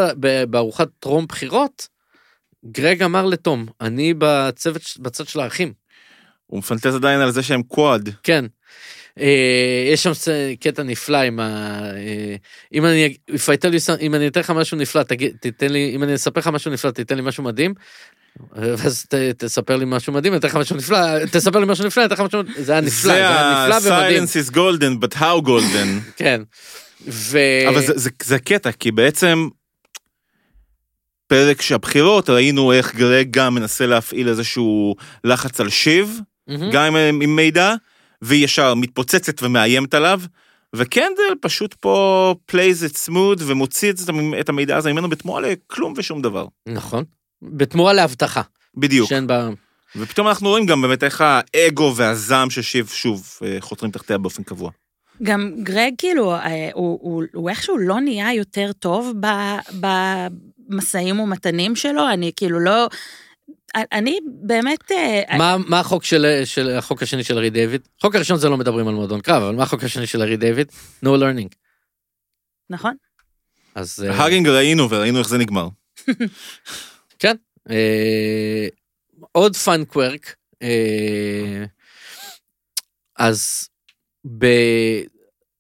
[0.51, 1.89] בארוחת טרום בחירות,
[2.65, 5.73] גרג אמר לתום, אני בצוות, בצד של האחים.
[6.47, 8.11] הוא מפנטז עדיין על זה שהם קוואד.
[8.23, 8.45] כן.
[9.21, 10.13] אה, יש שם
[10.61, 11.81] קטע נפלא עם ה...
[11.97, 12.37] אה,
[12.73, 13.17] אם אני,
[14.01, 16.91] אם אני אתן לך משהו נפלא, תגיד, תיתן לי, אם אני אספר לך משהו נפלא,
[16.91, 17.75] תיתן לי משהו מדהים.
[18.57, 22.03] ואז ת, תספר לי משהו מדהים, אני אתן לך משהו נפלא, תספר לי משהו נפלא,
[22.03, 25.15] אני אתן לך משהו, זה היה נפלא, זה היה נפלא ומדהים, ה-silence is golden, but
[25.15, 25.89] how golden.
[26.17, 26.43] כן.
[27.09, 27.39] ו...
[27.69, 29.49] אבל זה, זה, זה קטע, כי בעצם
[31.27, 36.71] פרק שהבחירות ראינו איך גרג גם מנסה להפעיל איזשהו לחץ על שיב, מהמם.
[36.73, 37.75] גם עם, עם מידע,
[38.23, 40.21] והיא ישר מתפוצצת ומאיימת עליו,
[40.77, 45.95] וקנדל פשוט פה plays it smooth ומוציא את, זה- את המידע הזה ממנו בתמורה לכלום
[45.97, 46.47] ושום דבר.
[46.69, 47.05] נכון.
[47.43, 48.43] בתמורה להבטחה.
[48.77, 49.09] בדיוק.
[49.09, 49.49] שאין בה...
[49.97, 54.43] ופתאום אנחנו רואים גם באמת איך האגו והזעם של שיב שוב אה, חותרים תחתיה באופן
[54.43, 54.71] קבוע.
[55.23, 61.77] גם גרג כאילו, אה, הוא, הוא, הוא איכשהו לא נהיה יותר טוב ב- במשאים ומתנים
[61.77, 62.89] שלו, אני כאילו לא...
[63.75, 64.93] אני באמת...
[64.93, 67.89] אה, מה, מה החוק של, של החוק השני של לארי דיוויד?
[67.99, 70.73] החוק הראשון זה לא מדברים על מועדון קרב, אבל מה החוק השני של לארי דיוויד?
[71.05, 71.55] No learning.
[72.71, 72.97] נכון?
[73.75, 74.07] אז...
[74.09, 75.69] אה, hugging ראינו וראינו איך זה נגמר.
[77.19, 77.37] כן.
[77.71, 78.69] אה,
[79.33, 80.35] עוד fun quirk.
[80.63, 81.65] אה,
[83.17, 83.69] אז
[84.39, 84.47] ב...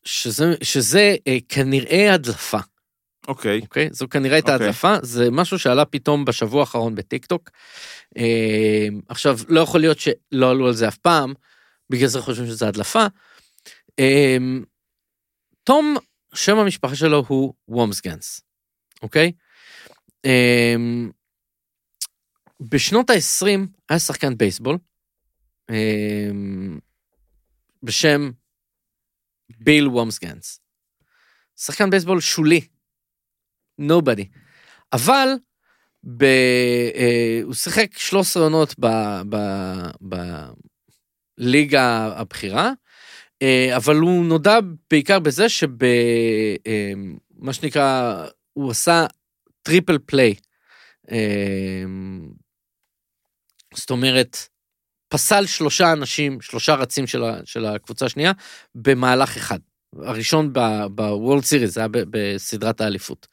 [0.04, 2.58] שזה, שזה אה, כנראה הדלפה,
[3.29, 3.61] אוקיי.
[3.61, 3.89] אוקיי?
[3.93, 4.66] זו כנראה הייתה אוקיי.
[4.66, 7.51] הדלפה, זה משהו שעלה פתאום בשבוע האחרון בטיק טוק.
[8.18, 11.35] אה, עכשיו, לא יכול להיות שלא עלו על זה אף פעם,
[11.91, 13.07] בגלל זה חושבים שזה הדלפה.
[13.99, 14.37] אה,
[15.64, 15.97] תום,
[16.35, 18.41] שם המשפחה שלו הוא וומסגנס,
[19.03, 19.33] אוקיי?
[20.25, 20.75] אה,
[22.61, 24.79] בשנות ה-20 היה שחקן בייסבול
[25.70, 26.31] אה,
[27.83, 28.31] בשם
[29.59, 30.61] ביל וומסגנס.
[31.57, 32.61] שחקן בייסבול שולי,
[33.79, 34.29] נובדי.
[34.93, 35.29] אבל
[36.07, 36.22] ב,
[36.95, 38.75] אה, הוא שיחק 13 עונות
[41.39, 42.72] בליגה הבכירה,
[43.43, 44.59] אה, אבל הוא נודע
[44.91, 45.79] בעיקר בזה שבמה
[47.47, 49.07] אה, שנקרא, הוא עשה
[49.62, 50.34] triple play.
[53.75, 54.37] זאת אומרת,
[55.09, 58.33] פסל שלושה אנשים, שלושה רצים של, של הקבוצה השנייה,
[58.75, 59.59] במהלך אחד.
[60.03, 60.53] הראשון
[60.95, 63.26] ב World Series, זה היה בסדרת האליפות.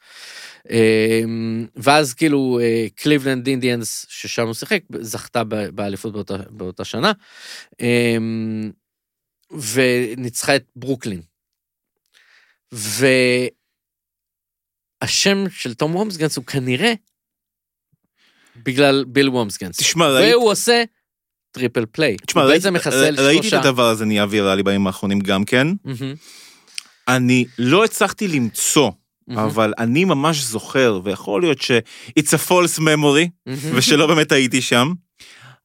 [0.70, 2.60] אמ, ואז כאילו
[2.94, 7.12] קליבלנד אינדיאנס, ששם הוא שיחק, זכתה באליפות באותה, באותה שנה,
[7.80, 8.70] אמ,
[9.50, 11.22] וניצחה את ברוקלין.
[15.02, 16.92] והשם של תום וומסגנס הוא כנראה
[18.56, 19.76] בגלל ביל וומסגנס.
[19.76, 20.84] תשמע, והוא עושה
[21.50, 22.16] triple play.
[22.26, 23.48] תשמע, הוא ראיתי.
[23.48, 25.66] את הדבר הזה נהיה ויראלי בימים האחרונים גם כן.
[25.84, 26.14] מהמם,
[27.08, 28.90] אני לא הצלחתי למצוא,
[29.36, 31.70] אבל אני ממש זוכר, ויכול להיות ש-
[32.18, 33.28] it's a false memory.
[33.74, 34.92] ושלא באמת הייתי שם,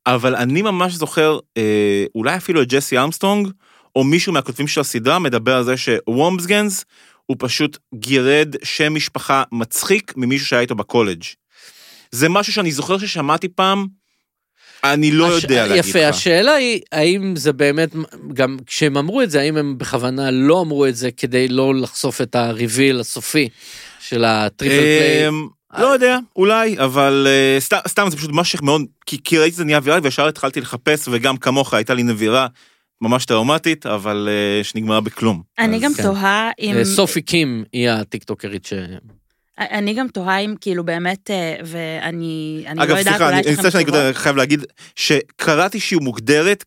[0.08, 3.48] אבל אני ממש זוכר, אה, אולי אפילו את ג'סי ארמסטרונג,
[3.96, 6.86] או מישהו מהכותבים של הסדרה מדבר על זה שוומסגנס
[7.26, 11.24] הוא פשוט גירד שם משפחה מצחיק ממישהו שהיה איתו בקולג'.
[12.12, 13.88] זה משהו שאני זוכר ששמעתי פעם,
[14.84, 15.90] אני לא הש- יודע להגיד לך.
[15.90, 17.90] יפה, השאלה היא, האם זה באמת,
[18.34, 22.22] גם כשהם אמרו את זה, האם הם בכוונה לא אמרו את זה כדי לא לחשוף
[22.22, 23.50] את ה reveal הסופי
[24.00, 25.28] של ה triple play?
[25.30, 25.48] אמ,
[25.78, 29.58] לא יודע, אולי, אבל אה, סתם- סתם זה פשוט משהו מאוד, כי כי ראיתי את
[29.58, 32.48] זה נהיה ויראלי וישר התחלתי לחפש, וגם כמוך הייתה לי נבירה
[33.02, 35.42] ממש טראומטית, אבל אה, שנגמרה בכלום.
[35.60, 36.04] אני אז- גם כן.
[36.04, 36.76] תוהה אם...
[36.78, 38.74] אה, סופי קים היא הטיקטוקרית ש...
[39.60, 43.40] אני גם תוהה אם כאילו באמת, אה, ואני אני אגב, לא יודעת, סליחה, אולי אני
[43.40, 44.02] יש אני לכם מצטער שאני תשובות.
[44.02, 46.64] כותב, חייב להגיד שקראתי שהיא מוגדרת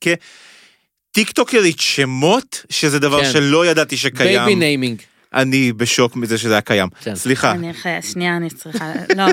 [1.11, 3.33] כטיקטוקרית שמות, שזה דבר כן.
[3.33, 4.59] שלא ידעתי baby שקיים.
[4.59, 5.03] naming.
[5.35, 6.89] אני בשוק מזה שזה היה קיים.
[7.01, 7.15] כן.
[7.15, 7.51] סליחה.
[7.51, 9.25] אני אחרי, שנייה, אני צריכה, לא.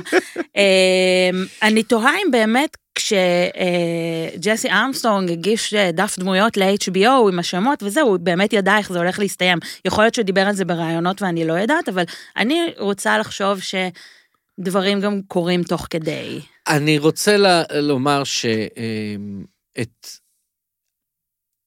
[0.56, 8.08] אמ, אני תוהה אם באמת כשג'סי ארמסטרונג הגיש אה, דף דמויות ל-HBO עם השמות וזהו,
[8.08, 9.58] הוא באמת ידע איך זה הולך להסתיים.
[9.86, 12.04] יכול להיות שהוא דיבר על זה בראיונות ואני לא יודעת, אבל
[12.38, 16.40] אני רוצה לחשוב שדברים גם קורים תוך כדי.
[16.68, 17.38] אני רוצה
[17.82, 20.08] לומר שאת...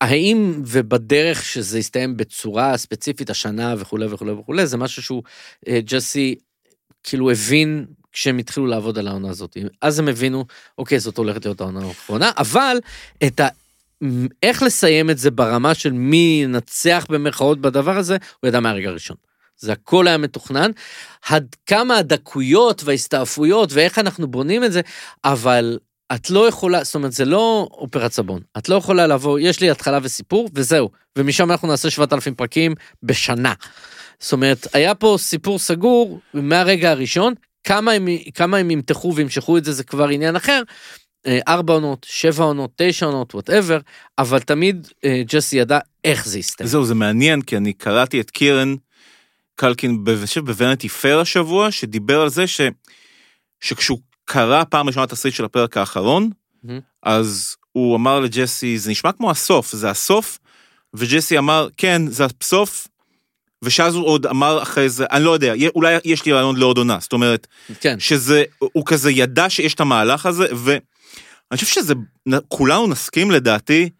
[0.01, 5.22] האם ובדרך שזה יסתיים בצורה ספציפית השנה וכולי וכולי וכולי, זה משהו שהוא,
[5.68, 6.34] אה, ג'סי
[7.03, 9.57] כאילו הבין כשהם התחילו לעבוד על העונה הזאת.
[9.80, 10.44] אז הם הבינו,
[10.78, 12.76] אוקיי, זאת הולכת להיות העונה האחרונה, אבל
[13.26, 13.48] את ה...
[14.42, 19.16] איך לסיים את זה ברמה של מי ינצח במרכאות בדבר הזה, הוא ידע מהרגע הראשון.
[19.57, 20.70] זה הכל היה מתוכנן.
[21.28, 24.81] עד כמה הדקויות וההסתעפויות ואיך אנחנו בונים את זה,
[25.24, 25.78] אבל
[26.15, 28.41] את לא יכולה, זאת אומרת, זה לא אופרת סבון.
[28.59, 30.91] את לא יכולה לבוא, יש לי התחלה וסיפור, וזהו.
[31.19, 33.55] ומשם אנחנו נעשה 7,000 פרקים בשנה.
[34.20, 37.35] זאת אומרת, היה פה סיפור סגור מהרגע הראשון,
[37.65, 40.62] כמה הם, כמה הם ימתחו וימשכו את זה, זה כבר עניין אחר,
[41.27, 43.78] אה, ארבע עונות, שבע עונות, תשע עונות, whatever,
[44.19, 46.69] אבל תמיד אה, ג'סי ידע איך זה יסתיים.
[46.69, 48.74] זהו, זה מעניין, כי אני קראתי את קירן
[49.55, 52.61] קלקין, אני חושב ב Vanity Fair השבוע, שדיבר על זה ש...
[53.61, 53.99] שכשהוא
[54.32, 56.31] קרא פעם ראשונה את התסריט של הפרק האחרון,
[56.65, 56.81] מהמם.
[57.02, 60.39] אז הוא אמר לג'סי, זה נשמע כמו הסוף, זה הסוף,
[60.94, 62.89] וג'סי אמר, כן, זה הסוף,
[63.62, 66.98] ושאז הוא עוד אמר אחרי זה, אני לא יודע, אולי יש לי רעיון לעוד עונה,
[67.01, 67.47] זאת אומרת,
[67.81, 70.81] כן, שזה, הוא כזה ידע שיש את המהלך הזה, ואני
[71.55, 71.94] חושב שזה,
[72.48, 73.90] כולנו נסכים לדעתי,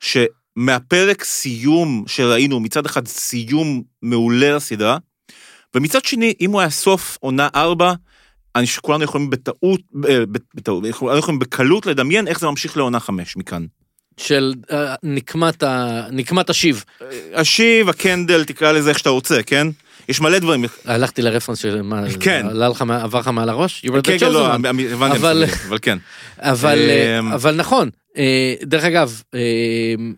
[0.00, 4.98] שמהפרק סיום שראינו, מצד אחד סיום מעולה לסדרה,
[5.74, 7.92] ומצד שני, אם הוא היה סוף עונה ארבע,
[8.56, 10.18] אני שכולנו יכולים בטעות, אה,
[10.54, 13.66] בטעות, כולנו יכולים בקלות לדמיין איך זה ממשיך לעונה חמש מכאן.
[14.16, 16.84] של אה, נקמת ה- נקמת השיב.
[17.34, 19.66] השיב, הקנדל, תקרא לזה איך שאתה רוצה, כן?
[20.08, 20.64] יש מלא דברים.
[20.84, 22.46] הלכתי לרפרנס של מה, כן.
[22.50, 23.82] עלה לך, עבר לך מעל הראש?
[23.86, 24.54] You were the כן, כן, chosen לא, one.
[24.54, 25.98] הבנתי, אבל- אבל כן.
[26.38, 29.40] אבל, אה, אמ, אבל נכון, אה, דרך אגב, אה,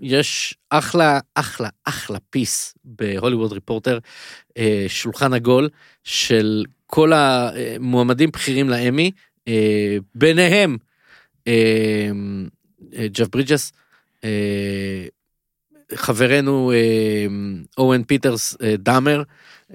[0.01, 3.99] יש אחלה, אחלה, אחלה פיס בהוליווד ריפורטר,
[4.59, 5.69] אה, שולחן עגול
[6.05, 9.10] של כל המועמדים בכירים לאמי,
[9.48, 10.77] אה, ביניהם
[11.47, 12.10] אה,
[12.98, 13.73] אה, ג'ף ברידג'ס,
[14.24, 15.06] אה,
[15.94, 17.27] חברנו אה,
[17.78, 19.23] אוון פיטרס אה, דאמר,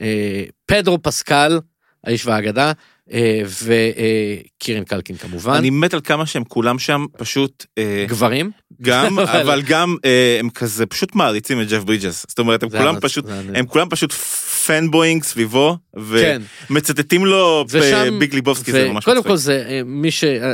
[0.02, 1.60] אה, פדרו פסקל,
[2.04, 2.72] האיש והאגדה,
[3.12, 5.54] אה, וקירן קלקין כמובן.
[5.54, 8.52] אני מת על כמה שהם כולם שם פשוט אה, גברים.
[8.82, 12.70] גם אבל- אבל גם אה, הם כזה פשוט מעריצים את ג'ף ברידג'ס זאת אומרת הם
[12.70, 13.26] כולם פשוט
[13.56, 14.14] הם כולם פשוט
[14.68, 15.78] fanboying סביבו
[16.12, 17.66] כן, ומצטטים לו
[18.20, 19.28] Big Lebowski זה ממש מצחיק.
[19.28, 20.24] כל זה אה, מי ש...
[20.24, 20.54] אה,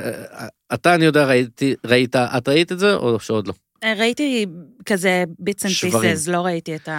[0.74, 3.54] אתה אני יודע ראיתי, ראית, את ראית את זה או שעוד לא?
[3.98, 4.46] ראיתי
[4.86, 5.74] כזה bits and.
[5.74, 6.90] pieces, לא ראיתי את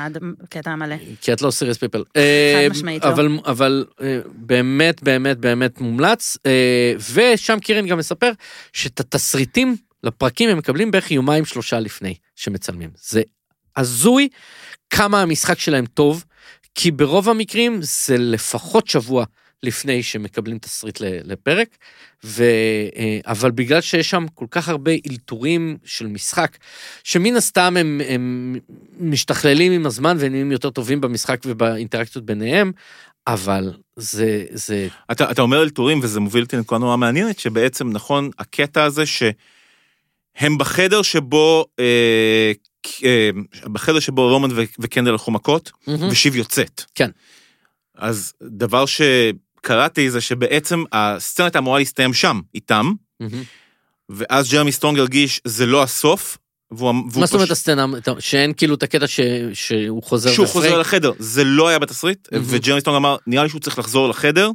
[0.43, 0.97] הקטע המלא.
[1.21, 2.03] כי את לא serious people.
[2.71, 3.09] משמעית לא.
[3.11, 6.37] אבל, אבל אה, באמת באמת באמת מומלץ.
[7.15, 8.31] ושם קירן גם מספר
[8.73, 12.91] שאת התסריטים לפרקים הם מקבלים בערך יומיים שלושה לפני שמצלמים.
[12.97, 13.23] זה
[13.77, 14.29] הזוי
[14.91, 16.25] כמה המשחק שלהם טוב,
[16.75, 19.25] כי ברוב המקרים זה לפחות שבוע
[19.63, 21.69] לפני שמקבלים תסריט לפרק,
[22.25, 22.45] ו,
[22.97, 26.57] אה, אבל בגלל שיש שם כל כך הרבה אלתורים של משחק,
[27.05, 28.57] שמן הסתם הם, הם
[29.01, 32.73] משתכללים עם הזמן ונהיים יותר טובים במשחק ובאינטראקציות ביניהם,
[33.27, 38.31] אבל זה, זה, אתה, אתה אומר אלתורים וזה מוביל אותי לנקודה נורא מעניינת שבעצם נכון
[38.39, 39.07] הקטע הזה
[40.39, 42.53] שהם בחדר שבו אה,
[43.05, 43.31] אה,
[43.73, 45.73] בחדר שבו רומן וקנדל הלכו מכות
[46.11, 46.83] ושיב יוצאת.
[46.95, 47.11] כן.
[47.97, 53.43] אז דבר שקראתי זה שבעצם הסצנה הייתה אמורה להסתיים שם איתם מהמם.
[54.09, 56.39] ואז ג'רמי סטרונג הרגיש זה לא הסוף.
[56.71, 57.87] והוא, והוא מה זאת אומרת הסצנה,
[58.19, 59.21] שאין כאילו את הקטע ש,
[59.53, 60.67] שהוא חוזר שהוא ופרנק?
[60.67, 62.45] חוזר לחדר, זה לא היה בתסריט, מהמם.
[62.49, 64.51] וג'רמי סטרונג אמר, נראה לי שהוא צריך לחזור לחדר,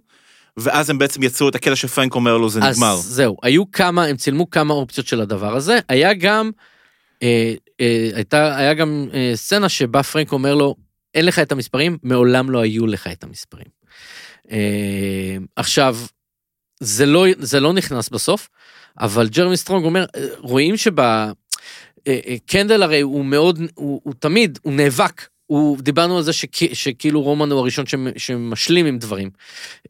[0.57, 2.93] ואז הם בעצם יצרו את הקטע שפרנק אומר לו, זה נגמר.
[2.93, 6.51] אז זהו, היו כמה, הם צילמו כמה אופציות של הדבר הזה, היה גם,
[7.23, 10.75] אה, אה, הייתה, היה גם אה, סצנה שבה פרנק אומר לו,
[11.15, 13.67] אין לך את המספרים, מעולם לא היו לך את המספרים.
[14.51, 15.97] אה, עכשיו,
[16.79, 18.49] זה לא, זה לא נכנס בסוף,
[18.99, 20.99] אבל ג'רמי סטרונג אומר, אה, רואים שב...
[20.99, 21.31] אה,
[22.07, 25.27] אה, קנדל הרי הוא מאוד, הוא, הוא תמיד, הוא נאבק.
[25.49, 29.29] הוא, דיברנו על זה שכ, שכאילו רומן הוא הראשון שמ- שמשלים עם דברים.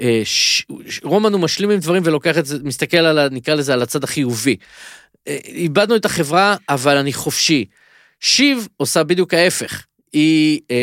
[0.01, 0.65] אה, ש,
[1.03, 4.03] רומן הוא משלים עם דברים ולוקח את זה, מסתכל על, ה- נקרא לזה, על הצד
[4.03, 4.55] החיובי.
[5.27, 7.65] אה, איבדנו את החברה, אבל אני חופשי.
[8.19, 9.83] שיב עושה בדיוק ההפך.
[10.13, 10.75] היא, אה,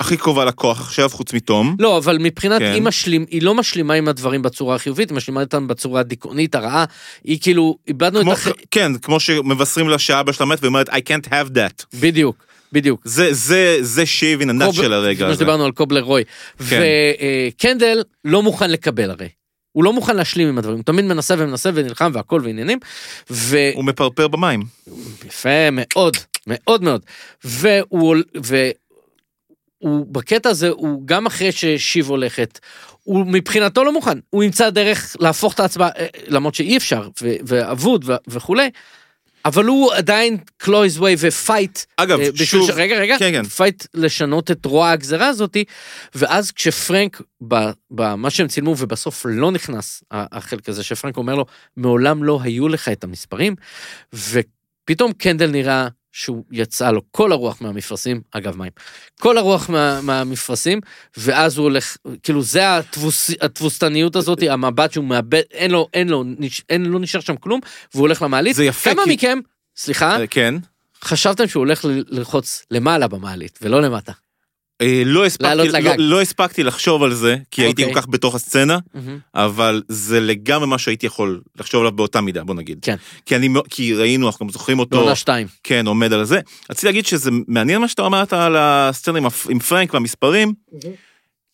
[0.00, 1.76] הכי קרובה לכוח עכשיו, חוץ מתום.
[1.78, 2.72] לא, אבל מבחינת, כן.
[2.72, 6.84] היא, משלים, היא לא משלימה עם הדברים בצורה החיובית, היא משלימה איתם בצורה הדיכאונית, הרעה.
[7.24, 8.48] היא כאילו, איבדנו כמו, את הח...
[8.70, 11.84] כן, כמו שמבשרים לה שאבא שלה מת, והיא אומרת, I can't have that.
[12.00, 13.00] בדיוק, בדיוק.
[13.04, 15.34] זה, זה, זה שיב a קוב- nutshell הרגע כמו הזה.
[15.36, 16.22] שדיברנו על קובלר רוי.
[16.68, 16.82] כן.
[17.48, 19.28] וקנדל לא מוכן לקבל הרי.
[19.72, 22.78] הוא לא מוכן להשלים עם הדברים, הוא תמיד מנסה ומנסה ונלחם והכל ועניינים.
[23.30, 23.58] ו...
[23.74, 24.62] הוא מפרפר במים.
[25.26, 26.16] יפה מאוד,
[26.46, 27.02] מאוד מאוד.
[27.44, 32.58] והוא, והוא בקטע הזה, הוא גם אחרי ששיב הולכת,
[33.02, 38.04] הוא מבחינתו לא מוכן, הוא ימצא דרך להפוך את ההצבעה, אה, למרות שאי אפשר, ואבוד
[38.28, 38.70] וכולי,
[39.44, 41.78] אבל הוא עדיין קלויז ווי ופייט.
[41.96, 42.70] אגב, בשביל שוב, ש...
[42.74, 43.44] רגע, רגע, כן, כן.
[43.44, 45.64] פייט לשנות את רוע הגזרה הזאתי,
[46.14, 47.22] ואז כשפרנק,
[47.90, 51.44] במה שהם צילמו, ובסוף לא נכנס החלק הזה, שפרנק אומר לו,
[51.76, 53.54] מעולם לא היו לך את המספרים,
[54.12, 58.70] ופתאום קנדל נראה שהוא יצא לו כל הרוח מהמפרשים, אגב מים,
[59.20, 60.80] כל הרוח מה, מהמפרשים,
[61.16, 66.24] ואז הוא הולך, כאילו זה התבוס, התבוסתניות הזאת, המבט שהוא מאבד, אין לו, אין לו,
[66.68, 67.60] אין, לא נשאר שם כלום,
[67.94, 68.56] והוא הולך למעלית.
[68.56, 69.38] זה יפה, כמה כי- מכם,
[69.76, 70.54] סליחה, אה, כן.
[71.04, 74.12] חשבתם שהוא הולך ללחוץ למעלה במעלית ולא למטה.
[74.80, 75.94] אה, לא הספקתי, לא.
[75.98, 77.94] לא הספקתי לחשוב על זה, כי הייתי אוקיי.
[77.94, 79.18] כל כך בתוך הסצנה, מהמם.
[79.34, 82.78] אבל זה לגמרי מה שהייתי יכול לחשוב עליו באותה מידה, בוא נגיד.
[82.82, 82.96] כן.
[83.26, 85.46] כי, אני, כי ראינו, אנחנו גם זוכרים אותו, בעונה שתיים.
[85.62, 86.40] כן, עומד על זה.
[86.70, 90.52] רציתי להגיד שזה מעניין מה שאתה אמרת על הסצנה עם, עם פרנק והמספרים,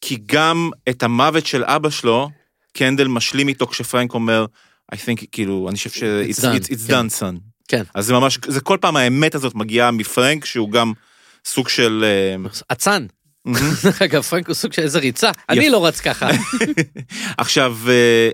[0.01, 2.31] כי גם את המוות של אבא שלו,
[2.73, 4.47] קנדל משלים איתו כשפרנק אומר,
[4.95, 6.03] I think, כאילו, אני חושב ש...
[6.03, 7.07] It's It's, done, it's, it's כן.
[7.07, 7.41] done, son.
[7.69, 7.83] כן.
[7.95, 10.93] אז זה ממש, זה כל פעם האמת הזאת מגיעה מפרנק, שהוא גם
[11.47, 12.05] סוג של...
[12.05, 13.07] אה, אצן.
[14.05, 15.31] אגב, פרנק הוא סוג של איזה ריצה.
[15.49, 16.29] אני לא רץ ככה.
[17.39, 18.29] עכשיו, אה,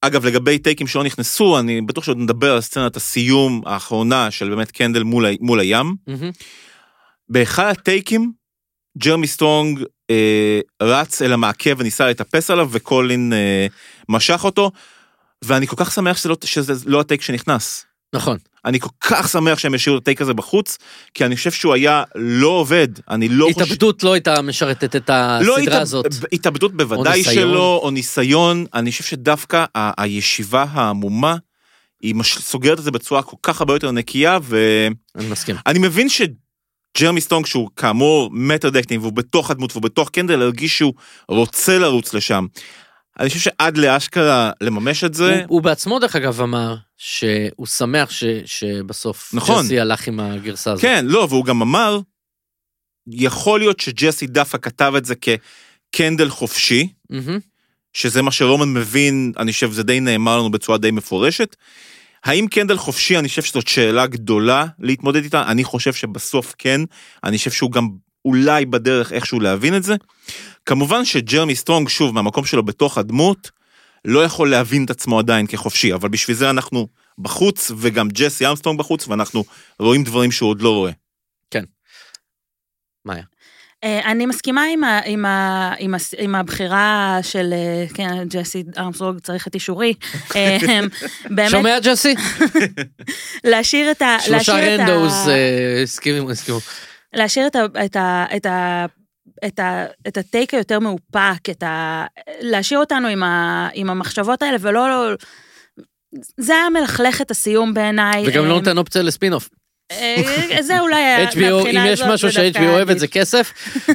[0.00, 4.70] אגב, לגבי טייקים שלא נכנסו, אני בטוח שעוד נדבר על סצנת הסיום האחרונה של באמת
[4.70, 5.94] קנדל מול, מול הים.
[7.28, 8.32] באחד הטייקים,
[8.98, 13.66] ג'רמי סטרונג אה, רץ אל המעקה וניסה לטפס עליו, וקולין אה,
[14.08, 14.70] משך אותו,
[15.44, 17.84] ואני כל כך שמח שזה לא, שזה לא הטייק שנכנס.
[18.14, 18.38] נכון.
[18.64, 20.78] אני כל כך שמח שהם השאירו את הטייק הזה בחוץ,
[21.14, 22.88] כי אני חושב שהוא היה לא עובד.
[23.10, 23.64] אני לא חושב...
[23.64, 25.14] התאבדות לא הייתה משרתת את לא
[25.58, 26.06] הסדרה התאב- הזאת.
[26.32, 27.24] התאבדות בוודאי.
[27.24, 28.64] שלא, או ניסיון.
[28.74, 31.36] אני חושב שדווקא ה- הישיבה העמומה,
[32.02, 32.38] היא מש...
[32.38, 35.56] סוגרת את זה בצורה כל כך הרבה יותר נקייה, ואני אני מסכים.
[35.68, 40.92] מבין שג'רמי סטרונג, שהוא כאמור method acting, והוא בתוך הדמות והוא בתוך קנדל, הרגיש שהוא
[41.28, 42.46] רוצה לרוץ לשם.
[43.18, 48.10] אני חושב שעד לאשכרה לממש את זה, הוא- הוא בעצמו דרך אגב אמר שהוא שמח
[48.10, 49.64] ש- שבסוף נכון.
[49.64, 50.82] ג'סי הלך עם הגרסה הזאת.
[50.82, 52.00] כן, לא, והוא גם אמר,
[53.10, 57.38] יכול להיות שג'סי דווקא כתב את זה כקנדל חופשי, מהמם.
[57.92, 61.56] שזה מה שרומן מבין, אני חושב זה די נאמר לנו בצורה די מפורשת.
[62.24, 66.80] האם קנדל חופשי, אני חושב שזאת שאלה גדולה להתמודד איתה, אני חושב שבסוף כן,
[67.24, 67.88] אני חושב שהוא גם
[68.24, 69.94] אולי בדרך איכשהו להבין את זה.
[70.68, 73.50] כמובן שג'רמי סטרונג, שוב, מהמקום שלו בתוך הדמות,
[74.04, 76.88] לא יכול להבין את עצמו עדיין כחופשי, אבל בשביל זה אנחנו
[77.18, 79.44] בחוץ, וגם ג'סי ארמסטרונג בחוץ, ואנחנו
[79.78, 80.92] רואים דברים שהוא עוד לא רואה.
[83.04, 83.22] מאיה.
[83.84, 88.64] אה, אני מסכימה עם, ה, עם, ה, עם, הס- עם הבחירה של אה, כן, ג'סי
[88.78, 89.94] ארמסטרונג, צריך את אישורי.
[90.36, 90.58] אה,
[91.30, 92.14] באמת, שומע ג'סי?
[93.50, 94.16] להשאיר את ה...
[94.20, 95.12] שלושה להשאיר את ה- רנדוז
[95.82, 96.58] הסכימו, הסכימו.
[97.12, 98.86] להשאיר את, ה, את, ה, את, ה,
[99.46, 102.04] את, ה, את הטייק היותר מאופק, את ה,
[102.40, 104.88] להשאיר אותנו עם, ה, עם המחשבות האלה, ולא...
[104.88, 105.14] לא,
[106.36, 108.24] זה היה מלכלך את הסיום בעיניי.
[108.26, 109.48] וגם אה, לא נותן אופציה לספינוף.
[109.92, 112.98] אה, זה אולי היה, HBO, אם מהבחינה יש הזאת, משהו ש-HBO אוהב את עדיף.
[112.98, 113.52] זה כסף,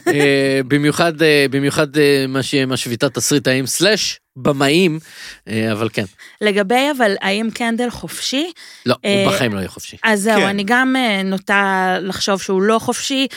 [0.08, 1.88] אה, במיוחד אה, במיוחד
[2.28, 5.00] מה שיהיה עם השביתת תסריטאים סלאש במאים,
[5.72, 6.04] אבל כן,
[6.42, 8.52] לגבי אבל האם קנדל חופשי,
[8.86, 9.98] לא, הוא בחיים לא יהיה חופשי.
[10.04, 10.48] אז זהו, כן.
[10.48, 10.96] אני גם
[11.26, 13.28] נוטה לחשוב שהוא לא חופשי,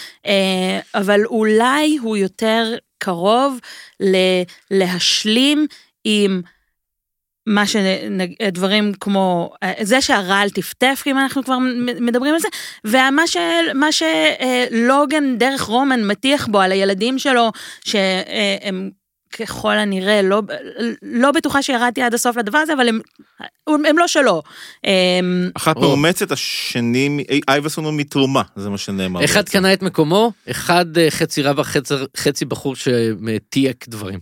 [0.95, 3.59] אבל אולי הוא יותר קרוב
[4.71, 5.67] להשלים
[6.05, 6.43] עם
[7.47, 11.59] מה שדברים כמו, אה, זה שהרעל טפטף, אם אנחנו כבר
[12.01, 12.49] מדברים על זה,
[12.85, 13.37] ומה ש-
[13.91, 17.53] שלוגן דרך רומן מטיח בו על הילדים שלו,
[17.85, 18.91] שהם
[19.39, 20.43] ככל הנראה לא,
[21.03, 23.01] לא בטוחה שירדתי עד הסוף לדבר הזה, אבל הם,
[23.69, 24.43] הם לא שלו.
[24.87, 25.81] אמ, אחת או.
[25.81, 29.25] מאומצת, השני, אייברסון הוא מתרומה, זה מה שנאמר.
[29.25, 29.53] אחד בעצם.
[29.59, 34.19] קנה את מקומו, אחד אה, חצי רווח, חצי- חצי בחור שתייק דברים.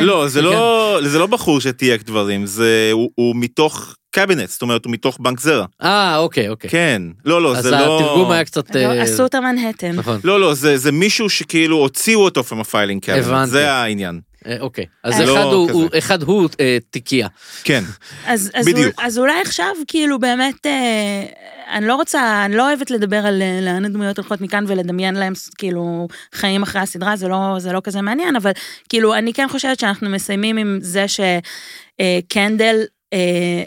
[0.00, 4.84] לא, זה לא, זה לא בחור שתייק דברים, זה, הוא, הוא מתוך קבינט, זאת אומרת,
[4.84, 5.66] הוא מתוך בנק זרע.
[5.82, 6.70] אה, אוקיי, אוקיי.
[6.70, 8.00] כן, לא, לא, אז זה לא...
[8.00, 8.74] התרגום היה קצת...
[8.74, 9.92] לא, אה, עשו את המנהטן.
[9.92, 13.50] נכון, לא, לא, זה, זה מישהו שכאילו הוציאו אותו from a filing cabinet, הבנתי.
[13.50, 14.20] זה העניין.
[14.46, 14.84] אה, אוקיי.
[15.04, 16.18] אז לא אחד הוא- אחד
[16.60, 17.28] אה, תיקייה.
[17.64, 17.84] כן,
[18.26, 18.94] אז, אז, בדיוק.
[18.98, 21.24] אז אולי עכשיו כאילו באמת, אה,
[21.72, 25.32] אני לא רוצה, אני לא אוהבת לדבר על אה, לאן הדמויות הולכות מכאן ולדמיין להם
[25.58, 28.50] כאילו חיים אחרי הסדרה, זה לא, זה לא כזה מעניין, אבל
[28.88, 32.76] כאילו אני כן חושבת שאנחנו מסיימים עם זה שקנדל
[33.12, 33.62] אה,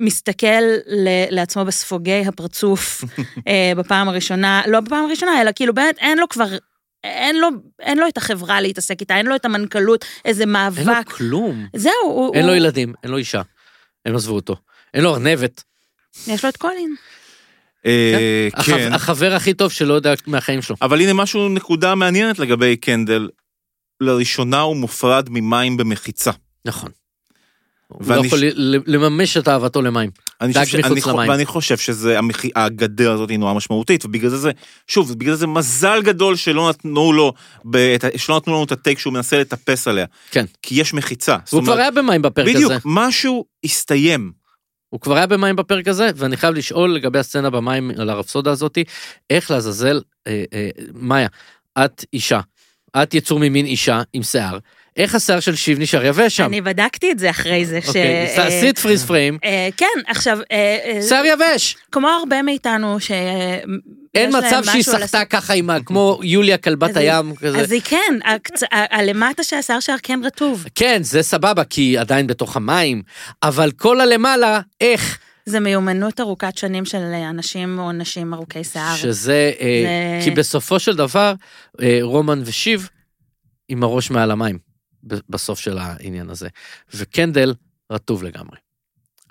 [0.00, 0.46] מסתכל
[0.86, 3.04] ל- לעצמו בספוגי הפרצוף
[3.48, 6.46] אה, בפעם הראשונה, לא בפעם הראשונה, אלא כאילו באמת אין לו כבר...
[7.04, 7.48] אין לו,
[7.80, 11.08] אין לו את החברה להתעסק איתה, אין לו את המנכ"לות, איזה אין לו מאבק.
[11.08, 11.66] כלום.
[11.76, 12.34] זהו, הוא...
[12.34, 13.42] אין לו הוא- ילדים, אין לו אישה.
[14.06, 14.56] הם עזבו אותו.
[14.94, 15.62] אין לו ארנבת.
[16.26, 16.94] יש לו את קולין.
[17.86, 18.92] אה, הח- כן.
[18.92, 20.76] החבר הכי טוב שלא יודע מהחיים שלו.
[20.82, 23.28] אבל הנה משהו, נקודה מעניינת לגבי קנדל.
[24.00, 26.30] לראשונה הוא מופרד ממים במחיצה.
[26.64, 26.90] נכון.
[27.88, 28.38] הוא לא יכול
[28.86, 30.10] לממש את אהבתו למים.
[30.40, 30.80] אני דג חושב, ש...
[30.80, 31.30] מחוץ אני, חו- למים.
[31.30, 32.18] ואני חושב שזה.
[32.56, 34.50] הגדר הזאת היא נורא משמעותית, ובגלל זה זה,
[34.86, 37.32] שוב, בגלל זה מזל גדול שלא נתנו לו,
[37.70, 37.96] ב...
[38.16, 40.06] שלא נתנו לנו את הטייק שהוא מנסה לטפס עליה.
[40.30, 40.44] כן.
[40.62, 41.36] כי יש מחיצה.
[41.50, 42.80] הוא כבר היה במים בפרק בדיוק, הזה.
[42.84, 44.32] משהו הסתיים.
[44.88, 48.84] הוא כבר היה במים בפרק הזה, ואני חייב לשאול לגבי הסצנה במים על הרפסודה הזאתי,
[49.30, 51.28] איך לעזאזל, אה, אה, מאיה,
[51.78, 52.40] את אישה,
[53.02, 54.58] את יצור ממין אישה עם שיער,
[54.96, 56.44] איך השיער של שיב נשאר יבש שם?
[56.44, 57.80] אני בדקתי את זה אחרי זה.
[57.82, 61.76] ש- אוקיי, אה, תעשי את פריז פריים, אה, כן, עכשיו, אה, אה, שיער יבש.
[61.92, 63.10] כמו הרבה מאיתנו ש...
[64.14, 65.76] אין מצב שהיא סחטה ככה עם ה...
[65.84, 67.58] כמו יוליה כלבת הים כזה.
[67.60, 68.18] אז היא כן,
[68.72, 70.64] הלמטה של השיער שלה כן רטוב.
[70.74, 73.02] כן, זה סבבה, כי היא עדיין בתוך המים,
[73.42, 75.18] אבל כל הלמעלה, איך?
[75.46, 76.98] זה מיומנות ארוכת שנים של
[77.30, 78.96] אנשים או נשים ארוכי שיער.
[78.96, 79.52] שזה...
[79.60, 79.66] אה,
[80.20, 81.34] זה- כי בסופו של דבר,
[81.82, 82.88] אה, רומן ושיב
[83.68, 84.58] עם הראש מעל המים,
[85.28, 86.48] בסוף של העניין הזה.
[86.94, 87.54] וקנדל
[87.92, 88.56] רטוב לגמרי.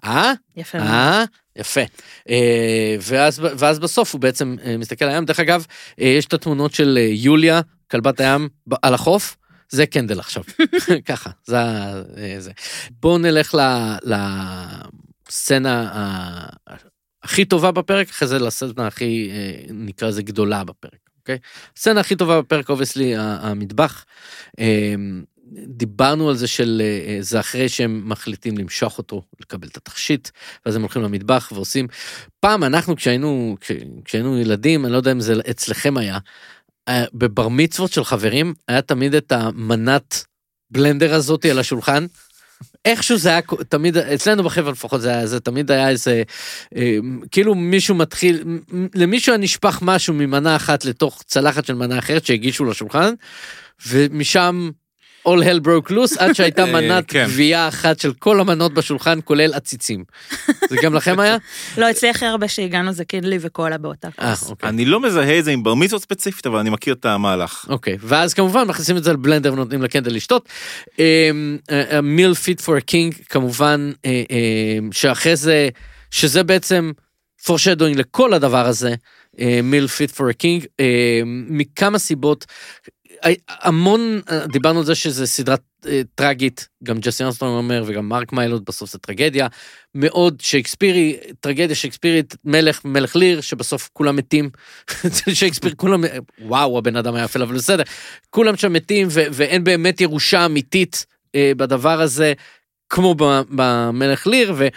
[0.04, 0.34] אה?
[0.56, 0.90] יפה מאוד.
[0.90, 1.24] אה?
[1.56, 1.82] יפה.
[2.30, 5.26] אה, ואז, ואז בסוף הוא בעצם אה, מסתכל על הים.
[5.26, 5.66] דרך אגב,
[6.02, 8.50] אה, יש את התמונות של אה, יוליה, כלבת הים,
[8.82, 9.38] על החוף.
[9.70, 10.44] זה קנדל עכשיו,
[11.06, 12.52] ככה, זה, אה, זה.
[13.00, 14.14] בואו נלך ל-
[15.30, 15.90] לסצנה
[17.24, 21.38] הכי טובה בפרק, אחרי זה לסצנה הכי, אה, נקרא לזה גדולה בפרק, אוקיי?
[21.78, 24.06] הסצנה הכי טובה בפרק, obviously, המטבח.
[25.58, 30.30] אה, דיברנו על זה של, אה, זה אחרי שהם מחליטים למשוך אותו, לקבל את התכשיט,
[30.66, 31.88] ואז הם הולכים למטבח ועושים.
[32.40, 33.72] פעם אנחנו כשהיינו, כש-
[34.06, 36.18] כשהיינו ילדים, אני לא יודע אם זה אצלכם היה,
[36.88, 40.26] אה, בבר מצוות של חברים, היה תמיד את המנת
[40.72, 42.06] בלנדר הזאתי על השולחן.
[42.86, 46.24] איכשהו זה היה תמיד אצלנו בחברה לפחות זה היה זה תמיד היה איזה
[46.76, 46.98] אה,
[47.32, 48.44] כאילו מישהו מתחיל
[48.96, 53.14] למישהו היה נשפך משהו ממנה אחת לתוך צלחת של מנה אחרת שהגישו לשולחן
[53.88, 54.70] ומשם
[55.28, 57.26] all hell broke loose עד שהייתה אה, מנת כן.
[57.26, 60.04] גבייה אחת של כל המנות בשולחן כולל עציצים.
[60.70, 61.38] זה גם לכם היה?
[61.78, 64.50] לא, אצלי הכי הרבה שהגענו זה קינלי וקולה באותה אה, כוס.
[64.50, 64.70] אוקיי.
[64.70, 67.66] אני לא מזהה את זה עם בר מצוות ספציפית, אבל אני מכיר את המהלך.
[67.70, 70.50] אוקיי, ואז כמובן מכניסים את זה לבלנדר ונותנים לקנדל לשתות.
[72.04, 74.22] meal fit for a king כמובן אה,
[74.92, 75.70] שאחרי זה
[76.12, 76.92] שזה בעצם
[77.46, 78.96] foreshadowing לכל הדבר הזה
[79.64, 80.66] meal fit for a king
[81.50, 82.46] מכמה סיבות.
[83.50, 85.56] המון אה, דיברנו על זה שזה סדרה
[85.88, 89.48] אה, טרגית גם ג'סי ארמסטרונג אומר וגם מרק מיילוד בסוף זה טרגדיה.
[89.96, 94.50] מאוד שייקספירי טרגדיה שייקספירית מלך מלך ליר שבסוף כולם מתים.
[95.34, 96.04] שייקספיר כולם
[96.42, 97.84] וואו הבן אדם היה אפל אבל בסדר.
[98.30, 101.06] כולם שם מתים ו- ואין באמת ירושה אמיתית
[101.36, 102.34] אה, בדבר הזה
[102.90, 103.16] כמו
[103.50, 104.68] במלך ליר ו...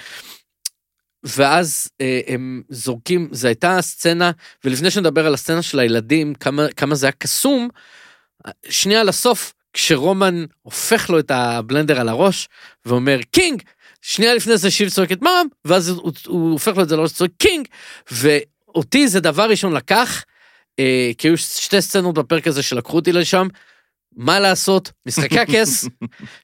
[1.25, 4.31] ואז אה, הם זורקים זה הייתה סצנה
[4.65, 7.69] ולפני שנדבר על הסצנה של הילדים כמה כמה זה היה קסום
[8.69, 12.49] שנייה לסוף כשרומן הופך לו את הבלנדר על הראש
[12.87, 13.63] ואומר king!
[14.03, 15.47] שנייה לפני זה שיב צועקת Mom!
[15.65, 17.69] ואז הוא, הוא הופך לו את זה לראש צועק king!
[18.11, 20.25] ואותי זה דבר ראשון לקח
[20.79, 23.49] אה, כי היו שתי סצנות בפרק הזה שלקחו אותי לשם.
[24.17, 24.93] מה לעשות?
[25.07, 25.89] משחקי הכס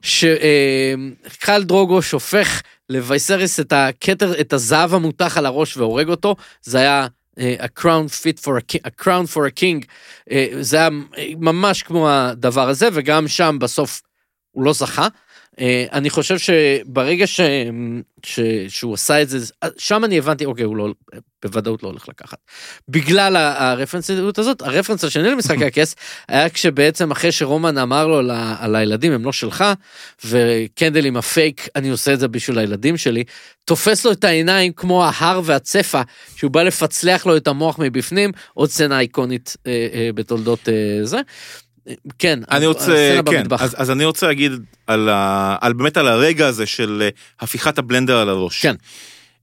[0.03, 6.37] שחל דרוגו שופך לווייסריס את הכתר את הזהב המותח על הראש והורג אותו.
[6.62, 7.07] זה היה אה,
[7.38, 9.86] a crown fit for a king, a crown for a king,
[10.30, 10.88] אה, זה היה
[11.38, 14.02] ממש כמו הדבר הזה, וגם שם בסוף
[14.50, 15.09] הוא לא זכה.
[15.61, 17.41] אה, אני חושב שברגע ש...
[18.24, 18.41] ש...
[18.69, 19.39] שהוא עשה את זה,
[19.79, 20.89] שם אני הבנתי, אוקיי, הוא לא,
[21.43, 22.39] בוודאות לא הולך לקחת.
[22.89, 25.95] בגלל הרפרנסיות הזאת, הרפרנס השני למשחקי הכס,
[26.29, 29.65] היה כשבעצם אחרי שרומן אמר לו על הילדים הם לא שלך,
[30.24, 33.24] וקנדל עם הפייק, אני עושה את זה בשביל הילדים שלי,
[33.65, 36.03] תופס לו את העיניים כמו ההר והצפה,
[36.37, 41.20] שהוא בא לפצלח לו את המוח מבפנים, עוד סצנה איקונית אה, אה, בתולדות אה, זה.
[42.18, 43.46] כן, אני רוצה, כן.
[43.59, 44.52] אז, אז אני רוצה להגיד
[44.86, 47.09] על, ה, על באמת על הרגע הזה של אה,
[47.40, 48.62] הפיכת הבלנדר על הראש.
[48.62, 48.74] כן.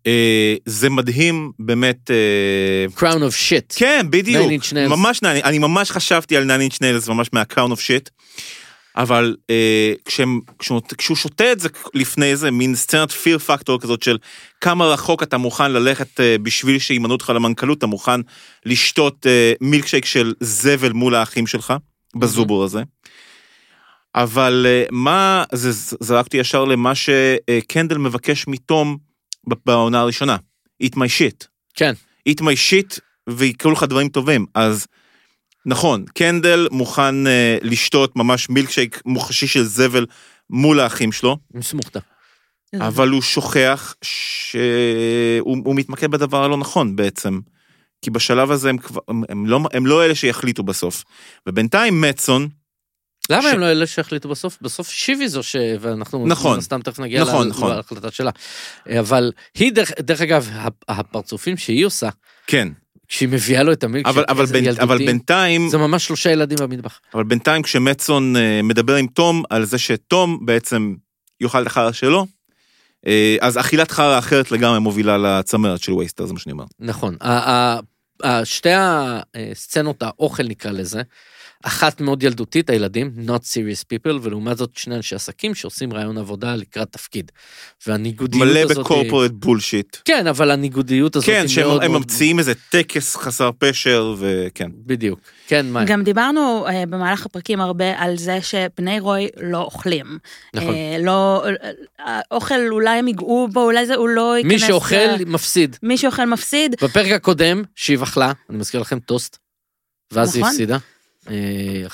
[0.08, 2.12] אה, זה מדהים באמת.
[2.12, 3.76] אה, crown of shit.
[3.76, 4.52] כן, בדיוק.
[4.76, 8.10] ממש, אני, אני ממש חשבתי על Inch Nails, ממש מה-crown of shit.
[8.96, 14.04] אבל אה, כשהם, כשהוא, כשהוא שותה את זה לפני זה, מין סצנת פיר פקטור כזאת
[14.04, 14.18] של
[14.62, 18.22] כמה רחוק אתה מוכן ללכת אה, בשביל שימנו אותך למנכ"לות, אתה מוכן
[18.66, 21.74] לשתות אה, מילקשייק של זבל מול האחים שלך,
[22.16, 22.84] בזובור הזה.
[24.16, 28.98] אבל אה, מה, זה זרק אותי ישר למה שקנדל מבקש מתום
[29.66, 30.38] בעונה הראשונה,
[30.84, 31.48] eat my shit.
[31.74, 31.94] כן.
[32.30, 33.00] eat my shit
[33.30, 34.46] ויקרו לך דברים טובים.
[34.54, 34.88] אז
[35.66, 40.06] נכון, קנדל מוכן אה, לשתות ממש מילקשייק מוחשי של זבל
[40.50, 42.00] מול האחים שלו, עם סמוכתה.
[42.80, 47.40] אבל הוא שוכח שהוא הוא מתמקד בדבר הלא נכון בעצם.
[48.02, 51.04] כי בשלב הזה הם, כבר, הם, הם, לא, הם לא אלה שיחליטו בסוף.
[51.48, 52.48] ובינתיים מצון,
[53.30, 54.58] למה ש- הם לא אלה שהחליטו בסוף?
[54.62, 55.56] בסוף שיבי זו ש...
[55.80, 56.52] ואנחנו נכון.
[56.54, 57.76] מן הסתם תכף נגיע נכון, לה- נכון.
[57.76, 58.32] להחלטה שלה.
[59.00, 62.10] אבל היא, דרך, דרך אגב, הפ- הפרצופים שהיא עושה,
[62.48, 62.68] כן,
[63.08, 67.00] כשהיא מביאה לו את המילק אבל, אבל, בין, אבל בינתיים, זה ממש שלושה ילדים במטבח.
[67.14, 70.96] אבל בינתיים כשמצון אה, מדבר עם תום על זה שתום בעצם
[71.42, 72.26] יאכל את החרא שלו,
[73.42, 76.66] אז אכילת חרא אחרת לגמרי מובילה לצמרת של וייסטר, זה מה שאני אומר.
[76.80, 77.16] נכון.
[78.44, 81.02] שתי הסצנות האוכל נקרא לזה,
[81.64, 86.56] אחת מאוד ילדותית, הילדים, not serious people, ולעומת זאת שני אנשי עסקים שעושים רעיון עבודה
[86.56, 87.32] לקראת תפקיד.
[87.88, 88.78] והניגודיות מלא הזאת...
[88.78, 89.98] ב corporate bullshit.
[90.06, 91.88] כן, אבל הניגודיות הזאת כן, היא שהם מאוד.
[91.88, 94.72] ממציאים איזה טקס חסר פשר, וכן.
[94.86, 95.20] בדיוק.
[95.48, 95.86] כן, מה?
[95.86, 100.18] גם דיברנו אה, במהלך הפרקים הרבה על זה שבני רוי לא אוכלים.
[100.54, 100.74] נכון.
[100.74, 101.44] אה, לא,
[102.00, 104.52] אה, אוכל אולי הם ייגעו בו, אולי זה, הוא לא ייכנס...
[104.52, 105.78] מי שאוכל, ל- מפסיד.
[105.84, 106.76] מי שאוכל מפסיד.
[106.84, 109.38] בפרק הקודם, שיב אכלה, אני מזכיר לכם טוסט,
[110.12, 110.54] ואז היא נכון.
[110.54, 110.78] הפסידה.
[111.30, 111.36] אה,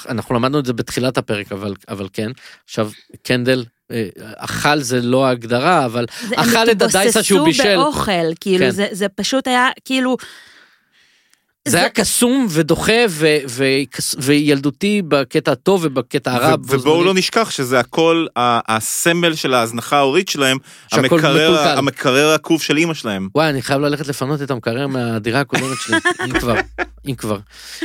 [0.09, 2.31] אנחנו למדנו את זה בתחילת הפרק, אבל, אבל כן.
[2.65, 2.89] עכשיו,
[3.23, 4.07] קנדל, אה,
[4.37, 7.63] אכל זה לא ההגדרה, אבל הם אכל את הדייסה שהוא בישל.
[7.63, 8.71] התבוססו באוכל, כאילו, כן.
[8.71, 10.17] זה, זה פשוט היה, כאילו...
[11.67, 12.93] זה היה קסום ודוחה
[14.17, 16.55] וילדותי בקטע הטוב ובקטע הרע.
[16.67, 20.57] ובואו לא נשכח שזה הכל הסמל של ההזנחה ההורית שלהם,
[20.91, 21.77] המקרר ה- מקולקל.
[21.77, 23.29] המקרר העקוב של אימא שלהם.
[23.35, 26.55] וואי, אני חייב ללכת לפנות את המקרר מהדירה הקודמת שלי, אם כבר,
[27.07, 27.37] אם כבר.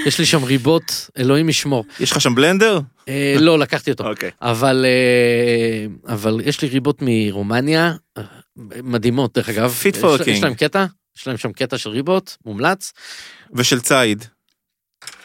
[0.06, 1.84] יש לי שם ריבות, אלוהים ישמור.
[2.00, 2.80] יש לך שם בלנדר?
[3.08, 4.08] אה, לא, לקחתי אותו.
[4.08, 4.30] אוקיי.
[4.42, 8.22] אבל, אה, אבל יש לי ריבות מרומניה, אה,
[8.82, 9.74] מדהימות דרך אגב.
[10.02, 10.42] For a יש-.
[10.42, 10.84] להם קטע,
[11.18, 12.92] יש להם שם קטע של ריבות, מומלץ.
[13.54, 14.24] ושל ציד.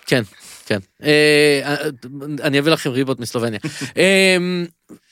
[0.05, 0.23] כן,
[0.65, 0.79] כן.
[1.03, 1.77] אה,
[2.43, 3.59] אני אביא לכם ריבות מסלובניה.
[3.97, 4.37] אה,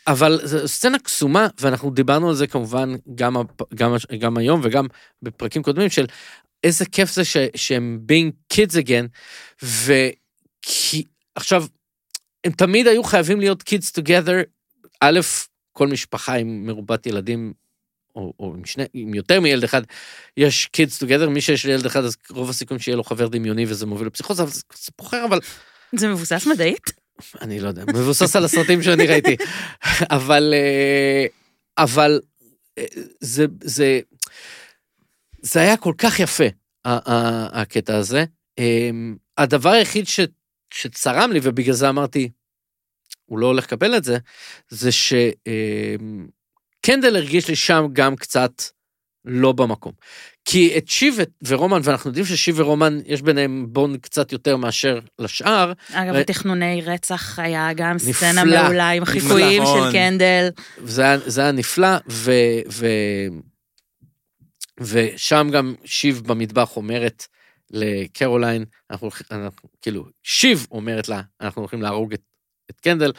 [0.08, 3.36] אבל זו סצנה קסומה, ואנחנו דיברנו על זה כמובן גם,
[3.76, 4.88] גם, גם היום וגם
[5.22, 6.06] בפרקים קודמים של
[6.64, 9.08] איזה כיף זה ש, שהם being kids again,
[9.64, 11.04] וכי
[11.36, 11.66] עכשיו,
[12.44, 14.44] הם תמיד היו חייבים להיות kids together,
[15.00, 15.20] א',
[15.72, 17.54] כל משפחה עם מרובת ילדים,
[18.16, 19.82] או, או עם, שני, עם יותר מילד אחד,
[20.38, 23.66] יש kids together, מי שיש לי ילד אחד, אז רוב הסיכויים שיהיה לו חבר דמיוני
[23.68, 25.40] וזה מוביל לפסיכוזה, אבל זה סיפור אחר, אבל
[25.96, 27.04] זה מבוסס מדעית?
[27.42, 29.36] אני לא יודע, מבוסס על הסרטים שאני ראיתי.
[30.18, 31.26] אבל, אה,
[31.78, 32.22] אבל
[32.78, 32.86] אה,
[33.20, 34.00] זה, זה,
[35.42, 36.44] זה היה כל כך יפה,
[36.86, 38.26] הקטע הזה.
[38.60, 38.90] אה,
[39.38, 40.20] הדבר היחיד ש,
[40.74, 42.30] שצרם לי, ובגלל זה אמרתי,
[43.26, 44.18] הוא לא הולך לקבל את זה,
[44.70, 44.90] זה
[46.86, 48.52] שקנדל הרגיש לי שם גם קצת
[49.26, 49.94] לא במקום.
[50.46, 55.00] כי את שיב ו- ורומן, ואנחנו יודעים ששיב ורומן, יש ביניהם בונד קצת יותר מאשר
[55.20, 59.92] לשאר, אגב, ו- התכנוני רצח היה גם נפלא, סצנה מעולה עם החיקויים נכון.
[59.92, 60.50] של קנדל.
[60.86, 62.32] זה היה, זה היה נפלא, ו,
[62.72, 62.88] ו,
[64.80, 67.28] ושם גם שיב במטבח אומרת
[67.72, 72.22] לקרוליין, אנחנו, הולכים- אנחנו כאילו, שיב אומרת לה, אנחנו הולכים להרוג את,
[72.72, 73.12] את קנדל,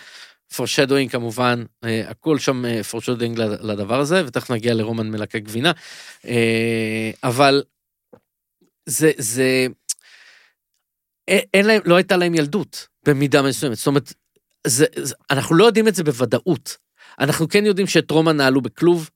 [0.56, 5.72] foreshadowing כמובן, אה, הכל שם foreshadowing לדבר הזה, ותכף נגיע לרומן מלקק גבינה,
[6.26, 7.62] אה, אבל
[8.86, 9.66] זה, זה,
[11.28, 14.12] אין, להם, לא הייתה להם ילדות במידה מסוימת, זאת אומרת,
[14.66, 16.76] זה, זה, אנחנו לא יודעים את זה בוודאות.
[17.18, 19.10] אנחנו כן יודעים שאת רומן נעלו בכלוב,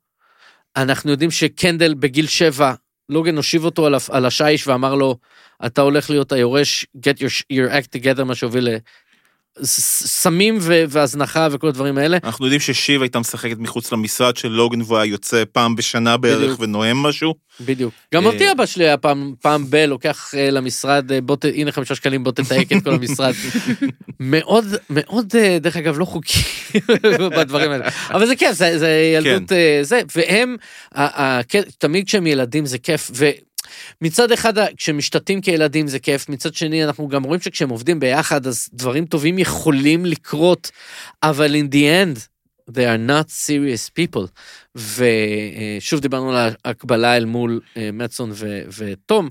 [0.77, 2.75] אנחנו יודעים שקנדל בגיל שבע,
[3.09, 5.19] לוגן הושיב אותו על, על השיש ואמר לו,
[5.67, 8.69] אתה הולך להיות היורש, get your, your act together, מה שהוביל
[9.61, 12.19] לסמים ו- והזנחה וכל הדברים האלה.
[12.25, 16.43] אנחנו יודעים ששיב הייתה משחקת מחוץ למשרד של לוגן והוא היה יוצא פעם בשנה בערך
[16.43, 16.61] בדיוק.
[16.61, 17.35] ונואם משהו.
[17.61, 17.95] בדיוק.
[18.15, 21.45] גם אה, אותי אבא שלי היה פעם, פעם ב, לוקח אה, למשרד, אה, בוא ת...
[21.45, 23.35] הנה חמישה שקלים, בוא תתייק את כל המשרד.
[24.21, 26.39] מאוד, מאוד, דרך אגב, לא חוקי
[27.39, 27.89] בדברים האלה.
[28.11, 30.57] אבל זה כיף, זה, זה ילדות, אה, זה, והם,
[31.49, 33.11] כן, תמיד כשהם ילדים זה כיף,
[34.03, 38.69] ומצד אחד, כשמשתתים כילדים זה כיף, מצד שני, אנחנו גם רואים שכשהם עובדים ביחד, אז
[38.73, 40.70] דברים טובים יכולים לקרות,
[41.23, 42.19] אבל in the end,
[42.70, 44.27] they are not serious people.
[44.74, 49.28] ושוב דיברנו על ההקבלה אל מול אה, מצון ו- ותום.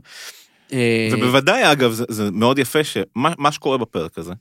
[0.73, 4.33] אה, ובוודאי, אגב, זה, זה מאוד יפה שמה מה שקורה בפרק הזה,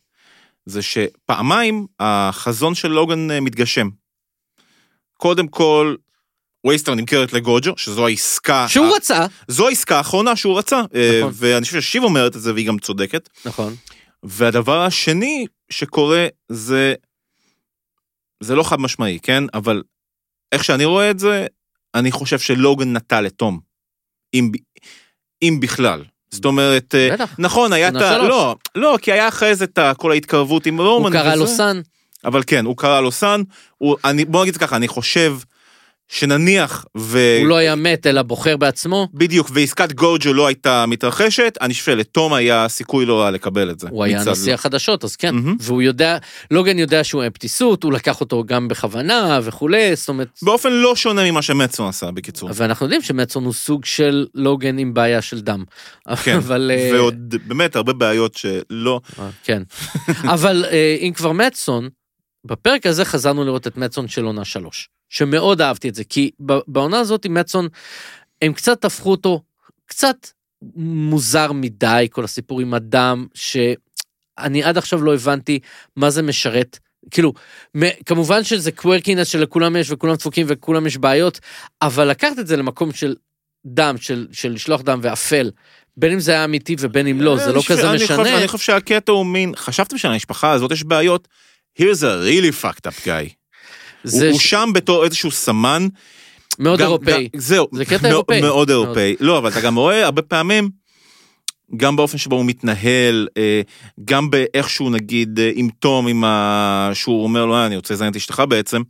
[0.66, 3.89] זה שפעמיים החזון של לוגן אה, מתגשם.
[5.16, 5.94] קודם כל,
[6.66, 8.66] וייסטר נמכרת לגוג'ו, שזו העסקה...
[8.68, 9.26] שהוא ה- רצה.
[9.48, 11.32] זו העסקה האחרונה שהוא רצה, אה, נכון.
[11.34, 13.28] ואני חושב ששיב אומרת את זה והיא גם צודקת.
[13.44, 13.74] נכון.
[14.22, 16.94] והדבר השני שקורה זה,
[18.40, 19.44] זה לא חד משמעי, כן?
[19.55, 19.82] אבל
[20.52, 21.47] איך שאני רואה את זה,
[21.94, 23.60] אני חושב שלוגן נטה לתום.
[24.34, 24.51] אם,
[25.43, 26.05] אם בכלל.
[26.30, 27.34] זאת אומרת, אה, בטח.
[27.38, 28.18] נכון, היה את ה...
[28.18, 31.12] לא, לא, כי היה אחרי זה את כל ההתקרבות עם רומן.
[31.12, 31.47] הוא קרא לו.
[31.47, 31.80] סאן.
[32.24, 33.43] אבל כן, הוא קרא לו סאן.
[33.78, 35.36] הוא, אני, בוא נגיד ככה, אני חושב
[36.09, 37.37] שנניח ו...
[37.41, 39.09] הוא לא היה מת, אלא בוחר בעצמו.
[39.15, 43.81] בדיוק, ועסקת גוג'ו לא הייתה מתרחשת, אני חושב שלתום היה סיכוי לא רע לקבל את
[43.81, 43.89] זה.
[43.91, 44.55] הוא היה נשיא לא.
[44.55, 45.35] החדשות, אז כן.
[45.35, 45.57] מהמם.
[45.61, 46.19] והוא יודע,
[46.51, 50.28] לוגן יודע שהוא אפטיסות, הוא לקח אותו גם בכוונה וכולי, זאת אומרת...
[50.43, 52.51] באופן לא שונה ממה שמצון עשה, בקיצור.
[52.55, 55.65] ואנחנו יודעים שמצון הוא סוג של לוגן עם בעיה של דם.
[56.24, 56.70] כן, אבל...
[56.74, 59.01] אה, ועוד באמת הרבה בעיות שלא...
[59.19, 59.62] אה, כן.
[60.35, 61.89] אבל אה, אם כבר מצון,
[62.45, 66.30] בפרק הזה חזרנו לראות את מצון של עונה שלוש, שמאוד אהבתי את זה, כי
[66.68, 67.68] בעונה הזאת עם מצון,
[68.43, 69.43] הם קצת הפכו אותו
[69.86, 70.16] קצת
[70.76, 73.56] מוזר מדי, כל הסיפור עם הדם, ש...
[74.38, 75.59] אני עד עכשיו לא הבנתי
[75.97, 76.78] מה זה משרת.
[77.10, 77.32] כאילו,
[78.06, 81.40] כמובן שזה קוורקינס שלכולם יש וכולם דפוקים וכולם יש בעיות,
[81.82, 83.14] אבל לקחת את זה למקום של
[83.66, 85.51] דם, של, של לשלוח דם ואפל,
[85.97, 88.38] בין אם זה היה אמיתי ובין אם לא, זה לא כזה משנה.
[88.38, 91.28] אני חושב שהקטע הוא מין, חשבתם שלמשפחה הזאת יש בעיות?
[91.78, 93.45] Here's a really fucked up guy.
[94.09, 95.87] זה הוא ש- שם בתור איזשהו סמן.
[96.59, 97.28] מאוד גם- אירופאי.
[97.35, 97.66] גם- זהו.
[97.73, 98.41] זה קטע מאוד- אירופאי.
[98.41, 99.16] מאוד אירופאי.
[99.20, 100.69] לא, אבל אתה גם רואה הרבה פעמים,
[101.77, 103.61] גם באופן שבו הוא מתנהל, אה,
[104.05, 106.91] גם באיך שהוא נגיד אה, עם תום, עם ה...
[106.95, 108.83] שהוא אומר לו, "אה, אני רוצה לזיין את אשתך בעצם.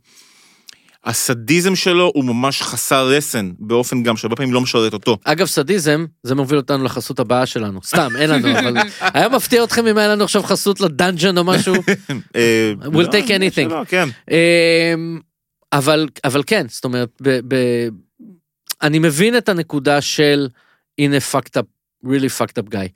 [1.05, 5.17] הסדיזם שלו הוא ממש חסר רסן, באופן גם שהרבה פעמים לא משרת אותו.
[5.23, 7.79] אגב, סדיזם, זה מוביל אותנו לחסות הבאה שלנו.
[7.83, 11.73] סתם, אין לנו, אבל היה מפתיע אתכם אם היה לנו עכשיו חסות לדאנג'ן או משהו.
[12.35, 13.85] אה, We'll לא, take anything.
[13.87, 14.09] כן.
[14.31, 15.19] אמ,
[15.73, 17.55] אבל, אבל כן, זאת אומרת, ב, ב,
[18.81, 20.47] אני מבין את הנקודה של
[20.97, 21.65] הנה fucked up,
[22.05, 22.87] really fucked up guy.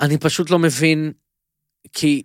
[0.00, 1.12] אני פשוט לא מבין,
[1.92, 2.22] כי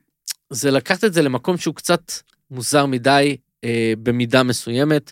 [0.50, 2.12] זה לקחת את זה למקום שהוא קצת
[2.52, 5.12] מוזר מדי, אה, במידה מסוימת.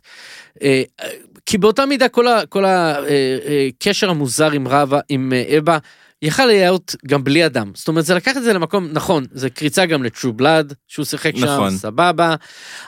[0.64, 1.10] אה, אה,
[1.46, 5.78] כי באותה מידה כל, כל הקשר המוזר עם רבה, עם אבא,
[6.22, 7.72] יכל להיות גם בלי אדם.
[7.76, 11.36] זאת אומרת, זה לקח את זה למקום, נכון, זה קריצה גם לטרו בלאד, שהוא שיחק
[11.36, 11.72] נכון.
[11.72, 12.36] שם, סבבה,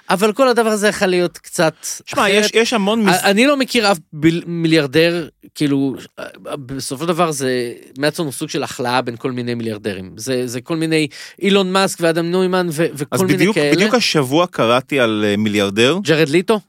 [0.10, 1.74] אבל כל הדבר הזה יכול להיות קצת
[2.06, 2.46] שמע, אחרת.
[2.46, 3.02] יש, יש המון...
[3.04, 3.24] מס...
[3.24, 5.96] אני לא מכיר אף ביל- מיליארדר, כאילו,
[6.44, 7.74] בסופו של דבר זה,
[8.18, 10.14] הוא סוג של הכלאה בין כל מיני מיליארדרים.
[10.18, 11.08] זה, זה כל מיני
[11.42, 13.76] אילון מאסק ואדם נוימן ו- אז וכל מיני בדיוק, כאלה.
[13.76, 15.98] בדיוק השבוע קראתי על אה, מיליארדר.
[16.04, 16.60] ג'רד ליטו?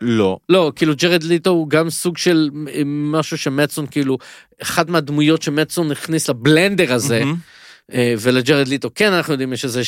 [0.00, 0.38] לא.
[0.48, 4.18] לא, כאילו ג'רד ליטו הוא גם סוג של אה, משהו שמטסון, כאילו,
[4.62, 7.22] אחת מהדמויות שמטסון הכניס לבלנדר הזה.
[7.92, 9.82] אה, ולג'רד ליטו כן אנחנו יודעים יש איזה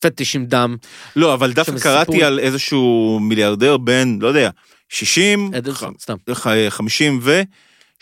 [0.00, 0.76] פטיש עם דם.
[1.16, 2.26] לא, אבל דווקא קראתי סיפור.
[2.26, 4.50] על איזשהו מיליארדר בין, לא יודע,
[4.88, 6.16] 60, אדלסון, סתם.
[6.34, 7.42] ח- 50 ו...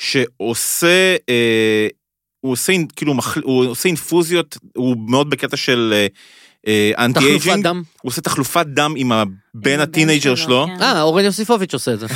[0.01, 1.89] שעושה, אה,
[2.41, 6.07] הוא עושה כאילו, הוא עושה אינפוזיות, הוא מאוד בקטע של אה,
[6.67, 7.83] אה, אנטי תחלופת aging, דם.
[8.03, 10.83] הוא עושה תחלופת דם עם הבן ה teenager שלו, כן.
[10.83, 12.07] אה, אורן יוסיפוביץ' עושה את זה.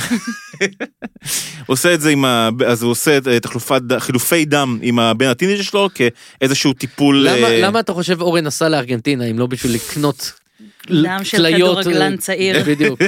[1.59, 2.49] הוא עושה את זה עם ה...
[2.67, 7.27] אז הוא עושה את, אה, תחלופת, חילופי דם עם הבן ה teenager שלו כאיזשהו טיפול...
[7.27, 10.31] למה, אה, למה אתה חושב אורן נסע לארגנטינה אם לא בשביל לקנות
[10.87, 12.63] דם של כדורגלן אה, צעיר.
[12.67, 12.99] בדיוק.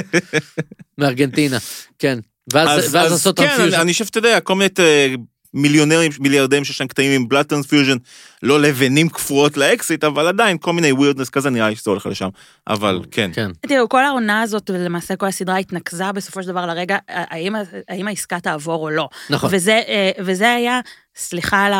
[0.98, 1.58] מארגנטינה,
[1.98, 2.18] כן.
[2.52, 3.56] ואז, לעשות כן.
[3.80, 5.14] אני, חושב, אתה יודע, כל מיני אה,
[5.54, 7.96] מיליונרים, מיליארדים שיש להם קטעים עם blood transfusion,
[8.42, 12.28] לא לבנים קפואות לאקזיט, אבל עדיין כל מיני weirdness כזה נראה לי שזה הולך לשם.
[12.66, 13.30] אבל כן.
[13.34, 13.50] כן.
[13.68, 17.54] תראו, כל העונה הזאת, ולמעשה כל הסדרה התנקזה בסופו של דבר לרגע, האם,
[17.88, 19.08] האם העסקה תעבור או לא.
[19.30, 19.50] נכון.
[19.52, 20.80] וזה, אה, וזה היה,
[21.16, 21.72] סליחה על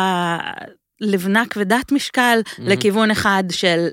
[1.01, 2.71] הלבנה כבדת משקל, מהמם.
[2.71, 3.87] לכיוון אחד של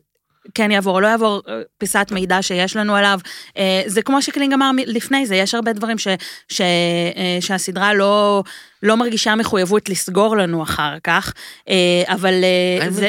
[0.55, 3.21] כן יעבור או לא יעבור, אה, פיסת מידע שיש לנו עליו.
[3.57, 6.09] אה, זה כמו שקלינג אמר לפני זה, יש הרבה דברים ש,
[6.49, 8.43] ש, אה, שהסדרה לא,
[8.83, 11.33] לא מרגישה מחויבות לסגור לנו אחר כך,
[12.07, 12.35] אבל
[12.89, 13.09] זה...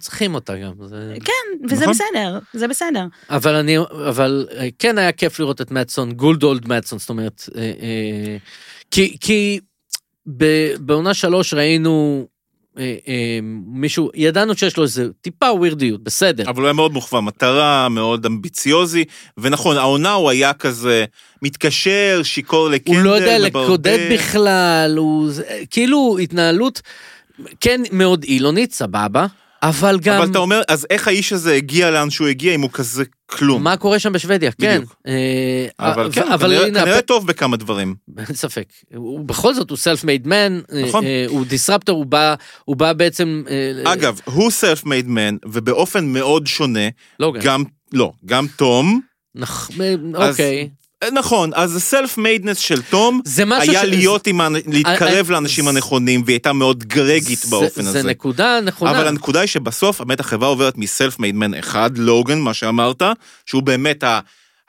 [0.00, 0.72] צריכים אותה גם.
[0.84, 1.14] זה...
[1.24, 1.94] כן, וזה נכון.
[1.94, 3.04] בסדר, זה בסדר.
[3.30, 4.46] אבל אני, אבל
[4.78, 7.42] כן היה כיף לראות את מאטסון, גולד אולד מאטסון, זאת אומרת,
[8.90, 9.60] כי, כי
[10.80, 12.26] בעונה שלוש ראינו
[12.78, 16.44] אה, אה, מישהו, ידענו שיש לו איזה טיפה ווירדיות, בסדר.
[16.48, 19.04] אבל הוא היה מאוד מוכוון מטרה, מאוד אמביציוזי,
[19.38, 21.04] ונכון, העונה הוא היה כזה
[21.42, 23.38] מתקשר, שיכור לקנדל, הוא לא יודע.
[23.38, 25.30] לקודד בכלל, הוא
[25.70, 26.82] כאילו התנהלות,
[27.60, 29.26] כן מאוד אילונית, סבבה,
[29.68, 32.70] אבל גם אבל אתה אומר, אז איך האיש הזה הגיע לאן שהוא הגיע אם הוא
[32.72, 33.62] כזה כלום?
[33.64, 34.76] מה קורה שם בשוודיה, כן.
[34.76, 34.96] בדיוק.
[35.06, 37.94] אה, אבל כן, אבל כנראה- הנה, כנראה טוב בכמה דברים.
[38.18, 38.64] אין ספק.
[38.94, 41.04] הוא בכל זאת הוא self made man, נכון.
[41.28, 42.34] הוא disruptor, הוא בא,
[42.64, 43.42] הוא בא בעצם...
[43.84, 44.50] אה, אגב, הוא
[44.84, 46.88] made man, ובאופן מאוד שונה,
[47.20, 47.40] לוגן.
[47.42, 49.00] גם, לא, גם תום,
[50.16, 50.68] אה, אוקיי.
[51.02, 55.26] אה, נכון, אז ה self madeness של תום, זה היה ש- להיות עם, ה- להתקרב
[55.26, 58.02] אה, לאנשים זה- הנכונים, והיא הייתה מאוד גרגית זה- באופן הזה.
[58.02, 58.90] זה נקודה נכונה.
[58.90, 63.02] אבל הנקודה היא שבסוף באמת החברה עוברת מ self made man אחד, לוגן, מה שאמרת,
[63.46, 64.04] שהוא באמת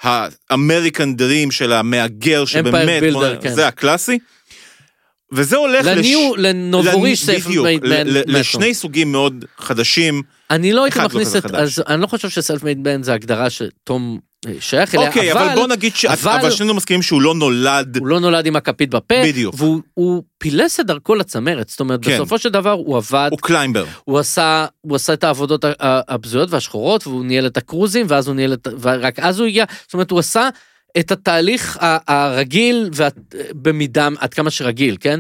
[0.04, 3.54] ה American dream של המהגר שבאמת, Builder, בוא- כן.
[3.56, 4.20] זה הקלאסי.
[5.34, 7.66] וזה הולך ל new, לנובוריש לנ- self בדיוק.
[8.28, 10.22] לשני סוגים מאוד חדשים.
[10.52, 11.46] אני לא הייתי לא מכניס את.
[11.56, 15.32] אז אני לא חושב ש self made man זה הגדרה שתום אה, שייך אליה, אוקיי,
[15.34, 16.06] אבל בוא נגיד ש...
[16.06, 17.98] אבל- אבל שנינו מסכימים שהוא לא נולד...
[17.98, 19.56] הוא לא נולד עם הכפית בפה, בדיוק.
[19.58, 22.14] והוא הוא פילס את דרכו לצמרת, זאת אומרת, כן.
[22.16, 23.86] בסופו של דבר הוא עבד, הוא climber.
[24.04, 28.54] הוא עשה, הוא עשה את העבודות הבזויות והשחורות, והוא ניהל את הקרוזים, ואז הוא ניהל
[28.54, 30.50] את, ורק אז הוא הגיע, זאת אומרת, הוא עשה
[31.00, 31.78] את התהליך
[32.08, 33.08] הרגיל, וה-
[33.56, 35.20] במידה, עד כמה שרגיל, כן?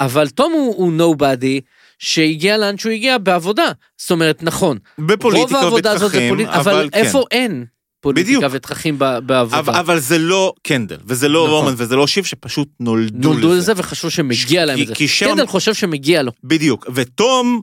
[0.00, 1.60] אבל תום הוא, nobody,
[1.98, 3.66] שהגיע לאן שהוא הגיע בעבודה.
[3.96, 6.98] זאת אומרת, נכון, רוב בפוליטיקה הזאת זה ותככים, פוליטיקה, אבל אבל כן.
[6.98, 7.64] איפה אין
[8.00, 8.44] פוליטיקה בדיוק.
[8.54, 9.58] ותככים בעבודה?
[9.58, 11.64] אבל, אבל זה לא קנדל, וזה לא נכון.
[11.64, 13.56] רומן, וזה לא שיב, שפשוט נולדו, נולדו לזה.
[13.58, 14.94] לזה וחשבו שמגיע להם כי- את זה.
[14.94, 16.32] כי שם- קנדל חושב שמגיע לו.
[16.44, 16.86] בדיוק.
[16.94, 17.60] ותום,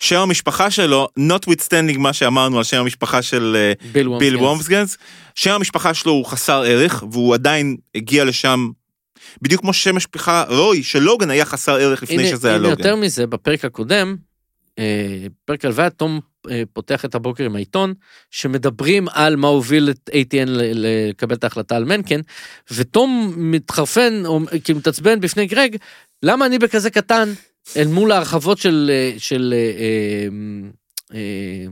[0.00, 4.40] שם המשפחה שלו, notwithstanding מה שאמרנו על שם המשפחה של אה, ביל וומסקינס.
[4.40, 4.96] וומסגנס,
[5.34, 8.70] שם המשפחה שלו הוא חסר ערך, והוא עדיין הגיע לשם,
[9.42, 12.70] בדיוק כמו ששם המשפחה רוי של לוגן היה חסר ערך לפני הנה, שזה היה לוגן.
[12.70, 14.16] יותר מזה, בפרק הקודם,
[14.78, 16.20] אה, פרק הלוויה, תום
[16.50, 17.94] אה, פותח את הבוקר עם העיתון,
[18.30, 22.20] שמדברים על מה הוביל את ATN לקבל את ההחלטה על מנקן,
[22.70, 25.76] ותום מתחרפן, או כאילו מתעצבן בפני גרג,
[26.22, 27.32] למה אני בכזה קטן
[27.76, 28.90] אל מול ההרחבות של...
[28.92, 30.28] אה, של אה, אה,
[31.14, 31.66] אה,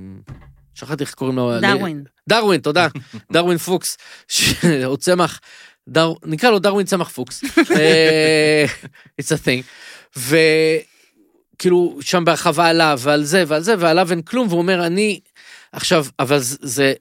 [0.75, 1.61] שכחתי איך קוראים לו.
[1.61, 2.05] דרווין.
[2.29, 2.89] דרווין, תודה.
[3.33, 3.97] דרווין פוקס,
[4.85, 5.41] או צמח,
[5.89, 6.13] דר...
[6.25, 7.45] נקרא לו דרווין צמח פוקס.
[7.77, 8.65] אה,
[9.21, 9.63] It's a thing.
[10.17, 15.21] וכאילו שם בהרחבה עליו ועל זה ועל זה ועליו אין כלום והוא אומר אני
[15.73, 16.95] עכשיו אבל זה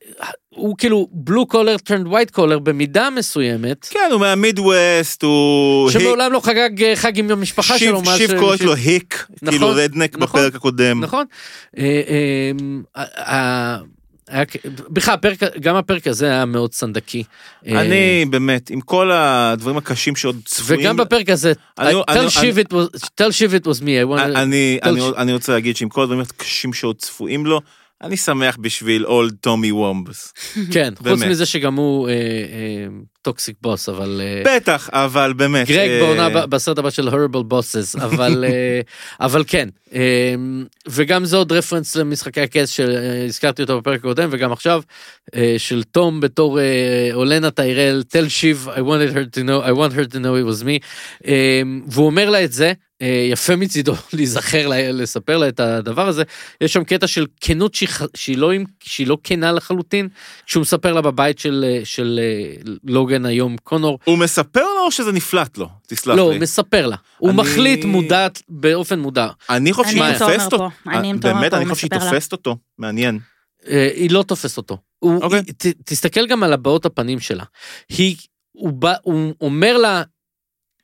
[0.58, 3.86] הוא כאילו blue collar turned white collar במידה מסוימת.
[3.90, 5.90] כן, הוא מהמידווסט, הוא...
[5.90, 8.02] שמעולם לא חגג אה, חג עם המשפחה שלו.
[8.18, 11.04] שיב קוראת לו hick, נכון, כאילו redneck נכון, בפרק הקודם.
[11.04, 11.26] נכון.
[11.78, 12.52] אה,
[14.30, 14.56] היה כ-
[14.90, 17.24] בכלל הפרק גם הפרק הזה היה מאוד סנדקי.
[17.68, 20.82] אה, אני באמת, עם כל הדברים הקשים שעוד צפויים...
[20.82, 24.18] וגם בפרק הזה, אני- tell אני- Shiv it was- tell Shiv it was me, I
[24.18, 27.62] want- אני, אני, ש- אני רוצה להגיד שעם כל הדברים הקשים שעוד צפויים לו,
[28.02, 30.34] אני שמח בשביל old Tommy Wambs.
[30.74, 31.24] כן, חוץ.
[31.24, 32.10] מזה שגם הוא
[33.28, 35.68] toxic boss, אבל אה, בטח, אבל באמת.
[35.68, 38.46] גרג אה, בעונה בסרט הבא של הורבל בוסס, אבל
[39.22, 40.36] אה, כן, אה,
[40.88, 44.82] וגם זה עוד רפרנס למשחקי הכס שהזכרתי אותו בפרק הקודם וגם עכשיו,
[45.36, 49.72] אה, של תום בתור אה, אולנה טיירל, תל שיב, I wanted her to know, I
[49.72, 50.86] want her to know it was me,
[51.28, 52.74] אה, והוא אומר לה את זה.
[53.02, 56.24] אה, יפה מצידו להיזכר לה, לספר לה את הדבר הזה
[56.62, 57.76] יש שם קטע של כנות
[58.16, 60.08] שהיא, לא עם- שהיא לא כנה לחלוטין
[60.46, 64.92] כשהוא מספר לה בבית של אה, של אה, לוגן היום קונור הוא מספר לו או
[64.92, 65.70] שזה נפלט לו?
[65.88, 66.36] תסלח לא, לי.
[66.36, 66.96] הוא מספר לה.
[67.18, 69.28] הוא אני- מחליט מודעת באופן מודע.
[69.50, 70.70] אני חושב שהיא תופסת אותו.
[71.22, 72.00] באמת, אני חושב שהיא.
[72.00, 72.58] תופסת אותו.
[72.78, 73.20] מעניין.
[73.96, 74.78] היא לא תופסת אותו.
[75.00, 75.40] הוא, אוקיי.
[75.48, 77.44] היא, ת, תסתכל גם על הבעות הפנים שלה.
[77.90, 78.16] היא,
[78.52, 80.04] הוא, בא, הוא אומר לה,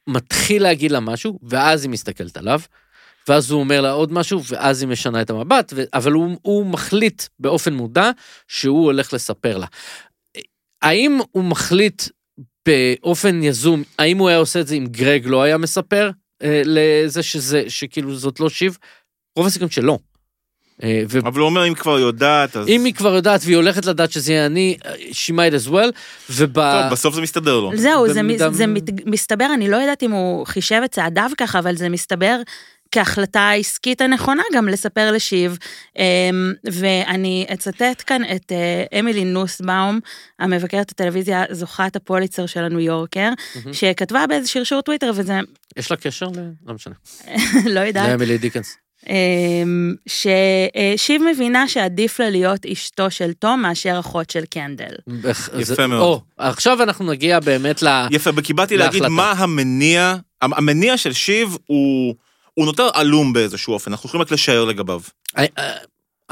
[0.07, 2.59] מתחיל להגיד לה משהו, ואז היא מסתכלת עליו,
[3.27, 6.65] ואז הוא אומר לה עוד משהו, ואז היא משנה את המבט, ו, אבל הוא, הוא
[6.65, 8.11] מחליט באופן מודע
[8.47, 9.65] שהוא הולך לספר לה.
[10.81, 12.03] האם הוא מחליט
[12.65, 16.11] באופן יזום, האם הוא היה עושה את זה אם גרג לא היה מספר
[16.43, 18.77] אה, לזה שזה, שכאילו זאת לא שיב?
[19.35, 19.99] רוב הסיכויים שלא.
[20.83, 22.67] אה, ו- אבל הוא אומר, אם כבר יודעת, אז...
[22.67, 24.77] אם היא כבר יודעת והיא הולכת לדעת שזה יהיה אני,
[25.11, 25.91] she might as well,
[26.29, 26.53] וב...
[26.53, 27.71] טוב, בסוף זה מסתדר לו.
[27.75, 31.59] זהו, זה, מ- זה מת, מסתבר, אני לא יודעת אם הוא חישב את צעדיו ככה,
[31.59, 32.41] אבל זה מסתבר
[32.93, 35.57] כהחלטה העסקית הנכונה גם לספר לשיב.
[35.97, 39.99] אמ, ואני אצטט כאן את אה, אמילי נוסבאום,
[40.39, 43.29] המבקרת הטלוויזיה זוכת הפוליצר של הניו יורקר.
[43.71, 45.39] שכתבה באיזה שרשור טוויטר, וזה,
[45.77, 46.39] יש לה קשר ל...
[46.67, 46.95] לא משנה.
[47.75, 48.77] לא יודעת, לאמילי דיקנס.
[49.09, 54.95] אמ, ששיב מבינה שעדיף לה להיות אשתו של תום מאשר אחות של קנדל.
[55.59, 56.01] יפה מאוד.
[56.01, 57.87] או, עכשיו אנחנו נגיע באמת ל...
[58.11, 59.09] יפה, כי באתי להגיד להחלטה.
[59.09, 62.15] מה המניע, המניע של שיב הוא...
[62.53, 65.01] הוא נותר עלום באיזשהו אופן, אנחנו יכולים רק לשער לגביו.
[65.37, 65.73] אה, אה,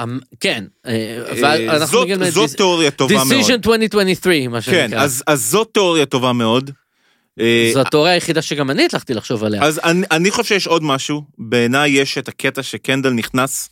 [0.03, 3.27] אמ, כן, אה, אבל אנחנו זאת- תיאוריה טובה מאוד.
[3.27, 5.03] decision 2023, מה כן, שנקרא.
[5.03, 6.71] אז אז זאת תיאוריה טובה מאוד.
[7.41, 9.63] אה, זו התיאוריה היחידה שגם אני הצלחתי לחשוב עליה.
[9.63, 13.69] אז אני, אני חושב שיש עוד משהו, בעיניי יש את הקטע שקנדל נכנס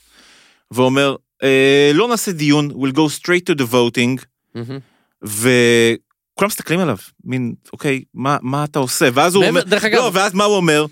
[0.71, 4.23] ואומר, אה, לא נעשה דיון, we'll go straight to the voting,
[4.55, 4.79] מהמם.
[5.23, 9.09] וכולם מסתכלים עליו, מין, אוקיי, מה, מה אתה עושה?
[9.13, 10.85] ואז הוא אומר, דרך אגב, לא, ואז מה הוא אומר?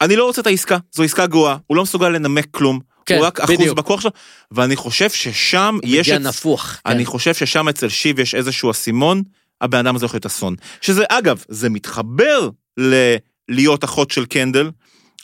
[0.00, 3.26] אני לא רוצה את העסקה, זו עסקה גרועה, הוא לא מסוגל לנמק כלום, כן, הוא
[3.26, 3.78] רק אחוז בדיוק.
[3.78, 4.10] בכוח שלו,
[4.50, 6.18] ואני חושב ששם יש מגיע.
[6.18, 6.80] נפוח.
[6.84, 6.90] כן.
[6.90, 9.22] אני חושב ששם אצל שיב יש איזשהו אסימון,
[9.60, 10.54] הבן אדם הזה יכול להיות אסון.
[10.80, 14.70] שזה, אגב, זה מתחבר ללהיות אחות של קנדל,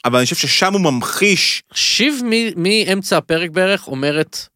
[0.05, 2.21] אבל אני חושב ששם הוא ממחיש, שיב
[2.55, 4.47] מאמצע הפרק בערך אומרת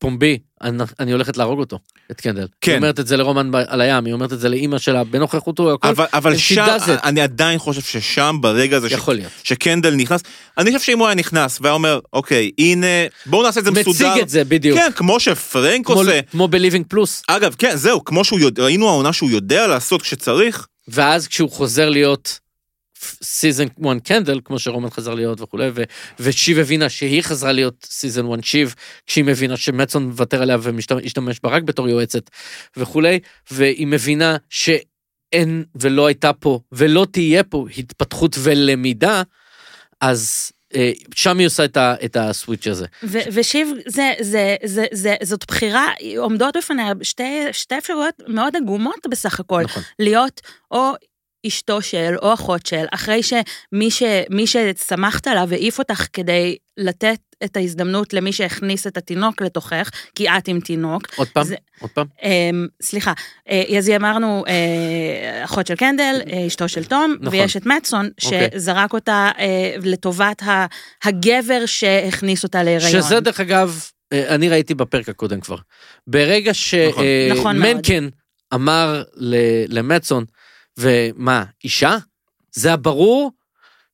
[0.00, 1.78] בפומבי, אני, אני הולכת להרוג אותו,
[2.10, 2.46] את קנדל.
[2.60, 2.72] כן.
[2.72, 5.72] היא אומרת את זה לרומן ב- על הים, היא אומרת את זה לאימא שלה בנוכחותו,
[5.72, 6.66] הכל אבל, אבל שם.
[6.88, 9.32] אני עדיין חושב ששם, ברגע הזה ש, יכול להיות.
[9.42, 10.20] שקנדל נכנס,
[10.58, 12.86] אני חושב שאם הוא היה נכנס והיה אומר, אוקיי, הנה,
[13.26, 14.08] בואו נעשה את זה מסודר.
[14.10, 14.78] מציג את זה בדיוק.
[14.78, 16.20] כן, כמו שפרנק כמו- עושה.
[16.30, 17.22] כמו בליבינג פלוס.
[17.28, 21.88] אגב, כן, זהו, כמו שהוא יודע, ראינו העונה שהוא יודע לעשות כשצריך, ואז כשהוא חוזר
[21.88, 22.38] להיות
[23.22, 25.82] סיזן 1 קנדל, כמו שרומן חזר להיות וכולי, ו-
[26.20, 28.74] ושיב הבינה שהיא חזרה להיות season 1 שיב,
[29.06, 32.30] כשהיא מבינה שמצון מוותר עליה ומשתמש בה רק בתור יועצת
[32.76, 33.18] וכולי,
[33.50, 39.22] והיא מבינה שאין ולא הייתה פה ולא תהיה פה התפתחות ולמידה,
[40.00, 42.86] אז אה, שם היא עושה את, ה- את הסוויץ' הזה.
[43.02, 45.86] ו- ושיב, זה, זה, זה, זה, זאת בחירה,
[46.18, 49.62] עומדות בפניה שתי, שתי אפשרויות מאוד עגומות בסך הכל.
[49.62, 49.82] נכון.
[49.98, 50.40] להיות
[50.70, 50.92] או
[51.46, 57.18] אשתו של או אחות של, אחרי שמי ש, מי ששמחת עליו העיף אותך כדי לתת
[57.44, 61.02] את ההזדמנות למי שהכניס את התינוק לתוכך, כי את עם תינוק.
[61.16, 62.06] עוד פעם, זה- עוד פעם.
[62.22, 63.12] אמ, סליחה,
[63.50, 67.38] אה, אז אמרנו אה, אחות של קנדל, אה, אשתו של תום, נכון.
[67.38, 68.48] ויש את מצון, אוקיי.
[68.54, 70.66] שזרק אותה אה, לטובת ה-
[71.04, 72.90] הגבר שהכניס אותה להיריון.
[73.02, 75.56] שזה דרך אגב, אה, אני ראיתי בפרק הקודם כבר.
[76.06, 76.52] ברגע
[76.88, 77.04] נכון.
[77.30, 77.70] נכון מאוד.
[77.70, 78.08] שמנקן
[78.54, 79.02] אמר
[79.68, 80.24] למצון,
[80.78, 81.96] ומה, אישה?
[82.52, 83.32] זה היה ברור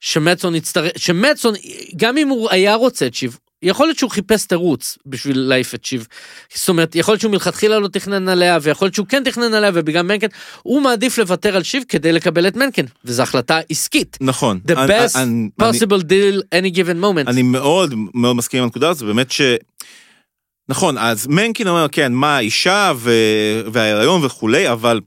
[0.01, 1.55] שמצון יצטרך, שמצון,
[1.97, 5.85] גם אם הוא היה רוצה את שיב, יכול להיות שהוא חיפש תירוץ בשביל להעיף את
[5.85, 6.07] שיב.
[6.55, 9.71] זאת אומרת, יכול להיות שהוא מלכתחילה לא תכנן עליה, ויכול להיות שהוא כן תכנן עליה,
[9.75, 10.27] ובגלל מנקן,
[10.63, 14.17] הוא מעדיף לוותר על שיב כדי לקבל את מנקן, וזו החלטה עסקית.
[14.21, 14.61] נכון.
[14.69, 17.31] The אני- best אני- possible deal any given moment.
[17.31, 19.41] אני מאוד מאוד מסכים עם הנקודה הזאת, באמת ש...
[20.69, 23.11] נכון, אז מנקין אומר, כן, מה האישה ו...
[23.73, 25.01] וההיריון וכולי, אבל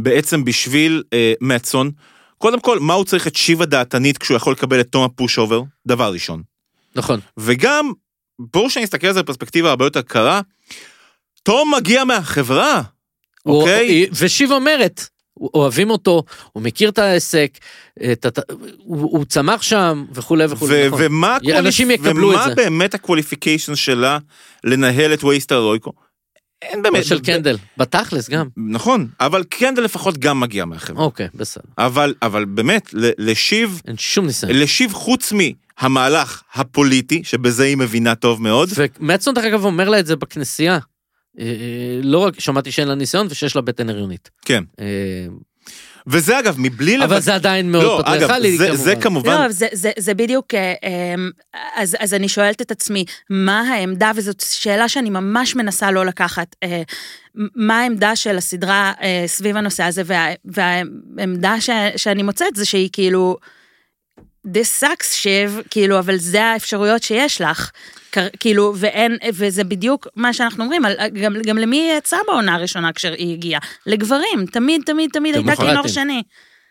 [0.00, 1.90] בעצם בשביל אה, מצון,
[2.38, 5.62] קודם כל, מה הוא צריך את שיבה דעתנית כשהוא יכול לקבל את תום הפוש אובר?
[5.86, 6.42] דבר ראשון.
[6.96, 7.20] נכון.
[7.36, 7.92] וגם,
[8.38, 10.40] בואו שנסתכל על זה בפרספקטיבה הרבה יותר קרה,
[11.42, 12.82] תום מגיע מהחברה,
[13.42, 14.06] הוא- אוקיי?
[14.18, 15.06] ושיב אומרת,
[15.54, 16.22] אוהבים אותו,
[16.52, 17.58] הוא מכיר את העסק,
[18.12, 20.82] את, הת- הוא, הוא צמח שם וכולי וכולי.
[20.82, 21.00] ו- נכון.
[21.04, 22.54] ומה, אנשים יקבלו את ומה זה.
[22.54, 24.18] באמת ה qualification שלה
[24.64, 25.92] לנהל את וייסטר רויקו?
[26.64, 27.04] אין באמת.
[27.04, 28.48] של קנדל, בתכלס גם.
[28.56, 31.04] נכון, אבל קנדל לפחות גם מגיע מהחברה.
[31.04, 31.64] אוקיי, בסדר.
[31.78, 34.52] אבל, אבל באמת, לשיב, אין שום ניסיון.
[34.52, 38.68] לשיב חוץ מהמהלך הפוליטי, שבזה היא מבינה טוב מאוד,
[39.00, 40.78] ומצון דרך אגב אומר לה את זה בכנסייה.
[41.38, 44.30] אה, אה, לא רק שמעתי שאין לה ניסיון ושיש לה בטן הריונית.
[44.44, 44.64] כן.
[46.06, 49.66] וזה אגב, מבלי אבל זה עדיין מאוד לא, אגב, פטריארכלי, זה- זה כמובן, לא, זה,
[49.72, 50.74] זה, זה בדיוק, אה,
[51.14, 51.30] אמ,
[51.76, 56.56] אז, אז אני שואלת את עצמי, מה העמדה, וזאת שאלה שאני ממש מנסה לא לקחת,
[56.62, 56.82] אה,
[57.56, 62.88] מה העמדה של הסדרה אה, סביב הנושא הזה, וה, והעמדה ש, שאני מוצאת זה שהיא
[62.92, 63.36] כאילו,
[64.46, 67.70] this sucks שיב, כאילו, אבל זה האפשרויות שיש לך.
[68.40, 72.92] כאילו, ואין, וזה בדיוק מה שאנחנו אומרים, על, גם, גם למי היא יצאה בעונה הראשונה
[72.92, 73.60] כשהיא הגיעה?
[73.86, 75.56] לגברים, תמיד, תמיד, תמיד הייתה.
[75.56, 76.22] כינור שני.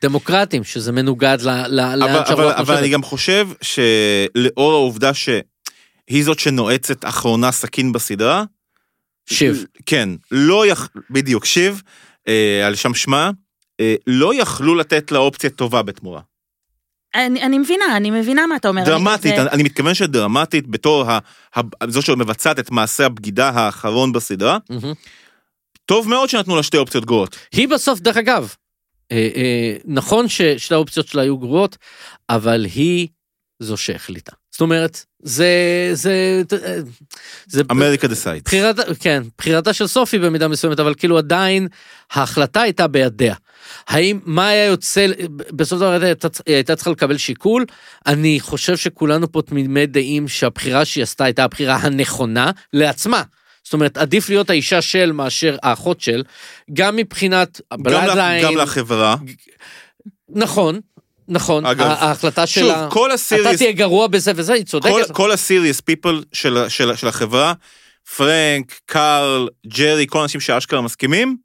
[0.03, 2.89] דמוקרטים, שזה מנוגד ל- ל- אבל, לאן אבל, שהרוח אבל אני.
[2.89, 8.43] גם חושב שלאור העובדה שהיא זאת שנועצת אחרונה סכין בסדרה,
[9.29, 9.65] שיב.
[9.85, 10.87] כן, לא יכ...
[11.09, 11.81] בדיוק, שיב,
[12.27, 13.31] אה, על שם שמה,
[13.79, 16.21] אה, לא יכלו לתת לה אופציה טובה בתמורה.
[17.15, 18.85] אני, אני מבינה, אני מבינה מה אתה אומר.
[18.85, 21.19] דרמטית, אני, אני, אני מתכוון שדרמטית בתור ה,
[21.57, 24.93] ה, זו שמבצעת את מעשה הבגידה האחרון בסדרה, מהמם.
[25.85, 27.35] טוב מאוד שנתנו לה שתי אופציות גרועות.
[27.51, 28.53] היא בסוף, דרך אגב,
[29.11, 31.77] אה, אה, נכון ששתי האופציות שלה היו גרועות,
[32.29, 33.07] אבל היא
[33.59, 34.31] זו שהחליטה.
[34.53, 35.47] זאת אומרת, זה,
[35.93, 36.77] זה, אה,
[37.47, 38.43] זה, אמריקה דסייד.
[38.45, 41.67] בחירת, כן, בחירתה של סופי במידה מסוימת, אבל כאילו עדיין
[42.11, 43.35] ההחלטה הייתה בידיה.
[43.87, 45.07] האם, מה היה יוצא,
[45.51, 47.65] בסוף דבר היא הייתה, הייתה צריכה לקבל שיקול,
[48.07, 53.23] אני חושב שכולנו פה תמימי דעים שהבחירה שהיא עשתה הייתה הבחירה הנכונה לעצמה.
[53.63, 56.23] זאת אומרת, עדיף להיות האישה של מאשר האחות של,
[56.73, 58.45] גם מבחינת גם, הבלאדליין.
[58.45, 59.15] גם לחברה.
[60.29, 60.79] נכון,
[61.33, 65.11] נכון, אגב, ההחלטה שוב, שלה, כל אתה הסיריוס, תהיה גרוע בזה וזה, היא כל, צודקת.
[65.11, 67.53] כל הסיריוס פיפל של, של, של החברה,
[68.17, 71.37] פרנק, קארל, ג'רי, כל האנשים שאשכרה מסכימים,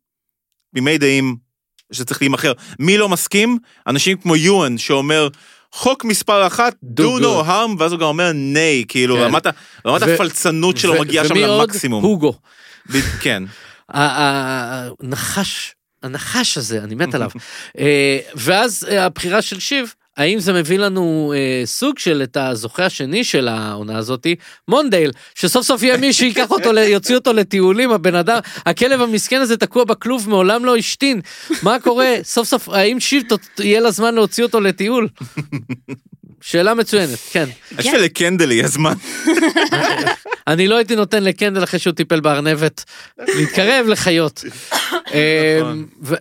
[0.72, 1.36] תמימי דעים
[1.92, 2.52] שצריך להימכר.
[2.78, 3.58] מי לא מסכים?
[3.86, 5.28] אנשים כמו יואן שאומר,
[5.72, 9.22] חוק מספר אחת, Do do no good." harm, ואז הוא גם אומר ניי, כאילו כן.
[9.22, 9.46] רמת,
[9.86, 11.60] רמת ו- הפלצנות שלו ו- מגיעה שם ומי עוד?
[11.60, 12.04] למקסימום.
[12.04, 12.32] הוגו.
[12.92, 13.42] ב- כן.
[13.88, 17.30] הנחש, הנחש הזה, אני מת עליו.
[17.78, 22.86] אה, ואז אה, הבחירה של שיב, האם זה מביא לנו אה, סוג של את הזוכה
[22.86, 24.34] השני של העונה הזאתי,
[24.68, 29.56] מונדייל, שסוף סוף יהיה מי שיקח אותו, יוציא אותו לטיולים, הבן אדם, הכלב המסכן הזה
[29.56, 31.20] תקוע בכלוב, מעולם לא השתין.
[31.62, 32.14] מה קורה?
[32.22, 33.22] סוף סוף, האם שיב
[33.58, 35.08] יהיה לה זמן להוציא אותו לטיול?
[36.40, 37.48] שאלה מצוינת, כן.
[37.78, 38.94] יש שלקנדל יהיה זמן.
[40.46, 42.84] אני לא הייתי נותן לקנדל אחרי שהוא טיפל בארנבת
[43.18, 44.44] להתקרב לחיות.
[45.58, 45.86] נכון.
[46.02, 46.14] ו-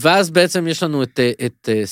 [0.00, 1.20] ואז בעצם יש לנו את,
[1.68, 1.86] אה,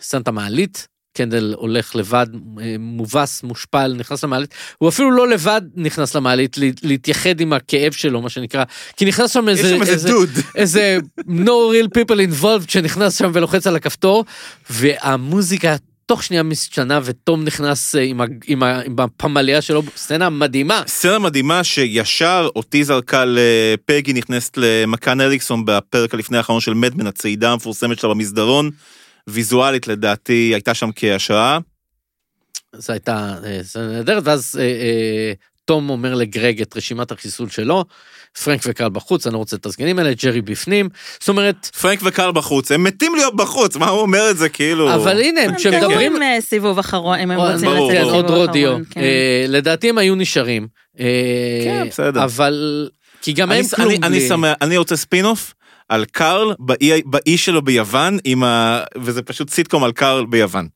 [0.00, 0.88] סצנת המעלית.
[1.12, 2.26] קנדל הולך לבד,
[2.60, 4.54] אה, מובס, מושפל, נכנס למעלית.
[4.78, 8.64] הוא אפילו לא לבד נכנס למעלית, לה- להתייחד עם הכאב שלו, מה שנקרא.
[8.96, 10.28] כי נכנס שם יש איזה, שם איזה דוד.
[10.56, 14.24] איזה no real people involved שנכנס שם ולוחץ על הכפתור,
[14.70, 15.76] והמוזיקה
[16.06, 20.82] תוך שנייה משתנה, ותום נכנס אה, עם, ה, עם, ה, עם הפמליה שלו, סצנה מדהימה.
[20.86, 27.52] סצנה מדהימה שישר אותי זרקה לפגי נכנסת למקאן אריקסון בפרק הלפני האחרון של מדמן, הצעידה
[27.52, 28.70] המפורסמת שלה במסדרון.
[29.30, 31.58] ויזואלית לדעתי הייתה שם כהשראה.
[32.76, 33.60] זו הייתה אה,
[33.92, 35.32] נהדרת, ואז אה, אה,
[35.64, 37.84] תום אומר לגרג את רשימת החיסול שלו,
[38.44, 40.88] פרנק וקרל בחוץ, אני לא רוצה את הסגנים האלה, ג'רי בפנים,
[41.20, 44.94] זאת אומרת, פרנק וקרל בחוץ, הם מתים להיות בחוץ, מה הוא אומר את זה כאילו?
[44.94, 47.90] אבל הנה, הם כשמדברים, תראו עם סיבוב אחרון, אם הם רוצים לצאת.
[47.96, 48.84] סיבוב עוד rodeo, אחרון.
[48.90, 49.00] כן.
[49.00, 50.68] אה, לדעתי הם היו נשארים,
[51.00, 51.04] אה,
[51.64, 52.24] כן, בסדר.
[52.24, 52.88] אבל,
[53.22, 55.54] כי גם אני, הם כלום אני, אני, בלי- שמח, אני רוצה ספין-אוף
[55.90, 58.80] על קארל באי, באי שלו ביוון, עם ה...
[58.96, 60.68] וזה פשוט סיטקום על קארל ביוון.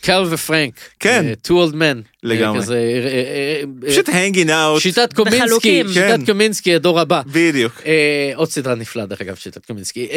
[0.00, 1.24] קרל ופרנק, כן.
[1.24, 2.58] אה, two old men, לגמרי.
[2.58, 4.82] אה, כזה, אה, פשוט הנגינג אאוט.
[4.82, 5.82] שיטת קומינסקי.
[5.88, 6.26] שיטת כן.
[6.26, 7.22] קומינסקי הדור הבא.
[7.26, 7.82] בדיוק.
[7.86, 10.08] אה, עוד סדרה נפלאה דרך אגב, שיטת קומינסקי.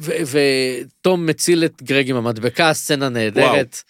[0.00, 0.12] ו-
[1.00, 3.82] ותום מציל את גרג עם המדבקה, סצנה נהדרת.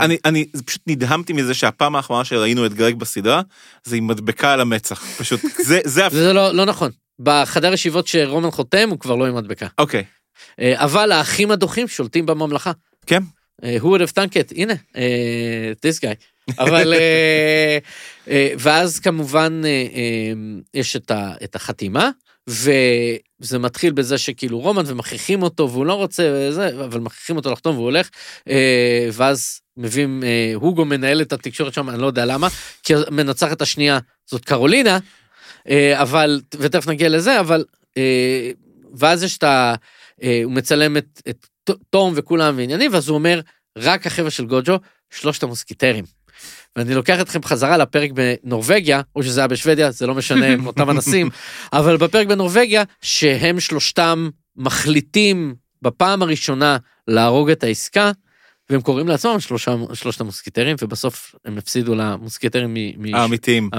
[0.00, 3.42] אני, אני פשוט נדהמתי מזה שהפעם האחרונה שראינו את גרג בסדרה,
[3.84, 5.04] זה עם מדבקה על המצח.
[5.18, 6.90] פשוט, זה, זה, זה לא לא נכון.
[7.20, 9.66] בחדר ישיבות שרומן חותם הוא כבר לא עם מדבקה.
[9.78, 10.04] אוקיי.
[10.60, 12.72] אה, אבל האחים הדוחים שולטים בממלכה.
[13.06, 13.22] כן.
[13.64, 14.52] אה, who would have thunk it?
[14.56, 16.14] הנה, אה, this guy.
[16.58, 16.94] אבל,
[18.58, 19.62] ואז כמובן
[20.74, 22.10] יש את ה- את החתימה,
[22.48, 27.74] וזה מתחיל בזה שכאילו רומן ומכריחים אותו והוא לא רוצה וזה, אבל מכריחים אותו לחתום
[27.74, 28.08] והוא הולך,
[29.12, 30.22] ואז מביאים,
[30.54, 32.48] הוגו מנהל את התקשורת שם, אני לא יודע למה,
[32.82, 33.98] כי המנצחת השנייה
[34.30, 34.98] זאת קרולינה,
[35.94, 37.64] אבל, ותכף נגיע לזה, אבל,
[37.96, 38.50] אה,
[38.94, 39.74] ואז יש את ה...
[40.22, 41.46] אה, הוא מצלם את, את
[41.90, 43.40] תום וכולם ועניינים, ואז הוא אומר,
[43.78, 44.78] רק החבר'ה של גוג'ו,
[45.10, 46.04] שלושת המוסקיטרים.
[46.76, 50.90] ואני לוקח אתכם חזרה לפרק בנורבגיה, או שזה היה בשוודיה, זה לא משנה, הם אותם
[50.90, 51.30] אנסים,
[51.72, 56.76] אבל בפרק בנורבגיה, שהם שלושתם מחליטים בפעם הראשונה
[57.08, 58.12] להרוג את העסקה,
[58.70, 63.02] והם קוראים לעצמם שלושה, שלושת המוסקיטרים, ובסוף הם הפסידו למוסקיטרים מ...
[63.10, 63.70] מ- האמיתיים.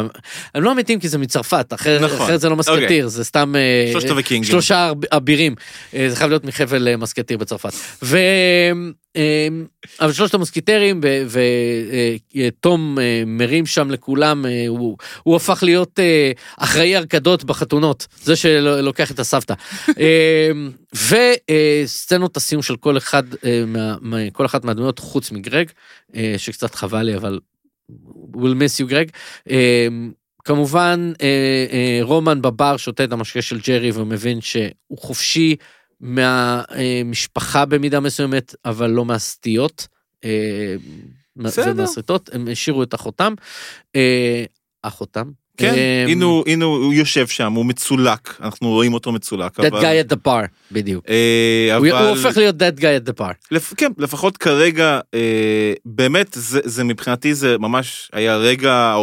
[0.56, 2.22] הם לא אמיתיים כי זה מצרפת, אחרת נכון.
[2.22, 3.10] אחרת זה לא מסקטיר, אוקיי.
[3.10, 3.56] זה סתם...
[3.56, 4.52] אה, שלושת הוויקינגים.
[4.52, 5.56] שלושה אב- אבירים.
[5.94, 7.74] אה, זה חייב להיות מחבל אה, מסקטיר בצרפת.
[8.04, 8.18] ו...
[9.16, 9.48] אה,
[10.02, 11.02] אבל שלושת המוסקיטרים,
[12.36, 18.36] ותום אה, מרים שם לכולם, אה, הוא, הוא הפך להיות אה, אחראי ארקדות בחתונות, זה
[18.36, 19.54] שלוקח את הסבתא.
[20.00, 20.52] אה,
[21.84, 25.68] וסצנות הסיום של כל אחד, אה, מה, מה- כל אחת מהדמויות חוץ מגרג,
[26.16, 27.40] אה, שקצת חבל לי, אבל
[28.34, 29.10] will miss you גרג.
[29.50, 29.88] אה,
[30.44, 31.28] כמובן אה,
[31.72, 35.56] אה, רומן בבר שותה את המשקה של ג'רי ומבין שהוא חופשי
[36.00, 39.88] מהמשפחה במידה מסוימת אבל לא מהסטיות.
[40.24, 40.76] אה,
[41.36, 41.72] בסדר.
[41.72, 43.34] ומהסריטות הם השאירו את אחותם.
[43.96, 44.46] אה,
[44.82, 45.32] אחותם.
[45.58, 49.60] כן, אה, הנה הוא- הנה הוא הוא יושב שם, הוא מצולק, אנחנו רואים אותו מצולק.
[49.60, 51.06] That אבל- guy at the bar בדיוק.
[51.10, 51.98] אה, הוא אבל...
[52.08, 53.34] הוא הופך להיות that guy at the bar.
[53.52, 53.74] לפ...
[53.78, 58.96] כן, לפחות כרגע, אה, באמת, זה, זה מבחינתי זה ממש היה רגע.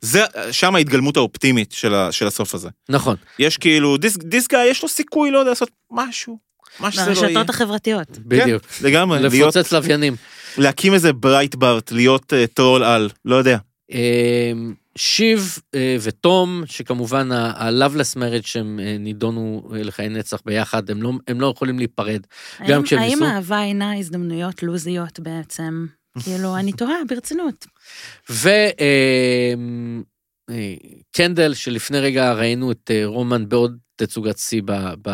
[0.00, 0.20] זה
[0.50, 2.12] שם ההתגלמות האופטימית של, ה...
[2.12, 2.68] של הסוף הזה.
[2.88, 3.16] נכון.
[3.38, 6.38] יש כאילו, this, this guy, יש לו סיכוי, לא יודע, לעשות משהו,
[6.80, 7.22] מה שזה לא יהיה.
[7.22, 8.08] ברשתות החברתיות.
[8.18, 8.62] בדיוק.
[8.62, 10.16] כן, לגמרי, להיות, לפוצץ לוויינים.
[10.58, 13.58] להקים איזה ברייטברט, להיות uh, טרול על, לא יודע.
[13.92, 14.52] אה,
[14.98, 21.12] שיב אה, ותום, שכמובן ה-Loveless marriage שהם אה, נידונו אה, לחיי נצח ביחד, הם לא,
[21.28, 22.20] הם לא יכולים להיפרד.
[22.68, 23.24] גם האם- כשהם האם ניסו?
[23.24, 25.86] האהבה אינה הזדמנויות לוזיות בעצם?
[26.22, 27.66] כאילו, אני תוהה, ברצינות.
[31.10, 34.72] וקנדל, שלפני רגע ראינו את אה, רומן בעוד תצוגת שיא ב...
[35.08, 35.10] ב...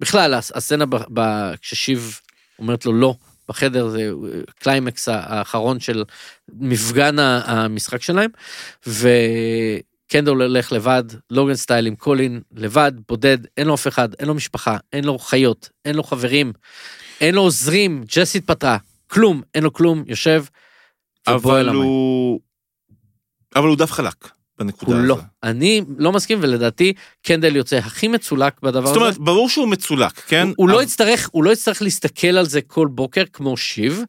[0.00, 0.96] בכלל, הס- הסצנה ב...
[1.14, 1.20] ב...
[1.62, 2.20] כששיב
[2.58, 3.14] אומרת לו לא,
[3.48, 6.04] בחדר זה אה, קליימקס האחרון של
[6.48, 8.30] מפגן המשחק שלהם,
[8.86, 14.34] וקנדל הולך לבד, לוגן סטייל עם קולין, לבד, בודד, אין לו אף אחד, אין לו
[14.34, 16.52] משפחה, אין לו חיות, אין לו חברים,
[17.20, 20.44] אין לו עוזרים, ג'סי התפטרה, כלום, אין לו כלום, יושב.
[21.26, 21.68] אבל.
[21.68, 22.40] הוא...
[23.56, 25.06] אבל הוא דף חלק בנקודה הוא הזו.
[25.08, 25.18] לא.
[25.42, 26.92] אני לא מסכים, ולדעתי
[27.22, 29.00] קנדל יוצא הכי מצולק בדבר זאת הזה.
[29.04, 30.46] אומרת, ברור שהוא מצולק, כן?
[30.46, 34.02] הוא- הוא לא אבל- יצטרך, הוא לא יצטרך להסתכל על זה כל בוקר כמו שיב,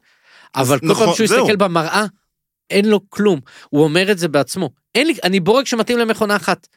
[0.56, 1.26] אבל כל נכון, פעם שהוא.
[1.26, 2.06] יסתכל במראה,
[2.69, 3.40] אין לו כלום.
[3.69, 4.69] הוא אומר את זה בעצמו.
[4.95, 6.68] אין לי, אני בורג שמתאים למכונה אחת.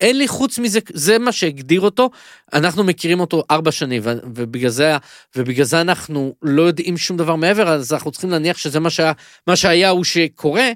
[0.00, 2.10] אין לי חוץ מזה, זה מה שהגדיר אותו,
[2.52, 4.96] אנחנו מכירים אותו ארבע שנים, ובגלל זה,
[5.36, 9.12] ובגלל זה אנחנו לא יודעים שום דבר מעבר, אז אנחנו צריכים להניח שזה מה שהיה,
[9.46, 10.70] מה שהיה הוא שקורה,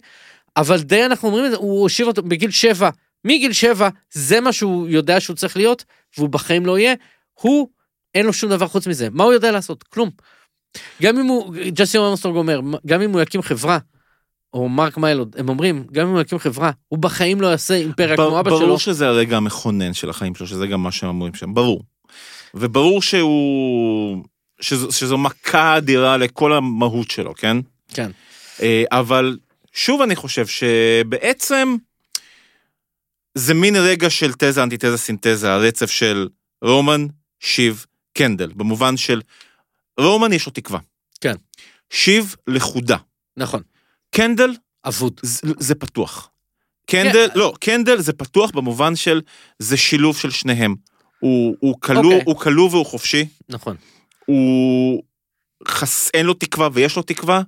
[0.56, 2.90] אבל די אנחנו אומרים את זה, הוא הושיב אותו בגיל שבע,
[3.24, 5.84] מגיל שבע, זה מה שהוא יודע שהוא צריך להיות,
[6.18, 6.94] והוא בחיים לא יהיה,
[7.32, 7.68] הוא,
[8.14, 9.08] אין לו שום דבר חוץ מזה.
[9.10, 9.82] מה הוא יודע לעשות?
[9.82, 10.10] כלום.
[11.02, 13.78] גם אם הוא, ג'סי אמסטרונג אומר, גם אם הוא יקים חברה,
[14.54, 18.16] או מרק מיילוד, הם אומרים, גם אם הוא יקים חברה, הוא בחיים לא יעשה אימפריה
[18.16, 18.78] כמו אבא ברור שלו.
[18.78, 21.82] שזה הרגע המכונן של החיים שלו, שזה גם מה שהם אומרים שם, ברור.
[22.54, 24.24] וברור שהוא...
[24.60, 27.56] שזו, שזו מכה אדירה לכל המהות שלו, כן?
[27.88, 28.10] כן.
[28.62, 29.36] אה, אבל
[29.72, 31.76] שוב אני חושב שבעצם
[33.34, 36.28] זה מין רגע של תזה, אנטיתזה, סינתזה, הרצף של
[36.62, 37.06] רומן,
[37.40, 39.20] שיב, קנדל, במובן של
[40.00, 40.80] רומן יש לו תקווה.
[41.20, 41.34] כן.
[41.90, 42.96] שיב לכודה.
[43.36, 43.62] נכון.
[44.10, 44.54] קנדל
[44.84, 45.20] אבוד.
[45.22, 46.30] זה, זה פתוח.
[46.86, 49.20] קנדל, לא, קנדל זה פתוח במובן של,
[49.58, 50.74] זה שילוב של שניהם.
[51.20, 52.22] הוא, הוא כלוא, אוקיי.
[52.26, 53.76] הוא כלוא והוא חופשי, נכון.
[54.26, 55.02] הוא
[55.68, 56.10] חס...
[56.14, 57.42] אין לו תקווה ויש לו תקווה,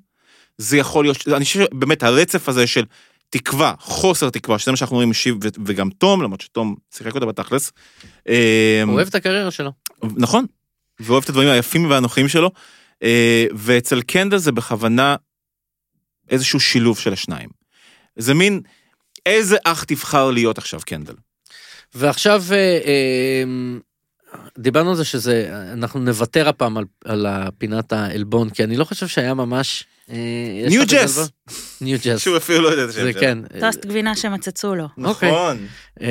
[0.59, 2.85] זה יכול להיות, אני חושב שבאמת הרצף הזה של
[3.31, 7.27] תקווה, חוסר תקווה, שזה מה שאנחנו רואים שיב ו- וגם תום, למרות שתום שיחק אותה
[7.27, 7.73] בתכלס.
[8.29, 9.73] אה, הוא אוהב את הקריירה שלו.
[10.03, 10.47] נכון,
[11.01, 12.51] ואוהב את הדברים היפים והנוחים שלו,
[13.03, 15.17] אה, ואצל קנדל זה בכוונה
[16.31, 17.49] איזשהו שילוב של השניים.
[18.17, 18.61] זה מין,
[19.27, 21.15] איזה אח תבחר להיות עכשיו קנדל.
[21.95, 23.45] ועכשיו אה, אה,
[24.59, 29.09] דיברנו על זה שזה, אנחנו נוותר הפעם על, על הפינת העלבון, כי אני לא חושב
[29.09, 29.85] שהיה ממש...
[30.11, 30.17] אה,
[30.69, 31.29] ניו ג'ס.
[31.81, 32.21] ניו ג'ס.
[32.21, 33.21] שהוא אפילו לא יודע את השם זה שלו.
[33.21, 33.39] כן.
[33.61, 34.85] טוסט גבינה שמצצו לו.
[35.05, 35.31] אוקיי.
[35.31, 35.67] נכון.
[36.03, 36.09] אה,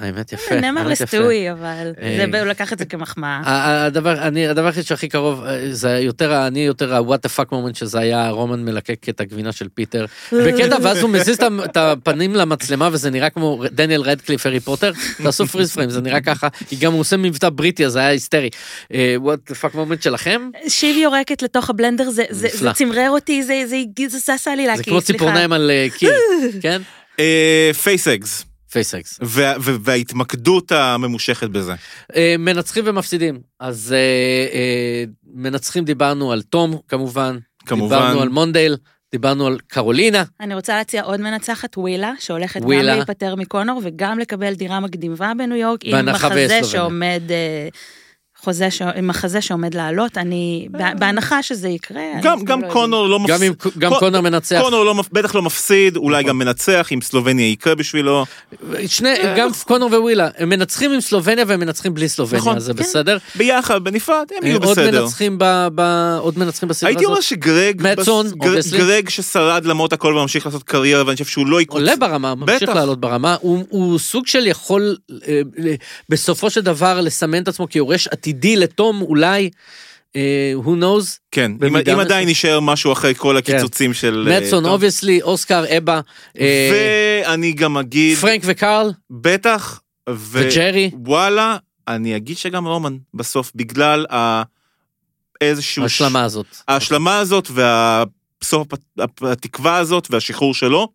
[0.00, 0.54] האמת יפה.
[0.60, 1.04] נאמר האמת יפה.
[1.16, 2.26] לסטואי, אבל אה.
[2.32, 3.40] זה- הוא לקח את זה כמחמאה.
[3.86, 7.74] הדבר, אני, הדבר היחיד שהכי קרוב, אה, זה יותר, אני יותר ה-what the fuck moment
[7.74, 10.04] שזה היה רומן מלקק את הגבינה של פיטר.
[10.32, 14.92] בקטע, ואז הוא מזיז את הפנים למצלמה וזה נראה כמו דניאל רדקליף הארי פוטר.
[15.22, 16.48] תעשו freeze frame, זה נראה ככה.
[16.68, 18.50] כי גם הוא עושה מבטא בריטי, אז זה היה היסטרי.
[18.94, 20.50] אה, what the fuck moment שלכם?
[20.68, 22.58] שיב יורקת לתוך הבלנדר, זה- זה נפלא.
[22.72, 26.12] זה צמרר אותי, זה זה- זה עשה לי להקיא, זה כמו ציפורניים על אה, קיר,
[26.62, 26.82] כן?
[27.82, 29.18] פייס אגס, פייסקס.
[29.82, 31.72] וההתמקדות הממושכת בזה.
[32.16, 33.40] אה, מנצחים ומפסידים.
[33.60, 37.38] אז אה, מנצחים דיברנו על תום, כמובן.
[37.66, 37.96] כמובן.
[37.96, 38.76] דיברנו על מונדייל,
[39.12, 40.22] דיברנו על קרולינה.
[40.40, 42.96] אני רוצה להציע עוד מנצחת, ווילה, שהולכת גם ווילה.
[42.96, 46.60] להיפטר מקונור וגם לקבל דירה מקדימה בניו יורק, עם מחזה.
[46.64, 47.68] שעומד, אה,
[48.44, 52.02] חוזה, ש- מחזה שעומד לעלות, אני, ב- בהנחה שזה יקרה.
[52.22, 53.72] גם, גם לא קונור לא גם אם מפסיד.
[53.78, 54.60] גם קונר מנצח.
[54.62, 56.28] קונור לא, בטח לא מפסיד, אולי נכון.
[56.28, 58.24] גם מנצח, אם סלובניה יקרה בשבילו.
[58.86, 62.78] שני, גם קונור ווילה, הם מנצחים עם סלובניה והם מנצחים בלי סלובניה, נכון, זה כן.
[62.82, 63.18] בסדר.
[63.34, 65.02] ביחד, בנפרד, הם יהיו עוד בסדר.
[65.02, 67.28] מנצחים ב- ב- עוד מנצחים בסדרה הייתי אומר הזאת.
[67.28, 68.78] שגרג, מאטסון, בס- גר-.
[68.78, 71.80] גרג ששרד למרות הכל וממשיך לעשות קריירה, ואני חושב שהוא לא יקרוץ.
[71.80, 72.74] עולה ברמה, ממשיך בטח.
[72.74, 74.96] לעלות ברמה, הוא, הוא סוג של יכול
[75.28, 75.74] אה, אה,
[76.08, 79.50] בסופו של דבר לסמן את עצמו כיורש עתידי לתום אולי,
[80.16, 81.98] אה, who knows, כן, אם, אם.
[81.98, 84.28] עדיין יישאר משהו אחרי כל הקיצוצים של...
[84.30, 84.72] אה, מצון טוב.
[84.72, 86.00] obviously, אוסקר, אבה,
[86.40, 86.70] אה,
[87.26, 91.56] ואני גם אגיד, פרנק וקארל, בטח, ו- וג'רי, וואלה,
[91.88, 94.42] אני אגיד שגם רומן בסוף, בגלל ה...
[95.40, 95.82] איזשהו...
[95.82, 96.46] ההשלמה הזאת.
[96.68, 98.68] ההשלמה הזאת והסוף
[99.22, 100.88] התקווה הזאת והשחרור שלו.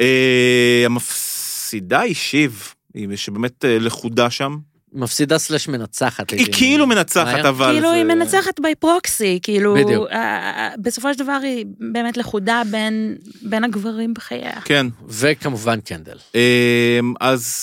[0.00, 2.74] אה, המפסידה היא שיב,
[3.16, 4.58] שבאמת אה, לכודה שם.
[4.94, 6.30] מפסידה סלש מנצחת.
[6.30, 7.44] היא כאילו מנצחת?
[7.44, 7.72] אבל...
[7.72, 10.08] כאילו היא מנצחת בי פרוקסי, כאילו, בדיוק.
[10.10, 14.60] אה, אה, בסופו של דבר היא באמת לכודה בין, בין הגברים בחייה.
[14.64, 14.86] כן.
[15.08, 16.16] וכמובן קנדל.
[16.34, 17.54] אה, אז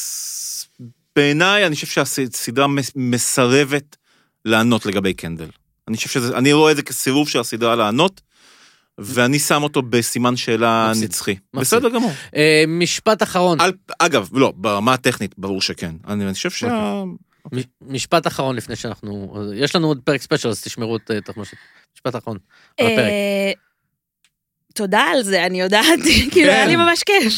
[1.15, 3.95] בעיניי, אני חושב שהסדרה מס- מסרבת
[4.45, 5.49] לענות לגבי קנדל.
[5.87, 8.21] אני חושב שזה, אני רואה את זה כסירוב של הסדרה לענות,
[9.01, 11.03] ואני שם אותו בסימן שאלה מפסיד.
[11.03, 11.35] נצחי.
[11.53, 11.77] מפסיד.
[11.79, 12.11] בסדר גמור.
[12.35, 15.95] אה, משפט אחרון, על, אגב, לא, ברמה הטכנית, ברור שכן.
[16.07, 16.69] אני, אני חושב אוקיי.
[16.69, 17.03] שה...
[17.55, 21.57] מ- משפט אחרון לפני שאנחנו, יש לנו עוד פרק ספיישל אז תשמרו את אה, תחמושת.
[21.95, 22.37] משפט אחרון.
[22.79, 22.99] על הפרק.
[22.99, 23.51] אה,
[24.73, 25.85] תודה על זה, אני יודעת,
[26.31, 26.79] כאילו היה לי כן.
[26.79, 27.33] ממש כיף.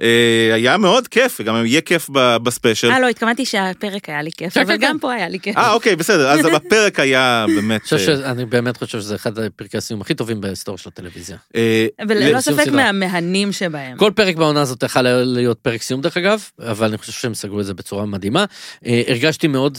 [0.00, 2.90] אה, היה מאוד כיף, וגם יהיה כיף ב- בספיישל.
[2.90, 4.98] אה, לא, התכוונתי שהפרק היה לי כיף, כן, אבל כן, גם כן.
[4.98, 5.56] פה היה לי כיף.
[5.56, 7.92] אה, אוקיי, בסדר, אז הפרק היה באמת...
[7.92, 11.36] אני ש- אני באמת חושב שזה אחד הפרקי הסיום הכי טובים בהיסטוריה של הטלוויזיה.
[11.56, 12.68] אה, וללא לסיום ספק.
[12.72, 13.96] מהמהנים שבהם.
[13.96, 17.34] כל פרק בעונה הזאת יכול היה להיות פרק סיום דרך אגב, אבל אני חושב שהם
[17.34, 18.44] סגרו את זה בצורה מדהימה.
[18.86, 19.78] אה, הרגשתי מאוד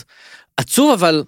[0.58, 1.24] עצוב אבל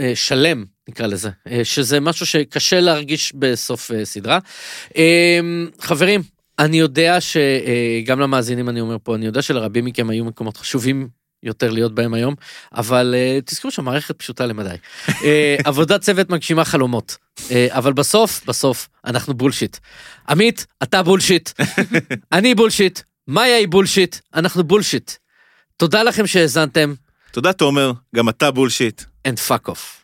[0.00, 4.38] אה, שלם נקרא לזה, אה, שזה משהו שקשה להרגיש בסוף אה, סדרה.
[4.96, 5.40] אה,
[5.80, 6.22] חברים,
[6.58, 11.08] אני יודע שגם אה, למאזינים אני אומר פה, אני יודע שלרבים מכם היו מקומות חשובים
[11.42, 12.34] יותר להיות בהם היום,
[12.72, 14.74] אבל אה, תזכרו שהמערכת פשוטה למדי.
[15.24, 17.16] אה, עבודת צוות מגשימה חלומות,
[17.68, 19.76] אבל בסוף, בסוף, אנחנו bullshit.
[20.28, 21.50] עמית, אתה bullshit,
[22.32, 25.10] אני bullshit, מאיה היא bullshit, אנחנו bullshit.
[25.76, 26.94] תודה לכם שהאזנתם.
[27.30, 29.02] תודה תומר, גם אתה bullshit.
[29.28, 30.02] And fuck off.